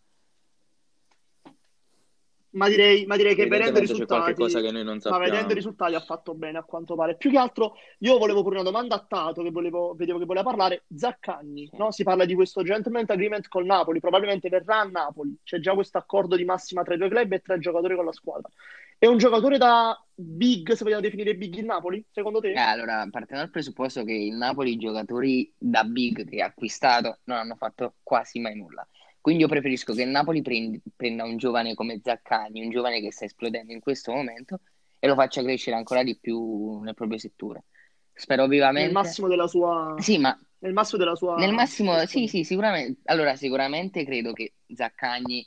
ma 2.52 2.68
direi, 2.68 3.06
ma 3.06 3.16
direi 3.16 3.34
che 3.34 3.46
vedendo 3.46 3.78
i 3.78 3.82
risultati, 3.82 4.34
ma 4.34 5.18
vedendo 5.18 5.52
i 5.52 5.54
risultati 5.54 5.94
ha 5.94 6.00
fatto 6.00 6.34
bene 6.34 6.58
a 6.58 6.62
quanto 6.62 6.94
pare. 6.94 7.16
Più 7.16 7.30
che 7.30 7.38
altro, 7.38 7.74
io 7.98 8.18
volevo 8.18 8.42
porre 8.42 8.56
una 8.56 8.70
domanda 8.70 8.96
a 8.96 9.04
Tato, 9.06 9.42
che 9.42 9.50
volevo, 9.50 9.94
vedevo 9.94 10.18
che 10.18 10.24
voleva 10.24 10.44
parlare. 10.44 10.84
Zaccagni, 10.94 11.70
no? 11.72 11.90
si 11.90 12.02
parla 12.02 12.24
di 12.24 12.34
questo 12.34 12.62
gentleman 12.62 13.04
agreement 13.06 13.48
col 13.48 13.64
Napoli, 13.64 14.00
probabilmente 14.00 14.48
verrà 14.48 14.80
a 14.80 14.84
Napoli. 14.84 15.36
C'è 15.42 15.60
già 15.60 15.74
questo 15.74 15.98
accordo 15.98 16.36
di 16.36 16.44
massima 16.44 16.82
tra 16.82 16.94
i 16.94 16.98
due 16.98 17.08
club 17.08 17.32
e 17.32 17.40
tra 17.40 17.54
i 17.54 17.60
giocatori 17.60 17.94
con 17.94 18.04
la 18.04 18.12
squadra. 18.12 18.50
È 18.98 19.06
un 19.06 19.18
giocatore 19.18 19.58
da 19.58 20.00
big, 20.14 20.72
se 20.72 20.84
vogliamo 20.84 21.02
definire 21.02 21.34
big 21.34 21.56
il 21.56 21.64
Napoli, 21.64 22.04
secondo 22.10 22.38
te? 22.38 22.52
Eh, 22.52 22.58
allora, 22.58 23.06
partendo 23.10 23.42
dal 23.42 23.50
presupposto 23.50 24.04
che 24.04 24.12
il 24.12 24.36
Napoli 24.36 24.74
i 24.74 24.76
giocatori 24.76 25.52
da 25.58 25.82
big 25.84 26.28
che 26.28 26.40
ha 26.40 26.46
acquistato 26.46 27.18
non 27.24 27.38
hanno 27.38 27.56
fatto 27.56 27.94
quasi 28.02 28.38
mai 28.38 28.56
nulla. 28.56 28.86
Quindi 29.22 29.42
io 29.42 29.48
preferisco 29.48 29.94
che 29.94 30.02
il 30.02 30.08
Napoli 30.08 30.42
prendi, 30.42 30.82
prenda 30.96 31.22
un 31.22 31.36
giovane 31.36 31.74
come 31.74 32.00
Zaccagni, 32.02 32.64
un 32.64 32.70
giovane 32.70 33.00
che 33.00 33.12
sta 33.12 33.24
esplodendo 33.24 33.72
in 33.72 33.78
questo 33.78 34.10
momento, 34.10 34.58
e 34.98 35.06
lo 35.06 35.14
faccia 35.14 35.42
crescere 35.42 35.76
ancora 35.76 36.02
di 36.02 36.18
più 36.18 36.80
nel 36.80 36.94
proprio 36.94 37.18
settore. 37.18 37.64
Spero 38.12 38.48
vivamente. 38.48 38.92
Nel 38.92 38.92
massimo 38.92 39.28
della 39.28 39.46
sua. 39.46 39.94
Sì, 39.98 40.18
ma. 40.18 40.36
Nel 40.58 40.72
massimo 40.72 40.98
della 40.98 41.14
sua. 41.14 41.36
Nel 41.36 41.52
massimo, 41.52 42.04
sì, 42.06 42.26
sì, 42.26 42.42
sicuramente. 42.42 43.00
Allora, 43.04 43.36
sicuramente 43.36 44.04
credo 44.04 44.32
che 44.32 44.54
Zaccagni 44.74 45.46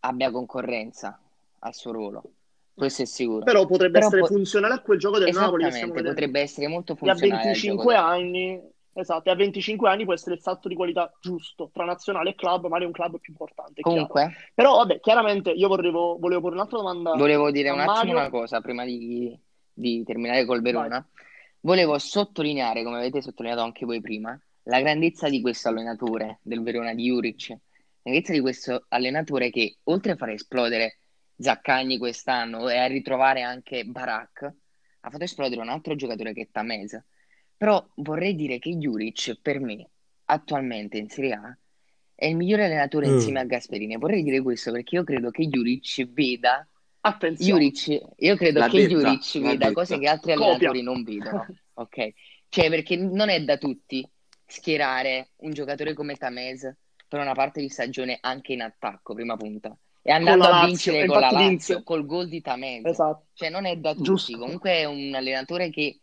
abbia 0.00 0.30
concorrenza 0.30 1.18
al 1.60 1.74
suo 1.74 1.92
ruolo. 1.92 2.22
Questo 2.74 3.00
è 3.00 3.06
sicuro. 3.06 3.44
Però 3.44 3.64
potrebbe 3.64 3.94
Però 3.94 4.06
essere 4.06 4.20
po- 4.20 4.26
funzionale 4.26 4.74
a 4.74 4.80
quel 4.80 4.98
gioco 4.98 5.18
del 5.18 5.32
Napoli. 5.32 5.66
Esattamente, 5.66 6.02
potrebbe 6.02 6.40
essere 6.40 6.68
molto 6.68 6.94
funzionale. 6.94 7.34
Ha 7.34 7.44
25 7.44 7.94
anni 7.96 8.60
Esatto, 8.98 9.28
e 9.28 9.32
a 9.32 9.36
25 9.36 9.88
anni 9.88 10.02
può 10.02 10.12
essere 10.12 10.34
il 10.34 10.40
salto 10.40 10.66
di 10.66 10.74
qualità 10.74 11.08
giusto 11.20 11.70
tra 11.72 11.84
nazionale 11.84 12.30
e 12.30 12.34
club, 12.34 12.62
magari 12.64 12.84
un 12.84 12.90
club 12.90 13.20
più 13.20 13.30
importante. 13.30 13.80
Comunque, 13.80 14.22
chiaro. 14.22 14.50
però 14.52 14.76
vabbè, 14.78 14.98
chiaramente 14.98 15.52
io 15.52 15.68
volevo, 15.68 16.16
volevo 16.18 16.40
porre 16.40 16.54
un'altra 16.56 16.78
domanda. 16.78 17.12
Volevo 17.12 17.52
dire 17.52 17.70
un 17.70 17.78
attimo 17.78 17.94
Mario. 17.94 18.16
una 18.16 18.28
cosa 18.28 18.60
prima 18.60 18.84
di, 18.84 19.38
di 19.72 20.02
terminare 20.02 20.44
col 20.44 20.62
Verona. 20.62 20.88
Vai. 20.88 21.26
Volevo 21.60 21.96
sottolineare, 21.96 22.82
come 22.82 22.96
avete 22.96 23.22
sottolineato 23.22 23.62
anche 23.62 23.86
voi 23.86 24.00
prima, 24.00 24.36
la 24.64 24.80
grandezza 24.80 25.28
di 25.28 25.40
questo 25.40 25.68
allenatore 25.68 26.40
del 26.42 26.64
Verona 26.64 26.92
di 26.92 27.04
Juric. 27.04 27.50
La 27.50 27.58
grandezza 28.02 28.32
di 28.32 28.40
questo 28.40 28.84
allenatore 28.88 29.50
che, 29.50 29.76
oltre 29.84 30.12
a 30.12 30.16
far 30.16 30.30
esplodere 30.30 30.98
Zaccagni 31.38 31.98
quest'anno 31.98 32.68
e 32.68 32.76
a 32.76 32.86
ritrovare 32.86 33.42
anche 33.42 33.84
Barak, 33.84 34.42
ha 35.02 35.08
fatto 35.08 35.22
esplodere 35.22 35.60
un 35.60 35.68
altro 35.68 35.94
giocatore 35.94 36.32
che 36.32 36.42
è 36.42 36.48
Tamez 36.50 37.00
però 37.58 37.84
vorrei 37.96 38.36
dire 38.36 38.60
che 38.60 38.76
Juric, 38.76 39.36
per 39.42 39.58
me, 39.58 39.88
attualmente 40.26 40.96
in 40.96 41.08
Serie 41.08 41.32
A, 41.32 41.58
è 42.14 42.26
il 42.26 42.36
migliore 42.36 42.66
allenatore 42.66 43.08
mm. 43.08 43.14
insieme 43.14 43.40
a 43.40 43.44
Gasperini. 43.44 43.96
Vorrei 43.96 44.22
dire 44.22 44.40
questo 44.40 44.70
perché 44.70 44.94
io 44.94 45.04
credo 45.04 45.30
che 45.30 45.48
Juric 45.48 46.08
veda... 46.12 46.66
Attenzione. 47.00 47.70
Juric, 47.70 48.06
io 48.16 48.36
credo 48.36 48.60
la 48.60 48.68
che 48.68 48.86
detta, 48.86 48.94
Juric 48.94 49.38
veda 49.40 49.52
detta. 49.56 49.72
cose 49.72 49.98
che 49.98 50.06
altri 50.08 50.34
Copia. 50.34 50.46
allenatori 50.46 50.82
non 50.82 51.02
vedono. 51.02 51.46
ok? 51.74 52.12
Cioè, 52.48 52.70
perché 52.70 52.96
non 52.96 53.28
è 53.28 53.42
da 53.42 53.56
tutti 53.56 54.08
schierare 54.46 55.30
un 55.38 55.52
giocatore 55.52 55.94
come 55.94 56.14
Tamez 56.14 56.72
per 57.08 57.20
una 57.20 57.34
parte 57.34 57.60
di 57.60 57.68
stagione 57.68 58.18
anche 58.20 58.52
in 58.52 58.62
attacco, 58.62 59.14
prima 59.14 59.36
punta. 59.36 59.76
E 60.00 60.12
andando 60.12 60.44
a 60.44 60.64
vincere 60.64 61.06
con 61.06 61.20
la 61.20 61.30
Lazio, 61.30 61.82
col 61.82 62.06
gol 62.06 62.28
di 62.28 62.40
Tamez. 62.40 62.84
Esatto. 62.84 63.26
Cioè, 63.34 63.50
non 63.50 63.66
è 63.66 63.76
da 63.76 63.92
tutti. 63.92 64.04
Giusto. 64.04 64.38
Comunque 64.38 64.70
è 64.72 64.84
un 64.84 65.12
allenatore 65.14 65.70
che 65.70 66.00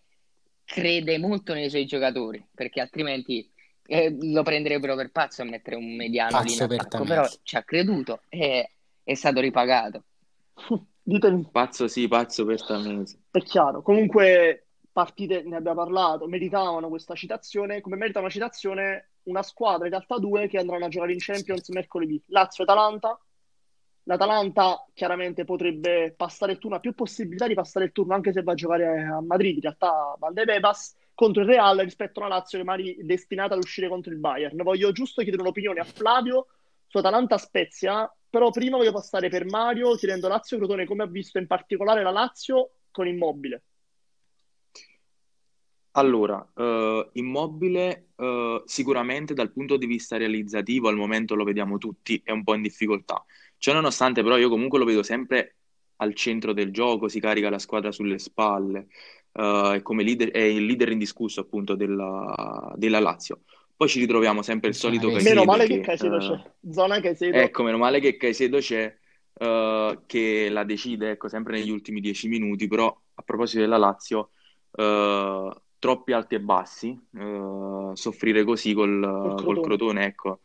crede 0.65 1.17
molto 1.17 1.53
nei 1.53 1.69
suoi 1.69 1.85
giocatori, 1.85 2.45
perché 2.53 2.81
altrimenti 2.81 3.49
eh, 3.85 4.15
lo 4.19 4.43
prenderebbero 4.43 4.95
per 4.95 5.11
pazzo 5.11 5.43
a 5.43 5.45
mettere 5.45 5.75
un 5.75 5.95
mediano 5.95 6.31
pazzo 6.31 6.65
lì 6.65 6.73
in 6.73 6.79
attacco, 6.79 7.03
però 7.03 7.25
ci 7.43 7.55
ha 7.55 7.63
creduto 7.63 8.21
e 8.29 8.71
è 9.03 9.13
stato 9.13 9.39
ripagato. 9.39 10.03
Ditemi. 11.07 11.47
Pazzo 11.51 11.87
sì, 11.87 12.07
pazzo 12.07 12.45
per 12.45 12.65
Tamese. 12.65 13.19
È 13.29 13.39
chiaro, 13.39 13.83
comunque 13.83 14.65
partite, 14.91 15.43
ne 15.43 15.57
abbiamo 15.57 15.83
parlato, 15.83 16.25
meritavano 16.27 16.89
questa 16.89 17.13
citazione, 17.15 17.81
come 17.81 17.95
merita 17.95 18.19
una 18.19 18.29
citazione 18.29 19.11
una 19.25 19.43
squadra, 19.43 19.85
in 19.85 19.91
realtà 19.91 20.17
due, 20.17 20.47
che 20.47 20.57
andranno 20.57 20.85
a 20.85 20.89
giocare 20.89 21.11
in 21.11 21.19
Champions 21.19 21.67
mercoledì, 21.69 22.21
Lazio 22.27 22.63
e 22.63 22.71
Atalanta, 22.71 23.19
L'Atalanta 24.07 24.85
chiaramente 24.93 25.45
potrebbe 25.45 26.13
passare 26.15 26.51
il 26.51 26.59
turno, 26.59 26.75
ha 26.75 26.79
più 26.79 26.93
possibilità 26.93 27.47
di 27.47 27.55
passare 27.55 27.85
il 27.85 27.91
turno 27.91 28.13
anche 28.13 28.31
se 28.31 28.43
va 28.43 28.51
a 28.51 28.55
giocare 28.55 29.03
a 29.03 29.19
Madrid, 29.21 29.55
in 29.55 29.61
realtà 29.61 30.15
Valdebebas 30.19 30.95
contro 31.15 31.41
il 31.41 31.47
Real 31.47 31.77
rispetto 31.79 32.19
alla 32.19 32.35
Lazio 32.35 32.59
che 32.59 32.63
magari 32.63 32.95
è 32.97 33.03
destinata 33.03 33.55
ad 33.55 33.63
uscire 33.63 33.87
contro 33.87 34.11
il 34.11 34.19
Bayern. 34.19 34.61
Voglio 34.61 34.91
giusto 34.91 35.21
chiedere 35.23 35.41
un'opinione 35.41 35.79
a 35.79 35.85
Flavio 35.85 36.47
su 36.87 36.97
Atalanta 36.97 37.39
Spezia, 37.39 38.11
però 38.29 38.51
prima 38.51 38.77
voglio 38.77 38.91
passare 38.91 39.29
per 39.29 39.45
Mario 39.45 39.95
chiedendo 39.95 40.27
Lazio 40.27 40.57
Crotone 40.57 40.85
come 40.85 41.03
ha 41.03 41.07
visto 41.07 41.39
in 41.39 41.47
particolare 41.47 42.03
la 42.03 42.11
Lazio 42.11 42.73
con 42.91 43.07
Immobile. 43.07 43.63
Allora, 45.97 46.45
uh, 46.55 47.09
Immobile 47.13 48.09
uh, 48.15 48.61
sicuramente 48.65 49.33
dal 49.33 49.51
punto 49.51 49.77
di 49.77 49.85
vista 49.85 50.17
realizzativo 50.17 50.89
al 50.89 50.97
momento 50.97 51.35
lo 51.35 51.45
vediamo 51.45 51.77
tutti, 51.77 52.21
è 52.23 52.31
un 52.31 52.43
po' 52.43 52.53
in 52.53 52.61
difficoltà. 52.61 53.23
Ciononostante, 53.57 54.21
però, 54.21 54.37
io 54.37 54.49
comunque 54.49 54.77
lo 54.77 54.83
vedo 54.83 55.03
sempre 55.03 55.55
al 55.97 56.13
centro 56.13 56.51
del 56.51 56.71
gioco, 56.71 57.07
si 57.07 57.21
carica 57.21 57.49
la 57.49 57.59
squadra 57.59 57.93
sulle 57.93 58.19
spalle, 58.19 58.87
uh, 59.31 59.71
è, 59.71 59.81
come 59.81 60.03
leader, 60.03 60.31
è 60.31 60.41
il 60.41 60.65
leader 60.65 60.91
indiscusso 60.91 61.39
appunto 61.39 61.75
della, 61.75 62.73
della 62.75 62.99
Lazio. 62.99 63.43
Poi 63.73 63.87
ci 63.87 64.01
ritroviamo 64.01 64.41
sempre 64.41 64.67
il 64.67 64.75
solito 64.75 65.07
Caicedo. 65.07 65.29
Meno 65.29 65.45
male 65.45 65.65
che, 65.65 65.75
che 65.75 65.81
Caicedo 65.81 66.17
c'è. 66.17 66.41
Zona 66.71 66.99
Caicedo. 66.99 67.37
Ecco, 67.37 67.63
meno 67.63 67.77
male 67.77 68.01
che 68.01 68.17
Caicedo 68.17 68.57
c'è, 68.57 68.93
uh, 69.33 70.01
che 70.05 70.49
la 70.49 70.65
decide, 70.65 71.11
ecco, 71.11 71.29
sempre 71.29 71.57
negli 71.57 71.71
ultimi 71.71 72.01
dieci 72.01 72.27
minuti. 72.27 72.67
Però, 72.67 72.87
a 72.87 73.21
proposito 73.21 73.61
della 73.61 73.77
Lazio, 73.77 74.31
uh, 74.71 75.63
troppi 75.79 76.13
alti 76.13 76.35
e 76.35 76.39
bassi, 76.39 76.99
soffrire 77.93 78.43
così 78.43 78.73
col, 78.73 79.35
col 79.43 79.61
Crotone, 79.61 80.05
ecco, 80.05 80.41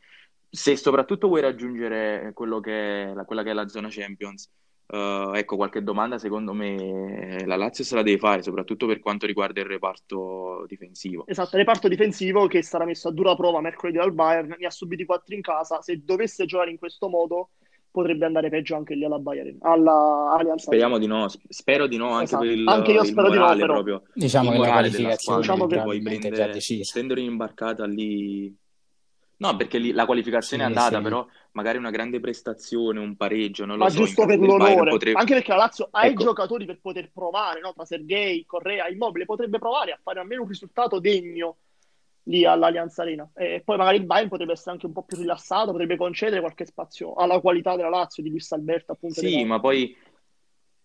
se 0.48 0.76
soprattutto 0.76 1.28
vuoi 1.28 1.40
raggiungere 1.40 2.32
quello 2.34 2.60
che 2.60 3.04
è 3.04 3.14
la, 3.14 3.24
quella 3.24 3.42
che 3.42 3.50
è 3.50 3.54
la 3.54 3.68
zona 3.68 3.88
Champions, 3.90 4.50
Uh, 4.90 5.34
ecco, 5.34 5.54
qualche 5.54 5.84
domanda 5.84 6.18
secondo 6.18 6.52
me 6.52 7.44
la 7.46 7.54
Lazio 7.54 7.84
se 7.84 7.94
la 7.94 8.02
deve 8.02 8.18
fare, 8.18 8.42
soprattutto 8.42 8.86
per 8.88 8.98
quanto 8.98 9.24
riguarda 9.24 9.60
il 9.60 9.66
reparto 9.66 10.64
difensivo. 10.66 11.28
Esatto, 11.28 11.50
il 11.52 11.60
reparto 11.60 11.86
difensivo 11.86 12.48
che 12.48 12.60
sarà 12.64 12.84
messo 12.84 13.06
a 13.06 13.12
dura 13.12 13.36
prova 13.36 13.60
mercoledì 13.60 13.98
dal 13.98 14.12
Bayern, 14.12 14.56
ne 14.58 14.66
ha 14.66 14.70
subiti 14.70 15.04
4 15.04 15.32
in 15.36 15.42
casa, 15.42 15.80
se 15.80 16.02
dovesse 16.04 16.44
giocare 16.44 16.70
in 16.70 16.78
questo 16.78 17.08
modo 17.08 17.50
potrebbe 17.90 18.26
andare 18.26 18.48
peggio 18.48 18.76
anche 18.76 18.94
lì 18.94 19.04
alla 19.04 19.18
Bayern, 19.18 19.58
alla 19.60 20.34
Allianz. 20.36 20.62
Speriamo 20.62 20.98
di 20.98 21.06
no, 21.06 21.26
spero 21.48 21.86
di 21.86 21.96
no, 21.96 22.10
anche 22.10 22.24
esatto. 22.24 22.42
per 22.44 22.52
il 22.52 22.68
Anche 22.68 22.92
io 22.92 23.04
spero 23.04 23.30
di 23.30 23.38
no, 23.38 23.54
però. 23.54 23.72
Proprio, 23.72 24.02
diciamo 24.14 24.50
che 24.50 24.58
la 24.58 24.70
qualificazione 24.70 25.40
diciamo 25.40 25.66
che 25.66 25.80
poi 25.82 26.00
prendere, 26.00 26.58
prendere 26.92 27.20
in 27.20 27.26
imbarcata 27.26 27.84
lì 27.86 28.56
No, 29.40 29.56
perché 29.56 29.78
lì 29.78 29.92
la 29.92 30.04
qualificazione 30.04 30.62
sì, 30.62 30.68
è 30.68 30.72
andata, 30.72 30.96
sì. 30.98 31.02
però 31.02 31.26
magari 31.52 31.78
una 31.78 31.88
grande 31.88 32.20
prestazione, 32.20 33.00
un 33.00 33.16
pareggio, 33.16 33.64
non 33.64 33.78
lo 33.78 33.84
Ma 33.84 33.90
so. 33.90 34.00
giusto 34.00 34.26
per 34.26 34.38
l'onore, 34.38 34.90
potrebbe... 34.90 35.18
anche 35.18 35.32
perché 35.32 35.50
la 35.52 35.56
Lazio 35.56 35.88
ha 35.90 36.04
ecco. 36.04 36.20
i 36.20 36.24
giocatori 36.24 36.66
per 36.66 36.78
poter 36.78 37.10
provare, 37.10 37.60
no? 37.60 37.72
tra 37.72 37.86
Sergei, 37.86 38.44
Correa, 38.44 38.88
Immobile, 38.88 39.24
potrebbe 39.24 39.58
provare 39.58 39.92
a 39.92 39.98
fare 40.02 40.20
almeno 40.20 40.42
un 40.42 40.48
risultato 40.48 41.00
degno 41.00 41.56
lì 42.30 42.44
all'Allianz 42.44 42.98
Arena. 42.98 43.28
E 43.34 43.60
poi 43.64 43.76
magari 43.76 43.98
il 43.98 44.06
Bayern 44.06 44.28
potrebbe 44.28 44.52
essere 44.52 44.70
anche 44.70 44.86
un 44.86 44.92
po' 44.92 45.02
più 45.02 45.18
rilassato, 45.18 45.72
potrebbe 45.72 45.96
concedere 45.96 46.40
qualche 46.40 46.64
spazio 46.64 47.14
alla 47.14 47.40
qualità 47.40 47.76
della 47.76 47.88
Lazio, 47.88 48.22
di 48.22 48.30
Luis 48.30 48.50
Alberto, 48.52 48.92
appunto. 48.92 49.20
Sì, 49.20 49.44
ma 49.44 49.58
poi 49.60 49.94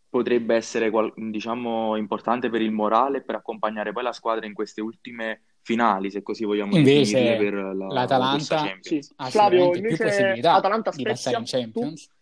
potrebbe 0.09 0.55
essere, 0.55 0.91
diciamo, 1.15 1.95
importante 1.95 2.49
per 2.49 2.61
il 2.61 2.71
morale, 2.71 3.21
per 3.21 3.35
accompagnare 3.35 3.91
poi 3.91 4.03
la 4.03 4.13
squadra 4.13 4.45
in 4.45 4.53
queste 4.53 4.81
ultime 4.81 5.43
finali, 5.61 6.09
se 6.09 6.21
così 6.21 6.45
vogliamo 6.45 6.75
invece, 6.75 7.19
definire, 7.19 7.37
per 7.37 7.53
la, 7.75 7.87
l'Atalanta 7.87 8.77
sì. 8.79 9.01
Flavio, 9.15 9.75
invece 9.75 9.95
più 9.95 9.97
possibilità 9.97 10.53
Atalanta 10.53 10.91
di 10.91 11.03
passare 11.03 11.37
in 11.37 11.43
Champions, 11.45 12.07
tu? 12.07 12.13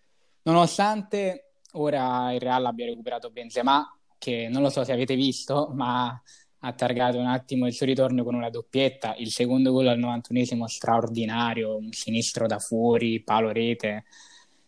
nonostante 0.44 1.52
ora 1.74 2.32
il 2.34 2.40
Real 2.40 2.66
abbia 2.66 2.86
recuperato 2.86 3.30
Benzema, 3.30 3.86
che 4.18 4.48
non 4.50 4.62
lo 4.62 4.70
so 4.70 4.84
se 4.84 4.94
avete 4.94 5.16
visto, 5.16 5.72
ma 5.74 6.20
ha 6.66 6.72
targato 6.74 7.18
un 7.18 7.28
attimo 7.28 7.68
il 7.68 7.74
suo 7.74 7.86
ritorno 7.86 8.24
con 8.24 8.36
una 8.36 8.50
doppietta, 8.50 9.16
il 9.18 9.32
secondo 9.32 9.72
gol 9.72 9.88
al 9.88 10.00
91esimo 10.00 10.64
straordinario, 10.64 11.76
un 11.76 11.92
sinistro 11.92 12.48
da 12.48 12.58
fuori, 12.58 13.22
palo 13.22 13.52
rete, 13.52 14.06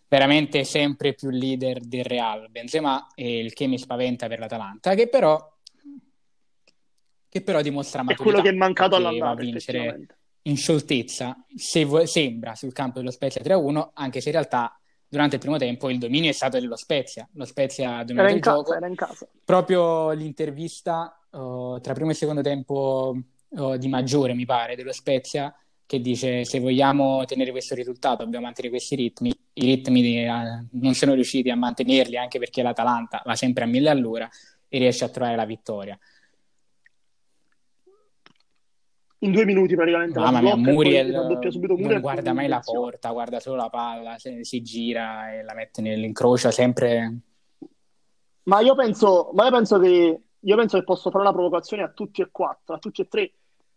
veramente 0.08 0.66
sempre 0.66 1.14
più 1.14 1.30
leader 1.30 1.80
del 1.80 2.04
Real 2.04 2.50
Benzema, 2.50 3.08
e 3.16 3.40
il 3.40 3.54
che 3.54 3.68
mi 3.68 3.78
spaventa 3.78 4.28
per 4.28 4.40
l'Atalanta, 4.40 4.94
che 4.94 5.08
però 5.08 5.54
che 7.30 7.42
però 7.42 7.62
dimostra 7.62 8.04
maturità. 8.04 8.24
È 8.24 8.32
quello 8.32 8.42
che 8.42 8.54
è 8.54 8.58
mancato 8.58 8.96
all'andata, 8.96 9.32
a 9.32 9.36
vincere 9.36 10.08
in 10.44 10.58
scioltezza, 10.58 11.46
se 11.56 11.86
vo- 11.86 12.06
sembra 12.06 12.56
sul 12.56 12.74
campo 12.74 13.00
dello 13.00 13.12
Spezia 13.12 13.42
3-1, 13.42 13.92
anche 13.94 14.20
se 14.20 14.30
in 14.30 14.36
realtà 14.36 14.78
durante 15.08 15.36
il 15.36 15.42
primo 15.42 15.58
tempo 15.58 15.90
il 15.90 15.98
dominio 15.98 16.30
è 16.30 16.34
stato 16.34 16.60
dello 16.60 16.76
Spezia. 16.76 17.28
Lo 17.34 17.46
Spezia 17.46 17.98
ha 17.98 18.04
dominato 18.04 18.34
il 18.34 18.42
casa, 18.42 18.56
gioco. 18.56 18.74
Era 18.74 18.88
in 18.88 18.96
casa. 18.96 19.28
Proprio 19.44 20.12
l'intervista 20.12 21.20
uh, 21.32 21.80
tra 21.80 21.94
primo 21.94 22.12
e 22.12 22.14
secondo 22.14 22.42
tempo 22.42 23.16
uh, 23.50 23.78
di 23.78 23.88
maggiore, 23.88 24.34
mi 24.34 24.46
pare, 24.46 24.76
dello 24.76 24.94
Spezia, 24.94 25.54
che 25.86 26.02
dice 26.02 26.46
se 26.46 26.60
vogliamo 26.60 27.24
tenere 27.26 27.52
questo 27.52 27.76
risultato 27.76 28.24
dobbiamo 28.24 28.46
mantenere 28.46 28.74
questi 28.74 28.96
ritmi. 28.96 29.30
I 29.54 29.66
ritmi 29.66 30.02
di, 30.02 30.26
uh, 30.26 30.80
non 30.80 30.94
sono 30.94 31.14
riusciti 31.14 31.50
a 31.50 31.56
mantenerli 31.56 32.18
anche 32.18 32.40
perché 32.40 32.62
l'Atalanta 32.62 33.22
va 33.26 33.36
sempre 33.36 33.64
a 33.64 33.68
mille 33.68 33.90
all'ora 33.90 34.30
e 34.68 34.78
riesce 34.78 35.06
a 35.06 35.10
trovare 35.10 35.36
la 35.36 35.46
vittoria. 35.46 35.98
In 39.20 39.32
due 39.32 39.46
minuti 39.46 39.76
praticamente. 39.76 40.20
Mamma 40.20 40.42
mia, 40.42 40.56
Muriel, 40.56 41.12
non 41.12 42.00
guarda 42.00 42.34
mai 42.34 42.48
la 42.48 42.60
porta, 42.60 43.12
guarda 43.12 43.40
solo 43.40 43.56
la 43.56 43.70
palla, 43.70 44.16
si 44.18 44.62
gira 44.62 45.34
e 45.34 45.44
la 45.44 45.54
mette 45.54 45.82
nell'incrocio 45.82 46.52
sempre. 46.52 47.20
Ma 48.44 48.60
io 48.60 48.76
penso, 48.76 49.32
ma 49.34 49.46
io 49.46 49.52
penso 49.52 49.80
che 49.80 50.20
io 50.40 50.56
penso 50.56 50.78
che 50.78 50.84
posso 50.84 51.10
fare 51.10 51.24
una 51.24 51.34
provocazione 51.34 51.82
a 51.82 51.90
tutti 51.90 52.22
e 52.22 52.30
quattro, 52.32 52.76
a 52.76 52.78
tutti 52.78 53.02
e 53.02 53.08
tre. 53.08 53.32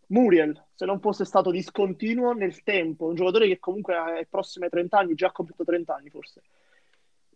Muriel, 0.09 0.67
se 0.75 0.87
non 0.87 1.01
fosse 1.01 1.25
stato 1.25 1.51
discontinuo 1.51 2.33
nel 2.33 2.63
tempo, 2.63 3.07
un 3.07 3.15
giocatore 3.15 3.47
che 3.47 3.59
comunque 3.59 3.95
è 4.19 4.27
prossimo 4.27 4.65
ai 4.65 4.71
30 4.71 4.99
anni, 4.99 5.15
già 5.15 5.29
ha 5.29 5.33
compiuto 5.33 5.65
30 5.65 5.95
anni 5.95 6.11
forse, 6.11 6.43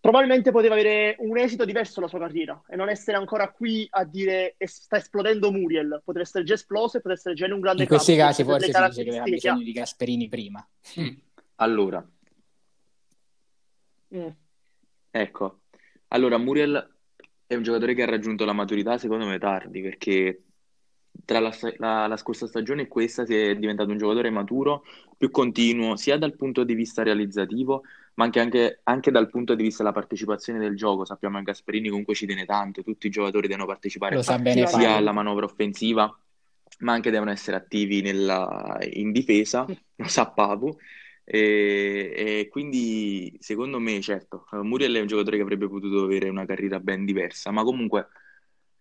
probabilmente 0.03 0.51
poteva 0.51 0.75
avere 0.75 1.15
un 1.21 1.39
esito 1.39 1.65
diverso 1.65 2.01
la 2.01 2.09
sua 2.09 2.19
carriera 2.19 2.61
e 2.69 2.75
non 2.75 2.89
essere 2.89 3.17
ancora 3.17 3.53
qui 3.53 3.87
a 3.89 4.03
dire 4.03 4.57
sta 4.59 4.97
esplodendo 4.97 5.53
Muriel, 5.53 6.03
potrebbe 6.05 6.27
essere 6.27 6.43
già 6.43 6.55
esploso 6.55 6.97
e 6.97 7.01
potrebbe 7.01 7.21
essere 7.21 7.35
già 7.37 7.47
in 7.47 7.53
un 7.53 7.61
grande 7.61 7.83
In 7.83 7.89
questi 7.89 8.17
campo, 8.17 8.27
casi 8.27 8.43
forse 8.43 8.73
si 8.73 8.85
dice 8.89 9.03
che 9.05 9.09
aveva 9.11 9.25
bisogno 9.25 9.63
di 9.63 9.71
Gasperini 9.71 10.29
prima. 10.29 10.69
Mm. 10.99 11.09
Allora. 11.55 12.05
Mm. 14.17 14.29
Ecco. 15.13 15.61
Allora, 16.09 16.37
Muriel 16.37 16.95
è 17.47 17.55
un 17.55 17.63
giocatore 17.63 17.95
che 17.95 18.03
ha 18.03 18.07
raggiunto 18.07 18.45
la 18.45 18.53
maturità 18.53 18.99
secondo 18.99 19.25
me 19.25 19.39
tardi 19.39 19.83
perché 19.83 20.43
tra 21.25 21.39
la, 21.39 21.57
la, 21.77 22.09
la, 22.09 22.17
scorsa 22.17 22.49
stagione 22.49 22.83
e 22.83 22.89
questa 22.89 23.25
si 23.25 23.37
è 23.37 23.55
diventato 23.55 23.91
un 23.91 23.99
giocatore 23.99 24.31
maturo, 24.31 24.83
più 25.17 25.31
continuo, 25.31 25.95
sia 25.95 26.19
dal 26.19 26.35
punto 26.35 26.65
di 26.65 26.75
vista 26.75 27.05
realizzativo, 27.05 27.83
ma 28.15 28.25
anche, 28.25 28.41
anche, 28.41 28.81
anche, 28.85 29.11
dal 29.11 29.31
punto 29.31 29.55
di 29.55 29.63
vista 29.63 29.83
della 29.83 29.95
partecipazione 29.95 30.59
del 30.59 30.77
gioco. 30.77 31.05
Sappiamo 31.05 31.39
che 31.39 31.45
Gasperini 31.45 31.89
comunque 31.89 32.15
ci 32.15 32.27
tiene 32.27 32.45
tanto, 32.45 32.83
tutti 32.83 33.07
i 33.07 33.11
giocatori 33.11 33.49
devono 33.49 33.67
partecipare 33.67 34.17
bene, 34.39 34.67
sia 34.67 34.97
alla 34.97 35.13
manovra 35.13 35.45
offensiva, 35.47 36.15
ma 36.81 36.93
anche 36.93 37.11
devono 37.11 37.31
essere 37.31 37.57
attivi 37.57 38.01
nella, 38.03 38.79
in 38.93 39.13
difesa, 39.13 39.65
lo 39.67 40.09
sa 40.09 40.31
Papu. 40.31 40.77
E, 41.25 42.13
e, 42.17 42.49
quindi 42.51 43.37
secondo 43.41 43.79
me, 43.79 44.01
certo, 44.01 44.47
Muriel 44.63 44.97
è 44.97 45.01
un 45.01 45.07
giocatore 45.07 45.37
che 45.37 45.43
avrebbe 45.43 45.69
potuto 45.69 46.05
avere 46.05 46.29
una 46.29 46.45
carriera 46.45 46.81
ben 46.81 47.05
diversa, 47.05 47.51
ma 47.51 47.63
comunque 47.63 48.09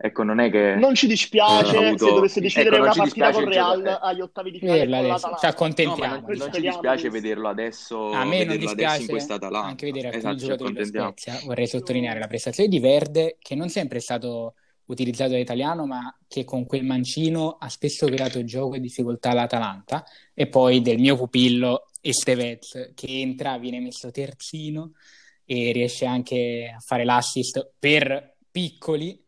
Ecco, 0.04 0.24
non 0.24 0.40
è 0.40 0.50
che... 0.50 0.74
Non 0.76 0.96
ci 0.96 1.06
dispiace 1.06 1.78
avuto... 1.78 2.08
se 2.08 2.14
dovesse 2.14 2.42
decidere 2.42 2.76
ecco, 2.78 2.86
una 2.86 2.94
partita 2.96 3.32
con 3.32 3.46
Real 3.46 3.84
gioco... 3.84 3.98
agli 4.00 4.22
ottavi 4.22 4.52
di 4.52 4.58
finale 4.58 5.16
Ci 5.40 5.46
accontentiamo. 5.46 6.16
No, 6.16 6.22
non, 6.26 6.38
non 6.38 6.54
ci 6.54 6.62
dispiace 6.62 7.10
vederlo 7.12 7.48
adesso, 7.48 8.10
a 8.10 8.26
me 8.26 8.44
non 8.44 8.58
dispiace 8.58 9.02
in 9.02 9.08
questa 9.08 9.36
Atalanta. 9.36 9.68
Anche 9.68 9.86
vedere 9.86 10.08
alcuni 10.08 10.34
esatto, 10.34 10.44
giocatori 10.44 10.74
dello 10.74 11.14
Spezia. 11.16 11.40
Vorrei 11.46 11.68
sottolineare 11.68 12.18
la 12.18 12.26
prestazione 12.26 12.68
di 12.68 12.80
Verde, 12.80 13.38
che 13.40 13.54
non 13.54 13.70
sempre 13.70 14.00
è 14.00 14.02
stato 14.02 14.56
utilizzato 14.86 15.32
da 15.32 15.38
italiano, 15.38 15.86
ma 15.86 16.18
che 16.28 16.46
con 16.46 16.66
quel 16.66 16.84
mancino 16.84 17.58
ha 17.60 17.70
spesso 17.70 18.08
creato 18.08 18.44
gioco 18.44 18.74
e 18.74 18.80
difficoltà 18.80 19.30
all'Atalanta. 19.30 20.04
E 20.34 20.48
poi 20.48 20.82
del 20.82 20.98
mio 20.98 21.16
pupillo 21.16 21.90
Estevez, 22.02 22.94
che 22.96 23.08
entra, 23.08 23.60
viene 23.60 23.80
messo 23.80 24.10
terzino 24.10 24.94
e 25.46 25.72
riesce 25.72 26.08
anche 26.08 26.74
a 26.76 26.80
fare 26.80 27.04
l'assist 27.04 27.74
per 27.78 28.38
piccoli 28.50 29.21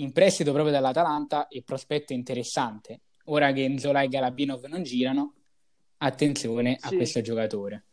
in 0.00 0.12
prestito 0.12 0.52
proprio 0.52 0.72
dall'Atalanta 0.72 1.48
e 1.48 1.62
prospetto 1.62 2.12
interessante. 2.12 3.02
Ora 3.24 3.52
che 3.52 3.68
Nzola 3.68 4.02
e 4.02 4.08
Galabinov 4.08 4.64
non 4.64 4.82
girano, 4.82 5.34
attenzione 5.98 6.78
sì. 6.80 6.86
a 6.86 6.96
questo 6.96 7.20
giocatore. 7.20 7.84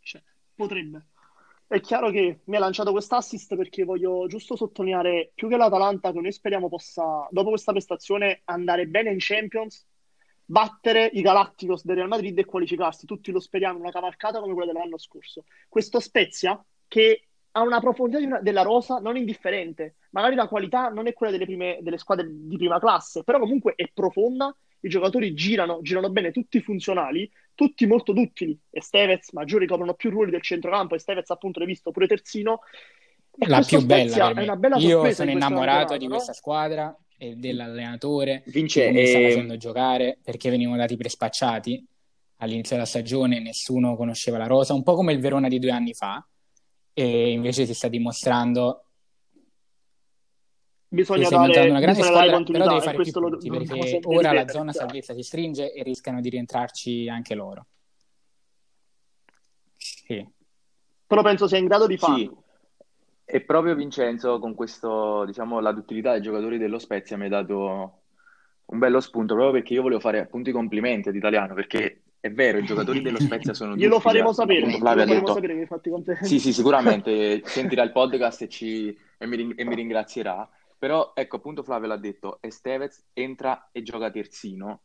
Cioè, 0.00 0.22
potrebbe. 0.54 1.06
È 1.66 1.80
chiaro 1.80 2.10
che 2.10 2.40
mi 2.44 2.56
ha 2.56 2.58
lanciato 2.58 2.90
quest'assist 2.90 3.56
perché 3.56 3.84
voglio 3.84 4.26
giusto 4.26 4.56
sottolineare 4.56 5.30
più 5.34 5.48
che 5.48 5.56
l'Atalanta 5.56 6.12
che 6.12 6.20
noi 6.20 6.32
speriamo 6.32 6.68
possa, 6.68 7.26
dopo 7.30 7.50
questa 7.50 7.72
prestazione, 7.72 8.42
andare 8.44 8.86
bene 8.86 9.10
in 9.10 9.18
Champions, 9.20 9.86
battere 10.44 11.06
i 11.06 11.22
Galacticos 11.22 11.84
del 11.84 11.96
Real 11.96 12.08
Madrid 12.08 12.36
e 12.38 12.44
qualificarsi. 12.44 13.06
Tutti 13.06 13.30
lo 13.30 13.40
speriamo, 13.40 13.78
una 13.78 13.92
cavalcata 13.92 14.40
come 14.40 14.52
quella 14.52 14.72
dell'anno 14.72 14.98
scorso. 14.98 15.44
Questo 15.68 16.00
Spezia, 16.00 16.62
che 16.88 17.29
ha 17.52 17.62
una 17.62 17.80
profondità 17.80 18.22
una, 18.24 18.40
della 18.40 18.62
rosa 18.62 18.98
non 18.98 19.16
indifferente. 19.16 19.96
Magari 20.10 20.34
la 20.34 20.48
qualità 20.48 20.88
non 20.88 21.06
è 21.06 21.12
quella 21.12 21.32
delle, 21.32 21.46
prime, 21.46 21.78
delle, 21.80 21.98
squadre 21.98 22.28
di 22.28 22.56
prima 22.56 22.78
classe, 22.78 23.24
però 23.24 23.38
comunque 23.38 23.74
è 23.74 23.90
profonda. 23.92 24.54
I 24.82 24.88
giocatori 24.88 25.34
girano, 25.34 25.80
girano 25.82 26.08
bene, 26.10 26.30
tutti 26.30 26.60
funzionali, 26.60 27.30
tutti 27.54 27.86
molto 27.86 28.12
duttili. 28.12 28.58
E 28.70 28.80
Stevez, 28.80 29.32
Maggiori 29.32 29.66
coprono 29.66 29.94
più 29.94 30.10
ruoli 30.10 30.30
del 30.30 30.42
centrocampo. 30.42 30.94
E 30.94 30.98
Stevez, 30.98 31.28
appunto, 31.30 31.58
l'hai 31.58 31.68
visto 31.68 31.90
pure 31.90 32.06
terzino. 32.06 32.60
E 33.36 33.46
la 33.46 33.62
più 33.62 33.84
bella, 33.84 34.32
per 34.32 34.58
me. 34.70 34.78
Io 34.78 35.12
sono 35.12 35.30
innamorato 35.30 35.96
di 35.96 36.08
questa 36.08 36.32
squadra 36.32 36.96
e 37.18 37.34
dell'allenatore 37.36 38.42
Vince, 38.46 38.86
che 38.86 38.92
mi 38.92 39.06
sta 39.06 39.20
facendo 39.20 39.56
giocare 39.58 40.18
perché 40.22 40.48
venivano 40.48 40.78
dati 40.78 40.96
per 40.96 41.10
spacciati 41.10 41.84
all'inizio 42.36 42.76
della 42.76 42.88
stagione. 42.88 43.40
Nessuno 43.40 43.96
conosceva 43.96 44.38
la 44.38 44.46
rosa, 44.46 44.72
un 44.72 44.82
po' 44.82 44.94
come 44.94 45.12
il 45.12 45.20
Verona 45.20 45.48
di 45.48 45.58
due 45.58 45.72
anni 45.72 45.92
fa 45.92 46.24
e 46.92 47.30
invece 47.30 47.66
si 47.66 47.74
sta 47.74 47.88
dimostrando 47.88 48.84
bisogna 50.92 51.28
dare 51.28 51.70
una 51.70 51.80
grande 51.80 52.02
squadra, 52.02 52.42
però 52.42 52.68
devi 52.68 52.80
fare 52.80 52.96
più 52.96 53.12
punti 53.12 53.48
lo, 53.48 53.58
perché 53.58 54.00
ora 54.04 54.32
la 54.32 54.48
zona 54.48 54.72
salvezza 54.72 55.14
si 55.14 55.22
stringe 55.22 55.72
e 55.72 55.82
rischiano 55.82 56.20
di 56.20 56.28
rientrarci 56.28 57.08
anche 57.08 57.34
loro. 57.34 57.66
Sì. 59.76 60.28
Però 61.06 61.22
penso 61.22 61.46
sia 61.46 61.58
in 61.58 61.66
grado 61.66 61.86
di 61.86 61.96
farlo. 61.96 62.16
Sì. 62.16 62.30
E 63.24 63.40
proprio 63.42 63.76
Vincenzo 63.76 64.40
con 64.40 64.54
questo, 64.54 65.24
diciamo, 65.24 65.60
la 65.60 65.72
duttilità 65.72 66.10
dei 66.12 66.22
giocatori 66.22 66.58
dello 66.58 66.80
Spezia 66.80 67.16
mi 67.16 67.26
ha 67.26 67.28
dato 67.28 68.00
un 68.64 68.78
bello 68.78 68.98
spunto, 68.98 69.34
proprio 69.34 69.54
perché 69.54 69.74
io 69.74 69.82
volevo 69.82 70.00
fare 70.00 70.18
appunto 70.18 70.50
i 70.50 70.52
complimenti 70.52 71.08
ad 71.08 71.14
Italiano, 71.14 71.54
perché 71.54 72.02
è 72.20 72.30
vero, 72.30 72.58
i 72.58 72.64
giocatori 72.64 73.00
dello 73.00 73.18
Spezia 73.18 73.54
sono 73.54 73.74
Glielo 73.76 73.98
faremo 73.98 74.32
sapere, 74.32 74.66
glielo 74.66 74.78
faremo 74.78 75.14
detto... 75.14 75.32
sapere 75.32 75.58
che 75.58 75.66
fatti. 75.66 75.90
Sì, 76.22 76.38
sì, 76.38 76.52
sicuramente 76.54 77.40
sentirà 77.44 77.82
il 77.82 77.92
podcast 77.92 78.42
e, 78.42 78.48
ci... 78.48 78.96
e, 79.16 79.26
mi, 79.26 79.54
e 79.54 79.64
mi 79.64 79.74
ringrazierà. 79.74 80.48
Però 80.78 81.12
ecco, 81.14 81.36
appunto 81.36 81.62
Flavio 81.62 81.88
l'ha 81.88 81.96
detto, 81.96 82.38
Estevez 82.40 83.08
entra 83.14 83.70
e 83.72 83.82
gioca 83.82 84.10
terzino, 84.10 84.80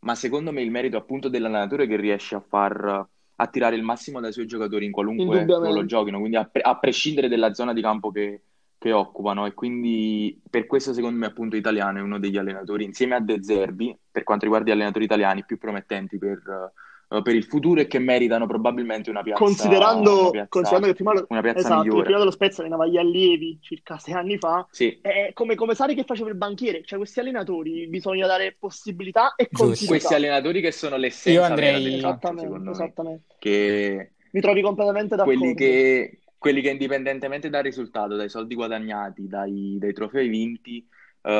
ma 0.00 0.14
secondo 0.14 0.52
me 0.52 0.62
il 0.62 0.70
merito 0.70 0.96
appunto 0.96 1.28
dell'allenatore 1.28 1.86
che 1.86 1.96
riesce 1.96 2.36
a 2.36 2.40
far 2.40 3.06
attirare 3.40 3.76
il 3.76 3.82
massimo 3.82 4.20
dai 4.20 4.32
suoi 4.32 4.46
giocatori 4.46 4.84
in 4.84 4.92
qualunque 4.92 5.44
ruolo 5.44 5.84
giochino, 5.84 6.18
quindi 6.18 6.36
a, 6.36 6.44
pre- 6.44 6.62
a 6.62 6.76
prescindere 6.78 7.28
dalla 7.28 7.54
zona 7.54 7.72
di 7.72 7.80
campo 7.80 8.10
che, 8.10 8.42
che 8.78 8.92
occupano 8.92 9.44
e 9.44 9.54
quindi 9.54 10.40
per 10.48 10.66
questo 10.66 10.92
secondo 10.92 11.18
me 11.18 11.26
appunto 11.26 11.56
Italiano 11.56 11.98
è 11.98 12.00
uno 12.00 12.20
degli 12.20 12.36
allenatori 12.36 12.84
insieme 12.84 13.16
a 13.16 13.20
De 13.20 13.42
Zerbi 13.42 13.94
per 14.10 14.22
quanto 14.22 14.44
riguarda 14.44 14.70
gli 14.70 14.74
allenatori 14.74 15.04
italiani 15.04 15.44
più 15.44 15.58
promettenti 15.58 16.16
per, 16.16 16.40
uh, 17.08 17.20
per 17.20 17.34
il 17.34 17.42
futuro 17.44 17.80
e 17.80 17.88
che 17.88 17.98
meritano 17.98 18.46
probabilmente 18.46 19.10
una 19.10 19.22
piazza 19.22 19.42
considerando, 19.42 20.20
una 20.20 20.30
piazza, 20.30 20.48
considerando 20.48 20.86
che 20.86 20.94
prima, 20.94 21.24
una 21.28 21.40
piazza 21.40 21.58
esatto, 21.58 21.82
migliore. 21.82 22.02
prima 22.04 22.18
dello 22.18 22.30
Spezia 22.30 22.62
allenava 22.62 22.86
gli 22.86 22.96
allievi 22.96 23.58
circa 23.60 23.98
sei 23.98 24.14
anni 24.14 24.38
fa. 24.38 24.64
Sì. 24.70 24.96
è 25.02 25.32
come, 25.34 25.56
come 25.56 25.74
Sari 25.74 25.96
che 25.96 26.04
faceva 26.04 26.28
il 26.28 26.36
banchiere 26.36 26.84
cioè 26.84 26.98
questi 26.98 27.18
allenatori 27.18 27.88
bisogna 27.88 28.28
dare 28.28 28.54
possibilità 28.56 29.34
e 29.34 29.48
continuità. 29.50 29.86
Questi 29.86 30.14
allenatori 30.14 30.60
che 30.60 30.70
sono 30.70 30.96
l'essenza 30.96 31.40
io 31.40 31.44
andrei 31.44 31.96
esattamente, 31.96 32.70
esattamente. 32.70 33.24
che 33.40 34.12
mi 34.30 34.40
trovi 34.40 34.62
completamente 34.62 35.16
d'accordo. 35.16 35.38
quelli 35.38 35.54
che 35.54 36.18
quelli 36.38 36.60
che 36.62 36.70
indipendentemente 36.70 37.50
dal 37.50 37.62
risultato, 37.62 38.16
dai 38.16 38.28
soldi 38.28 38.54
guadagnati, 38.54 39.26
dai, 39.26 39.76
dai 39.78 39.92
trofei 39.92 40.28
vinti, 40.28 40.86
uh, 41.22 41.30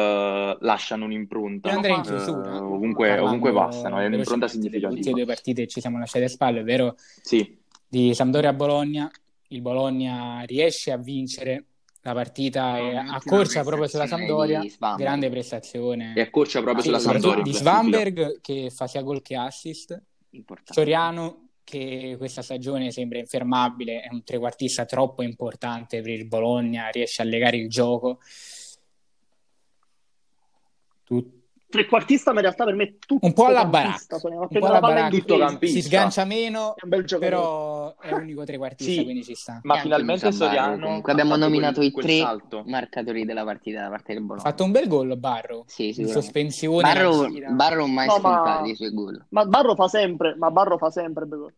lasciano 0.61 1.05
un'impronta. 1.05 1.71
Andrei 1.71 1.95
in 1.95 2.03
chiusura. 2.03 2.61
Uh, 2.61 2.75
ovunque, 2.75 3.19
ovunque, 3.19 3.53
passano, 3.53 3.99
è 3.99 4.07
un'impronta 4.07 4.49
significativa. 4.49 4.95
Tutte 4.95 5.11
e 5.11 5.13
due 5.13 5.25
partite 5.25 5.67
ci 5.67 5.81
siamo 5.81 5.99
lasciati 5.99 6.25
a 6.25 6.29
spalle, 6.29 6.61
è 6.61 6.65
vero? 6.65 6.97
Sì. 7.23 7.57
Di 7.89 8.13
Sampdoria 8.13 8.51
a 8.51 8.55
Bologna, 8.55 9.11
il 9.49 9.63
Bologna 9.63 10.43
riesce 10.45 10.91
a 10.91 10.97
vincere 10.99 11.65
la 12.03 12.15
partita 12.15 12.79
è 12.79 12.95
a 12.95 13.21
corsa 13.25 13.63
proprio 13.63 13.87
sulla 13.87 14.07
Sampdoria, 14.07 14.63
grande 14.97 15.29
prestazione. 15.29 16.15
E 16.17 16.23
a 16.23 16.31
corsa 16.31 16.63
proprio 16.63 16.83
sulla 16.83 16.99
Sampdoria. 16.99 17.43
Di 17.43 17.53
Svamberg 17.53 18.41
che 18.41 18.71
fa 18.71 18.87
sia 18.87 19.03
gol 19.03 19.21
che 19.21 19.37
assist. 19.37 20.01
Importante. 20.31 20.73
Soriano 20.73 21.48
che 21.69 22.15
questa 22.17 22.41
stagione 22.41 22.91
sembra 22.91 23.19
infermabile, 23.19 24.01
è 24.01 24.09
un 24.11 24.23
trequartista 24.25 24.87
troppo 24.87 25.23
importante 25.23 26.01
per 26.01 26.13
il 26.13 26.27
Bologna, 26.27 26.89
riesce 26.89 27.21
a 27.21 27.27
legare 27.27 27.59
il 27.59 27.69
gioco. 27.69 28.21
Trequartista, 31.69 32.31
ma 32.33 32.39
in 32.39 32.45
realtà 32.45 32.65
per 32.65 32.75
me 32.75 32.97
tutto 32.99 33.27
un 33.27 33.33
po' 33.33 33.47
alla 33.47 33.65
baracca, 33.67 34.19
un 34.23 34.49
po' 34.49 34.67
alla 34.67 34.81
baracca 34.81 35.59
si 35.61 35.83
sgancia 35.83 36.25
meno, 36.25 36.75
è 36.77 36.87
però 37.19 37.95
è 37.99 38.11
l'unico 38.11 38.45
trequartista, 38.45 38.93
sì, 38.93 39.05
quindi 39.05 39.25
ci 39.25 39.35
sta. 39.35 39.61
Ma 39.63 39.77
finalmente 39.77 40.33
Soriano 40.33 40.87
comunque 40.87 41.13
abbiamo 41.13 41.37
nominato 41.37 41.81
quel, 41.81 41.91
i 41.91 41.93
tre 41.93 42.19
salto. 42.19 42.63
marcatori 42.67 43.25
della 43.25 43.45
partita 43.45 43.83
da 43.83 43.89
parte 43.91 44.15
del 44.15 44.23
Bologna. 44.23 44.47
Ha 44.47 44.51
fatto 44.51 44.65
un 44.65 44.71
bel 44.71 44.89
gol 44.89 45.17
Barro, 45.19 45.65
sì, 45.67 45.95
in 46.01 46.09
sospensione. 46.09 46.83
Barro, 46.83 47.27
Barro 47.51 47.87
mai 47.87 48.07
no, 48.07 48.19
ma... 48.19 48.63
i 48.65 48.75
suoi 48.75 48.93
gol. 48.93 49.27
Ma 49.31 49.45
Barro 49.45 49.75
fa 49.75 49.89
sempre, 49.89 50.37
ma 50.37 50.51
Barro 50.51 50.79
fa 50.79 50.91
sempre 50.91 51.27
gol. 51.29 51.55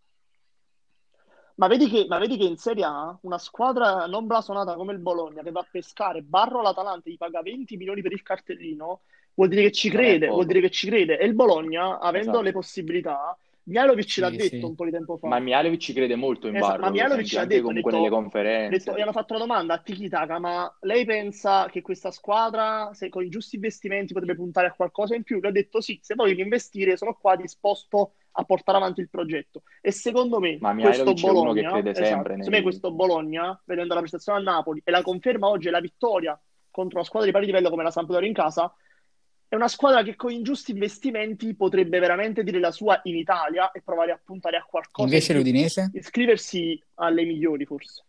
Ma 1.54 1.66
vedi, 1.66 1.88
che, 1.90 2.06
ma 2.08 2.18
vedi 2.18 2.38
che 2.38 2.44
in 2.44 2.56
Serie 2.56 2.84
A 2.84 3.18
una 3.20 3.36
squadra 3.36 4.06
non 4.06 4.26
blasonata 4.26 4.74
come 4.74 4.94
il 4.94 4.98
Bologna 4.98 5.42
che 5.42 5.50
va 5.50 5.61
a 5.61 5.66
pescare 5.70 6.22
Barro 6.22 6.61
all'Atalanta 6.61 7.11
gli 7.11 7.18
paga 7.18 7.42
20 7.42 7.76
milioni 7.76 8.00
per 8.00 8.12
il 8.12 8.22
cartellino 8.22 9.02
vuol 9.34 9.48
dire 9.48 9.62
che 9.62 9.72
ci 9.72 9.90
crede, 9.90 10.28
vuol 10.28 10.46
dire 10.46 10.60
che 10.60 10.70
ci 10.70 10.88
crede. 10.88 11.18
E 11.18 11.24
il 11.24 11.34
Bologna, 11.34 11.98
avendo 11.98 12.30
esatto. 12.30 12.42
le 12.42 12.52
possibilità, 12.52 13.38
Mialovic 13.64 14.10
sì, 14.10 14.20
l'ha 14.20 14.30
detto 14.30 14.56
sì. 14.56 14.62
un 14.62 14.74
po' 14.74 14.84
di 14.84 14.90
tempo 14.90 15.16
fa. 15.16 15.28
Ma 15.28 15.38
Mialovic 15.38 15.78
ci 15.78 15.92
crede 15.92 16.16
molto 16.16 16.48
in 16.48 16.56
esatto, 16.56 16.72
Barro. 16.72 16.84
Ma 16.84 16.90
Mialovic 16.90 17.32
l'ha 17.32 17.44
detto, 17.44 17.62
comunque 17.62 17.90
detto, 17.92 18.02
nelle 18.02 18.14
conferenze. 18.14 18.78
Detto, 18.78 18.96
gli 18.96 19.00
hanno 19.00 19.12
fatto 19.12 19.34
una 19.34 19.44
domanda 19.44 19.74
a 19.74 19.78
Tikitaka, 19.78 20.38
ma 20.38 20.76
lei 20.80 21.04
pensa 21.04 21.68
che 21.70 21.82
questa 21.82 22.10
squadra, 22.10 22.90
se 22.94 23.08
con 23.08 23.22
i 23.22 23.28
giusti 23.28 23.56
investimenti 23.56 24.12
potrebbe 24.12 24.34
puntare 24.34 24.66
a 24.66 24.72
qualcosa 24.72 25.14
in 25.14 25.22
più? 25.22 25.38
Lui 25.38 25.48
ha 25.48 25.52
detto 25.52 25.80
sì, 25.80 25.98
se 26.02 26.14
voglio 26.14 26.42
investire 26.42 26.96
sono 26.96 27.16
qua 27.20 27.36
disposto 27.36 28.14
a 28.32 28.44
portare 28.44 28.78
avanti 28.78 29.00
il 29.00 29.08
progetto. 29.08 29.62
E 29.80 29.92
secondo 29.92 30.40
me 30.40 30.56
ma 30.60 30.74
questo 30.74 31.12
Bologna, 31.14 31.78
esatto, 31.78 31.94
sempre 31.94 32.34
secondo 32.34 32.50
me 32.50 32.62
questo 32.62 32.90
Bologna, 32.92 33.60
vedendo 33.64 33.94
la 33.94 34.00
prestazione 34.00 34.38
a 34.38 34.42
Napoli 34.42 34.80
e 34.84 34.90
la 34.90 35.02
conferma 35.02 35.48
oggi 35.48 35.68
è 35.68 35.70
la 35.70 35.80
vittoria 35.80 36.40
contro 36.70 36.98
una 36.98 37.06
squadra 37.06 37.28
di 37.28 37.34
pari 37.34 37.46
livello 37.46 37.68
come 37.68 37.82
la 37.82 37.90
Sampdoria 37.90 38.28
in 38.28 38.34
casa, 38.34 38.72
è 39.51 39.57
una 39.57 39.66
squadra 39.66 40.05
che 40.05 40.14
con 40.14 40.30
i 40.30 40.42
giusti 40.42 40.70
investimenti 40.70 41.57
potrebbe 41.57 41.98
veramente 41.98 42.44
dire 42.44 42.61
la 42.61 42.70
sua 42.70 43.01
in 43.03 43.16
Italia 43.16 43.72
e 43.72 43.82
provare 43.82 44.12
a 44.12 44.20
puntare 44.24 44.57
a 44.57 44.62
qualcosa. 44.62 45.09
Invece 45.09 45.34
l'Udinese? 45.34 45.90
Iscriversi 45.92 46.80
alle 46.94 47.24
migliori, 47.24 47.66
forse. 47.66 48.05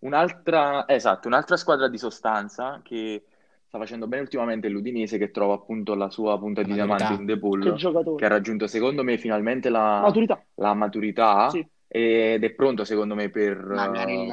Un'altra, 0.00 0.88
esatto, 0.88 1.28
un'altra 1.28 1.56
squadra 1.56 1.86
di 1.86 1.96
sostanza 1.96 2.80
che 2.82 3.22
sta 3.68 3.78
facendo 3.78 4.08
bene 4.08 4.22
ultimamente 4.22 4.66
è 4.66 4.70
l'Udinese 4.70 5.16
che 5.16 5.30
trova 5.30 5.54
appunto 5.54 5.94
la 5.94 6.10
sua 6.10 6.36
punta 6.40 6.64
di 6.64 6.72
diamante 6.72 7.12
in 7.12 7.24
The 7.24 7.38
Pool, 7.38 7.76
che, 7.76 8.14
che, 8.16 8.24
ha 8.24 8.28
raggiunto 8.28 8.66
secondo 8.66 9.04
me 9.04 9.18
finalmente 9.18 9.68
la 9.68 10.00
maturità, 10.00 10.44
la 10.54 10.74
maturità 10.74 11.50
sì 11.50 11.64
ed 11.96 12.44
è 12.44 12.50
pronto 12.50 12.84
secondo 12.84 13.14
me 13.14 13.30
per, 13.30 13.56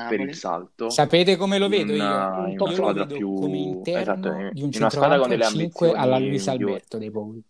per, 0.09 0.19
il 0.19 0.35
salto. 0.35 0.89
Sapete 0.89 1.37
come 1.37 1.57
lo 1.57 1.69
vedo 1.69 1.93
io? 1.93 2.03
In 2.03 2.57
una 2.59 2.73
squadra 2.73 3.05
più 3.05 3.33
come 3.35 3.57
interno 3.57 4.01
esatto, 4.01 4.49
di 4.51 4.61
un 4.63 4.69
in 4.69 4.79
una 4.79 4.89
squadra 4.89 5.17
con 5.17 5.29
delle 5.29 5.45
5 5.45 5.93
alla 5.93 6.19
Luis 6.19 6.45
Alberto 6.49 6.97
dei 6.97 7.09
Paul. 7.09 7.41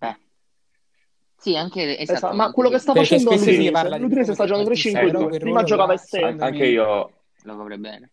Eh. 0.00 0.16
Sì, 1.34 1.56
anche 1.56 1.96
esatto. 1.96 2.18
esatto. 2.18 2.36
Ma 2.36 2.50
quello 2.50 2.68
che 2.68 2.78
sta 2.78 2.92
Perché 2.92 3.18
facendo 3.18 3.42
l'Udinese, 3.42 3.98
l'Udinese 3.98 4.34
sta 4.34 4.44
giocando 4.44 4.70
3-5-2, 4.70 5.38
prima 5.38 5.62
giocava 5.62 5.94
esterno. 5.94 6.44
Anche 6.44 6.66
io 6.66 7.12
lo 7.42 7.56
copre 7.56 7.78
bene. 7.78 8.10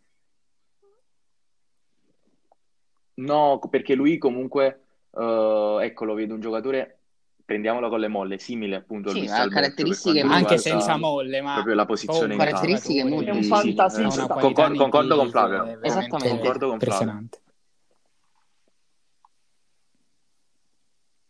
No, 3.16 3.60
perché 3.70 3.94
lui 3.94 4.18
comunque 4.18 4.84
uh, 5.10 5.80
ecco, 5.82 6.06
lo 6.06 6.14
vedo 6.14 6.34
un 6.34 6.40
giocatore 6.40 7.03
prendiamolo 7.46 7.90
con 7.90 8.00
le 8.00 8.08
molle, 8.08 8.38
simile 8.38 8.78
appunto 8.78 9.10
sì, 9.10 9.28
a 9.28 9.48
caratteristiche 9.48 10.22
anche 10.22 10.58
senza 10.58 10.98
molle, 10.98 11.42
ma 11.42 11.54
proprio 11.54 11.76
la 11.76 11.86
posizione 11.86 12.36
oh, 12.36 12.38
caratteristiche 12.38 13.04
molto 13.04 13.30
è 13.30 13.34
un 13.34 13.44
fantasista. 13.44 14.28
Concor- 14.28 14.76
concordo 14.76 15.16
con 15.18 15.30
Flavio. 15.30 15.82
Esattamente. 15.82 16.30
Concordo 16.30 16.70
con 16.70 16.80
Flavio. 16.80 17.28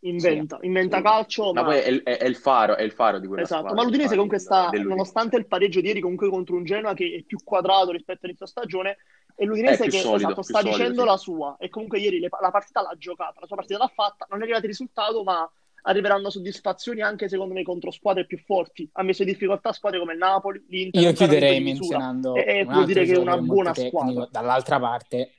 Inventa, 0.05 0.57
sì, 0.59 0.65
inventa 0.65 0.97
sì. 0.97 1.03
calcio. 1.03 1.53
Ma, 1.53 1.61
ma... 1.61 1.67
poi 1.67 1.77
è, 1.77 2.03
è, 2.03 2.17
è, 2.17 2.25
il 2.25 2.35
faro, 2.35 2.75
è 2.75 2.83
il 2.83 2.91
faro 2.91 3.19
di 3.19 3.27
quella 3.27 3.43
esatto. 3.43 3.61
Squadra, 3.61 3.81
ma 3.81 3.87
l'Udinese 3.87 4.15
comunque 4.15 4.37
sta, 4.37 4.69
nonostante 4.69 5.37
il 5.37 5.47
pareggio 5.47 5.79
di 5.79 5.87
ieri, 5.87 6.01
comunque 6.01 6.29
contro 6.29 6.57
un 6.57 6.65
Genoa 6.65 6.93
che 6.93 7.19
è 7.19 7.23
più 7.23 7.37
quadrato 7.43 7.91
rispetto 7.91 8.19
all'inizio 8.23 8.45
stagione, 8.45 8.97
e 9.35 9.45
l'Udinese 9.45 9.85
che 9.85 9.99
solido, 9.99 10.27
esatto, 10.27 10.41
sta 10.41 10.59
solido, 10.59 10.77
dicendo 10.77 11.01
sì. 11.01 11.07
la 11.07 11.17
sua. 11.17 11.55
E 11.57 11.69
comunque 11.69 11.99
ieri 11.99 12.19
le, 12.19 12.27
la 12.29 12.51
partita 12.51 12.81
l'ha 12.81 12.95
giocata, 12.97 13.39
la 13.39 13.47
sua 13.47 13.55
partita 13.55 13.79
l'ha 13.79 13.91
fatta, 13.93 14.27
non 14.29 14.39
è 14.39 14.43
arrivato 14.43 14.63
il 14.63 14.71
risultato, 14.71 15.23
ma 15.23 15.49
arriveranno 15.83 16.29
soddisfazioni 16.29 17.01
anche 17.01 17.27
secondo 17.27 17.53
me 17.53 17.63
contro 17.63 17.91
squadre 17.91 18.25
più 18.25 18.37
forti. 18.37 18.87
Ha 18.93 19.03
messo 19.03 19.23
in 19.23 19.29
difficoltà 19.29 19.73
squadre 19.73 19.99
come 19.99 20.13
il 20.13 20.19
Napoli, 20.19 20.63
l'Inter. 20.67 21.01
Io 21.01 21.13
chiuderei 21.13 21.61
menzionando 21.61 22.35
e, 22.35 22.59
e 22.59 22.63
vuol 22.65 22.85
dire 22.85 23.05
che 23.05 23.13
è 23.13 23.17
una 23.17 23.37
buona 23.37 23.73
squadra. 23.73 24.27
Dall'altra 24.29 24.79
parte 24.79 25.33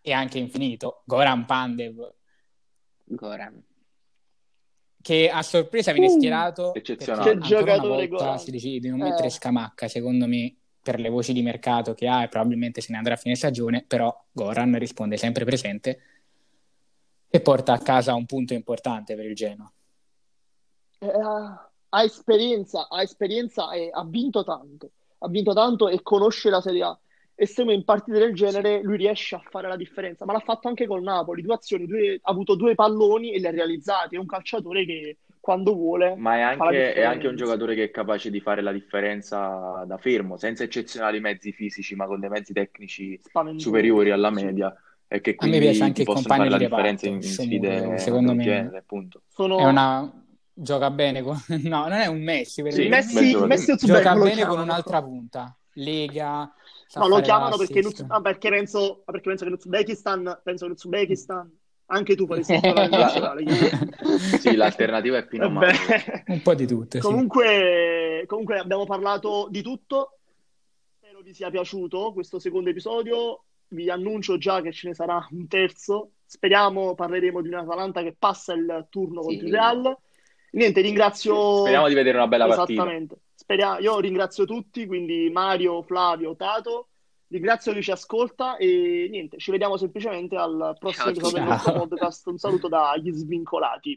è 0.00 0.12
anche 0.12 0.38
infinito 0.38 1.02
Goran 1.04 1.44
Pandev. 1.44 2.14
Goran. 3.04 3.64
Che 5.00 5.30
a 5.30 5.42
sorpresa 5.42 5.92
viene 5.92 6.08
uh, 6.08 6.16
schierato. 6.16 6.74
Eccezionale. 6.74 7.32
Che 7.32 7.38
giocatore 7.38 8.08
Goran. 8.08 8.38
Si 8.38 8.50
decide 8.50 8.78
di 8.80 8.88
non 8.88 9.00
eh. 9.00 9.10
mettere 9.10 9.30
Scamacca, 9.30 9.88
secondo 9.88 10.26
me 10.26 10.54
per 10.80 11.00
le 11.00 11.08
voci 11.08 11.32
di 11.32 11.42
mercato 11.42 11.92
che 11.92 12.06
ha 12.06 12.22
e 12.22 12.28
probabilmente 12.28 12.80
se 12.80 12.92
ne 12.92 12.98
andrà 12.98 13.14
a 13.14 13.16
fine 13.16 13.34
stagione, 13.34 13.84
però 13.86 14.14
Goran 14.30 14.78
risponde 14.78 15.16
sempre 15.16 15.44
presente 15.44 16.00
e 17.28 17.40
porta 17.40 17.74
a 17.74 17.78
casa 17.78 18.14
un 18.14 18.24
punto 18.24 18.54
importante 18.54 19.14
per 19.14 19.26
il 19.26 19.34
Genoa 19.34 19.70
eh, 20.98 21.10
ha 21.90 22.02
esperienza, 22.02 22.88
ha 22.88 23.02
esperienza 23.02 23.70
e 23.70 23.88
ha 23.92 24.04
vinto 24.04 24.44
tanto, 24.44 24.90
ha 25.18 25.28
vinto 25.28 25.52
tanto 25.52 25.88
e 25.88 26.02
conosce 26.02 26.50
la 26.50 26.60
Serie 26.60 26.82
A. 26.82 26.98
E 27.40 27.46
se 27.46 27.62
in 27.62 27.84
partite 27.84 28.18
del 28.18 28.34
genere 28.34 28.82
lui 28.82 28.96
riesce 28.96 29.36
a 29.36 29.42
fare 29.48 29.68
la 29.68 29.76
differenza, 29.76 30.24
ma 30.24 30.32
l'ha 30.32 30.40
fatto 30.40 30.66
anche 30.66 30.88
col 30.88 31.02
Napoli, 31.02 31.40
due 31.40 31.54
azioni, 31.54 31.86
due, 31.86 32.18
ha 32.20 32.30
avuto 32.30 32.56
due 32.56 32.74
palloni 32.74 33.32
e 33.32 33.38
li 33.38 33.46
ha 33.46 33.52
realizzati, 33.52 34.16
è 34.16 34.18
un 34.18 34.26
calciatore 34.26 34.84
che 34.84 35.18
quando 35.38 35.72
vuole... 35.72 36.16
Ma 36.16 36.36
è 36.36 36.40
anche, 36.40 36.94
è 36.94 37.04
anche, 37.04 37.28
un 37.28 37.36
giocatore 37.36 37.76
che 37.76 37.84
è 37.84 37.90
capace 37.92 38.28
di 38.28 38.40
fare 38.40 38.60
la 38.60 38.72
differenza 38.72 39.84
da 39.86 39.96
fermo, 39.98 40.36
senza 40.36 40.64
eccezionali 40.64 41.20
mezzi 41.20 41.52
fisici, 41.52 41.94
ma 41.94 42.06
con 42.06 42.18
dei 42.18 42.28
mezzi 42.28 42.52
tecnici 42.52 43.18
superiori 43.56 44.10
alla 44.10 44.30
media. 44.30 44.70
Sì. 44.76 45.14
E 45.14 45.20
che 45.20 45.36
quindi 45.36 45.58
a 45.58 45.60
me 45.60 45.66
piace 45.66 45.84
anche 45.84 46.00
il 46.02 46.08
compagno 46.08 46.42
di 46.42 46.50
la 46.50 46.58
differenza 46.58 47.06
in, 47.06 47.14
in 47.14 47.22
sfide 47.22 47.98
secondo 47.98 48.34
me 48.34 48.42
genere, 48.42 48.78
appunto. 48.78 49.22
Sono... 49.28 49.58
È 49.58 49.64
una 49.64 50.12
gioca 50.60 50.90
bene 50.90 51.22
con... 51.22 51.36
no, 51.64 51.82
non 51.82 51.92
è 51.92 52.06
un 52.06 52.22
Messi, 52.22 52.62
per 52.62 52.72
sì, 52.72 52.88
Messi, 52.88 53.36
Messi 53.36 53.76
gioca 53.76 54.14
bene 54.14 54.46
con 54.46 54.60
un'altra 54.60 55.02
punta. 55.02 55.56
Lega. 55.74 56.52
No, 56.94 57.06
lo 57.06 57.20
chiamano 57.20 57.56
perché, 57.56 57.82
Luz... 57.82 58.04
ah, 58.08 58.20
perché, 58.20 58.48
penso, 58.48 59.02
perché 59.04 59.28
penso 59.28 59.44
che 59.44 59.50
l'Uzbekistan 59.50 60.40
penso 60.42 60.64
che 60.64 60.70
l'Uzbekistan 60.72 61.50
Anche 61.90 62.16
tu 62.16 62.26
faresti 62.26 62.56
squadra 62.58 62.84
in 62.84 62.90
nazionale. 62.90 63.44
sì, 64.40 64.54
l'alternativa 64.56 65.16
è 65.16 65.26
Pino 65.26 65.48
Un 65.48 66.40
po' 66.42 66.54
di 66.54 66.66
tutto. 66.66 66.98
Comunque, 66.98 68.18
sì. 68.20 68.26
comunque 68.26 68.58
abbiamo 68.58 68.84
parlato 68.84 69.48
di 69.50 69.62
tutto. 69.62 70.18
Spero 70.98 71.20
vi 71.22 71.32
sia 71.32 71.50
piaciuto 71.50 72.12
questo 72.12 72.38
secondo 72.38 72.68
episodio. 72.68 73.44
Vi 73.68 73.88
annuncio 73.88 74.36
già 74.36 74.60
che 74.60 74.72
ce 74.72 74.88
ne 74.88 74.94
sarà 74.94 75.26
un 75.30 75.48
terzo. 75.48 76.10
Speriamo 76.26 76.94
parleremo 76.94 77.40
di 77.40 77.48
un 77.48 77.54
Atalanta 77.54 78.02
che 78.02 78.14
passa 78.18 78.52
il 78.52 78.86
turno 78.90 79.22
sì. 79.22 79.28
contro 79.28 79.46
il 79.46 79.52
Real. 79.52 79.98
Niente, 80.52 80.80
ringrazio. 80.80 81.60
Speriamo 81.60 81.88
di 81.88 81.94
vedere 81.94 82.16
una 82.16 82.26
bella 82.26 82.46
partita. 82.46 82.82
Esattamente. 82.82 83.20
Speria... 83.34 83.78
Io 83.78 83.98
ringrazio 84.00 84.44
tutti, 84.44 84.86
quindi 84.86 85.30
Mario, 85.30 85.82
Flavio, 85.82 86.34
Tato. 86.34 86.88
Ringrazio 87.30 87.74
chi 87.74 87.82
ci 87.82 87.90
ascolta 87.90 88.56
e 88.56 89.06
niente, 89.10 89.36
ci 89.36 89.50
vediamo 89.50 89.76
semplicemente 89.76 90.34
al 90.34 90.74
prossimo 90.78 91.10
episodio 91.10 91.38
del 91.38 91.48
nostro 91.48 91.72
podcast. 91.72 92.26
Un 92.26 92.38
saluto 92.38 92.68
dagli 92.68 93.12
svincolati. 93.12 93.96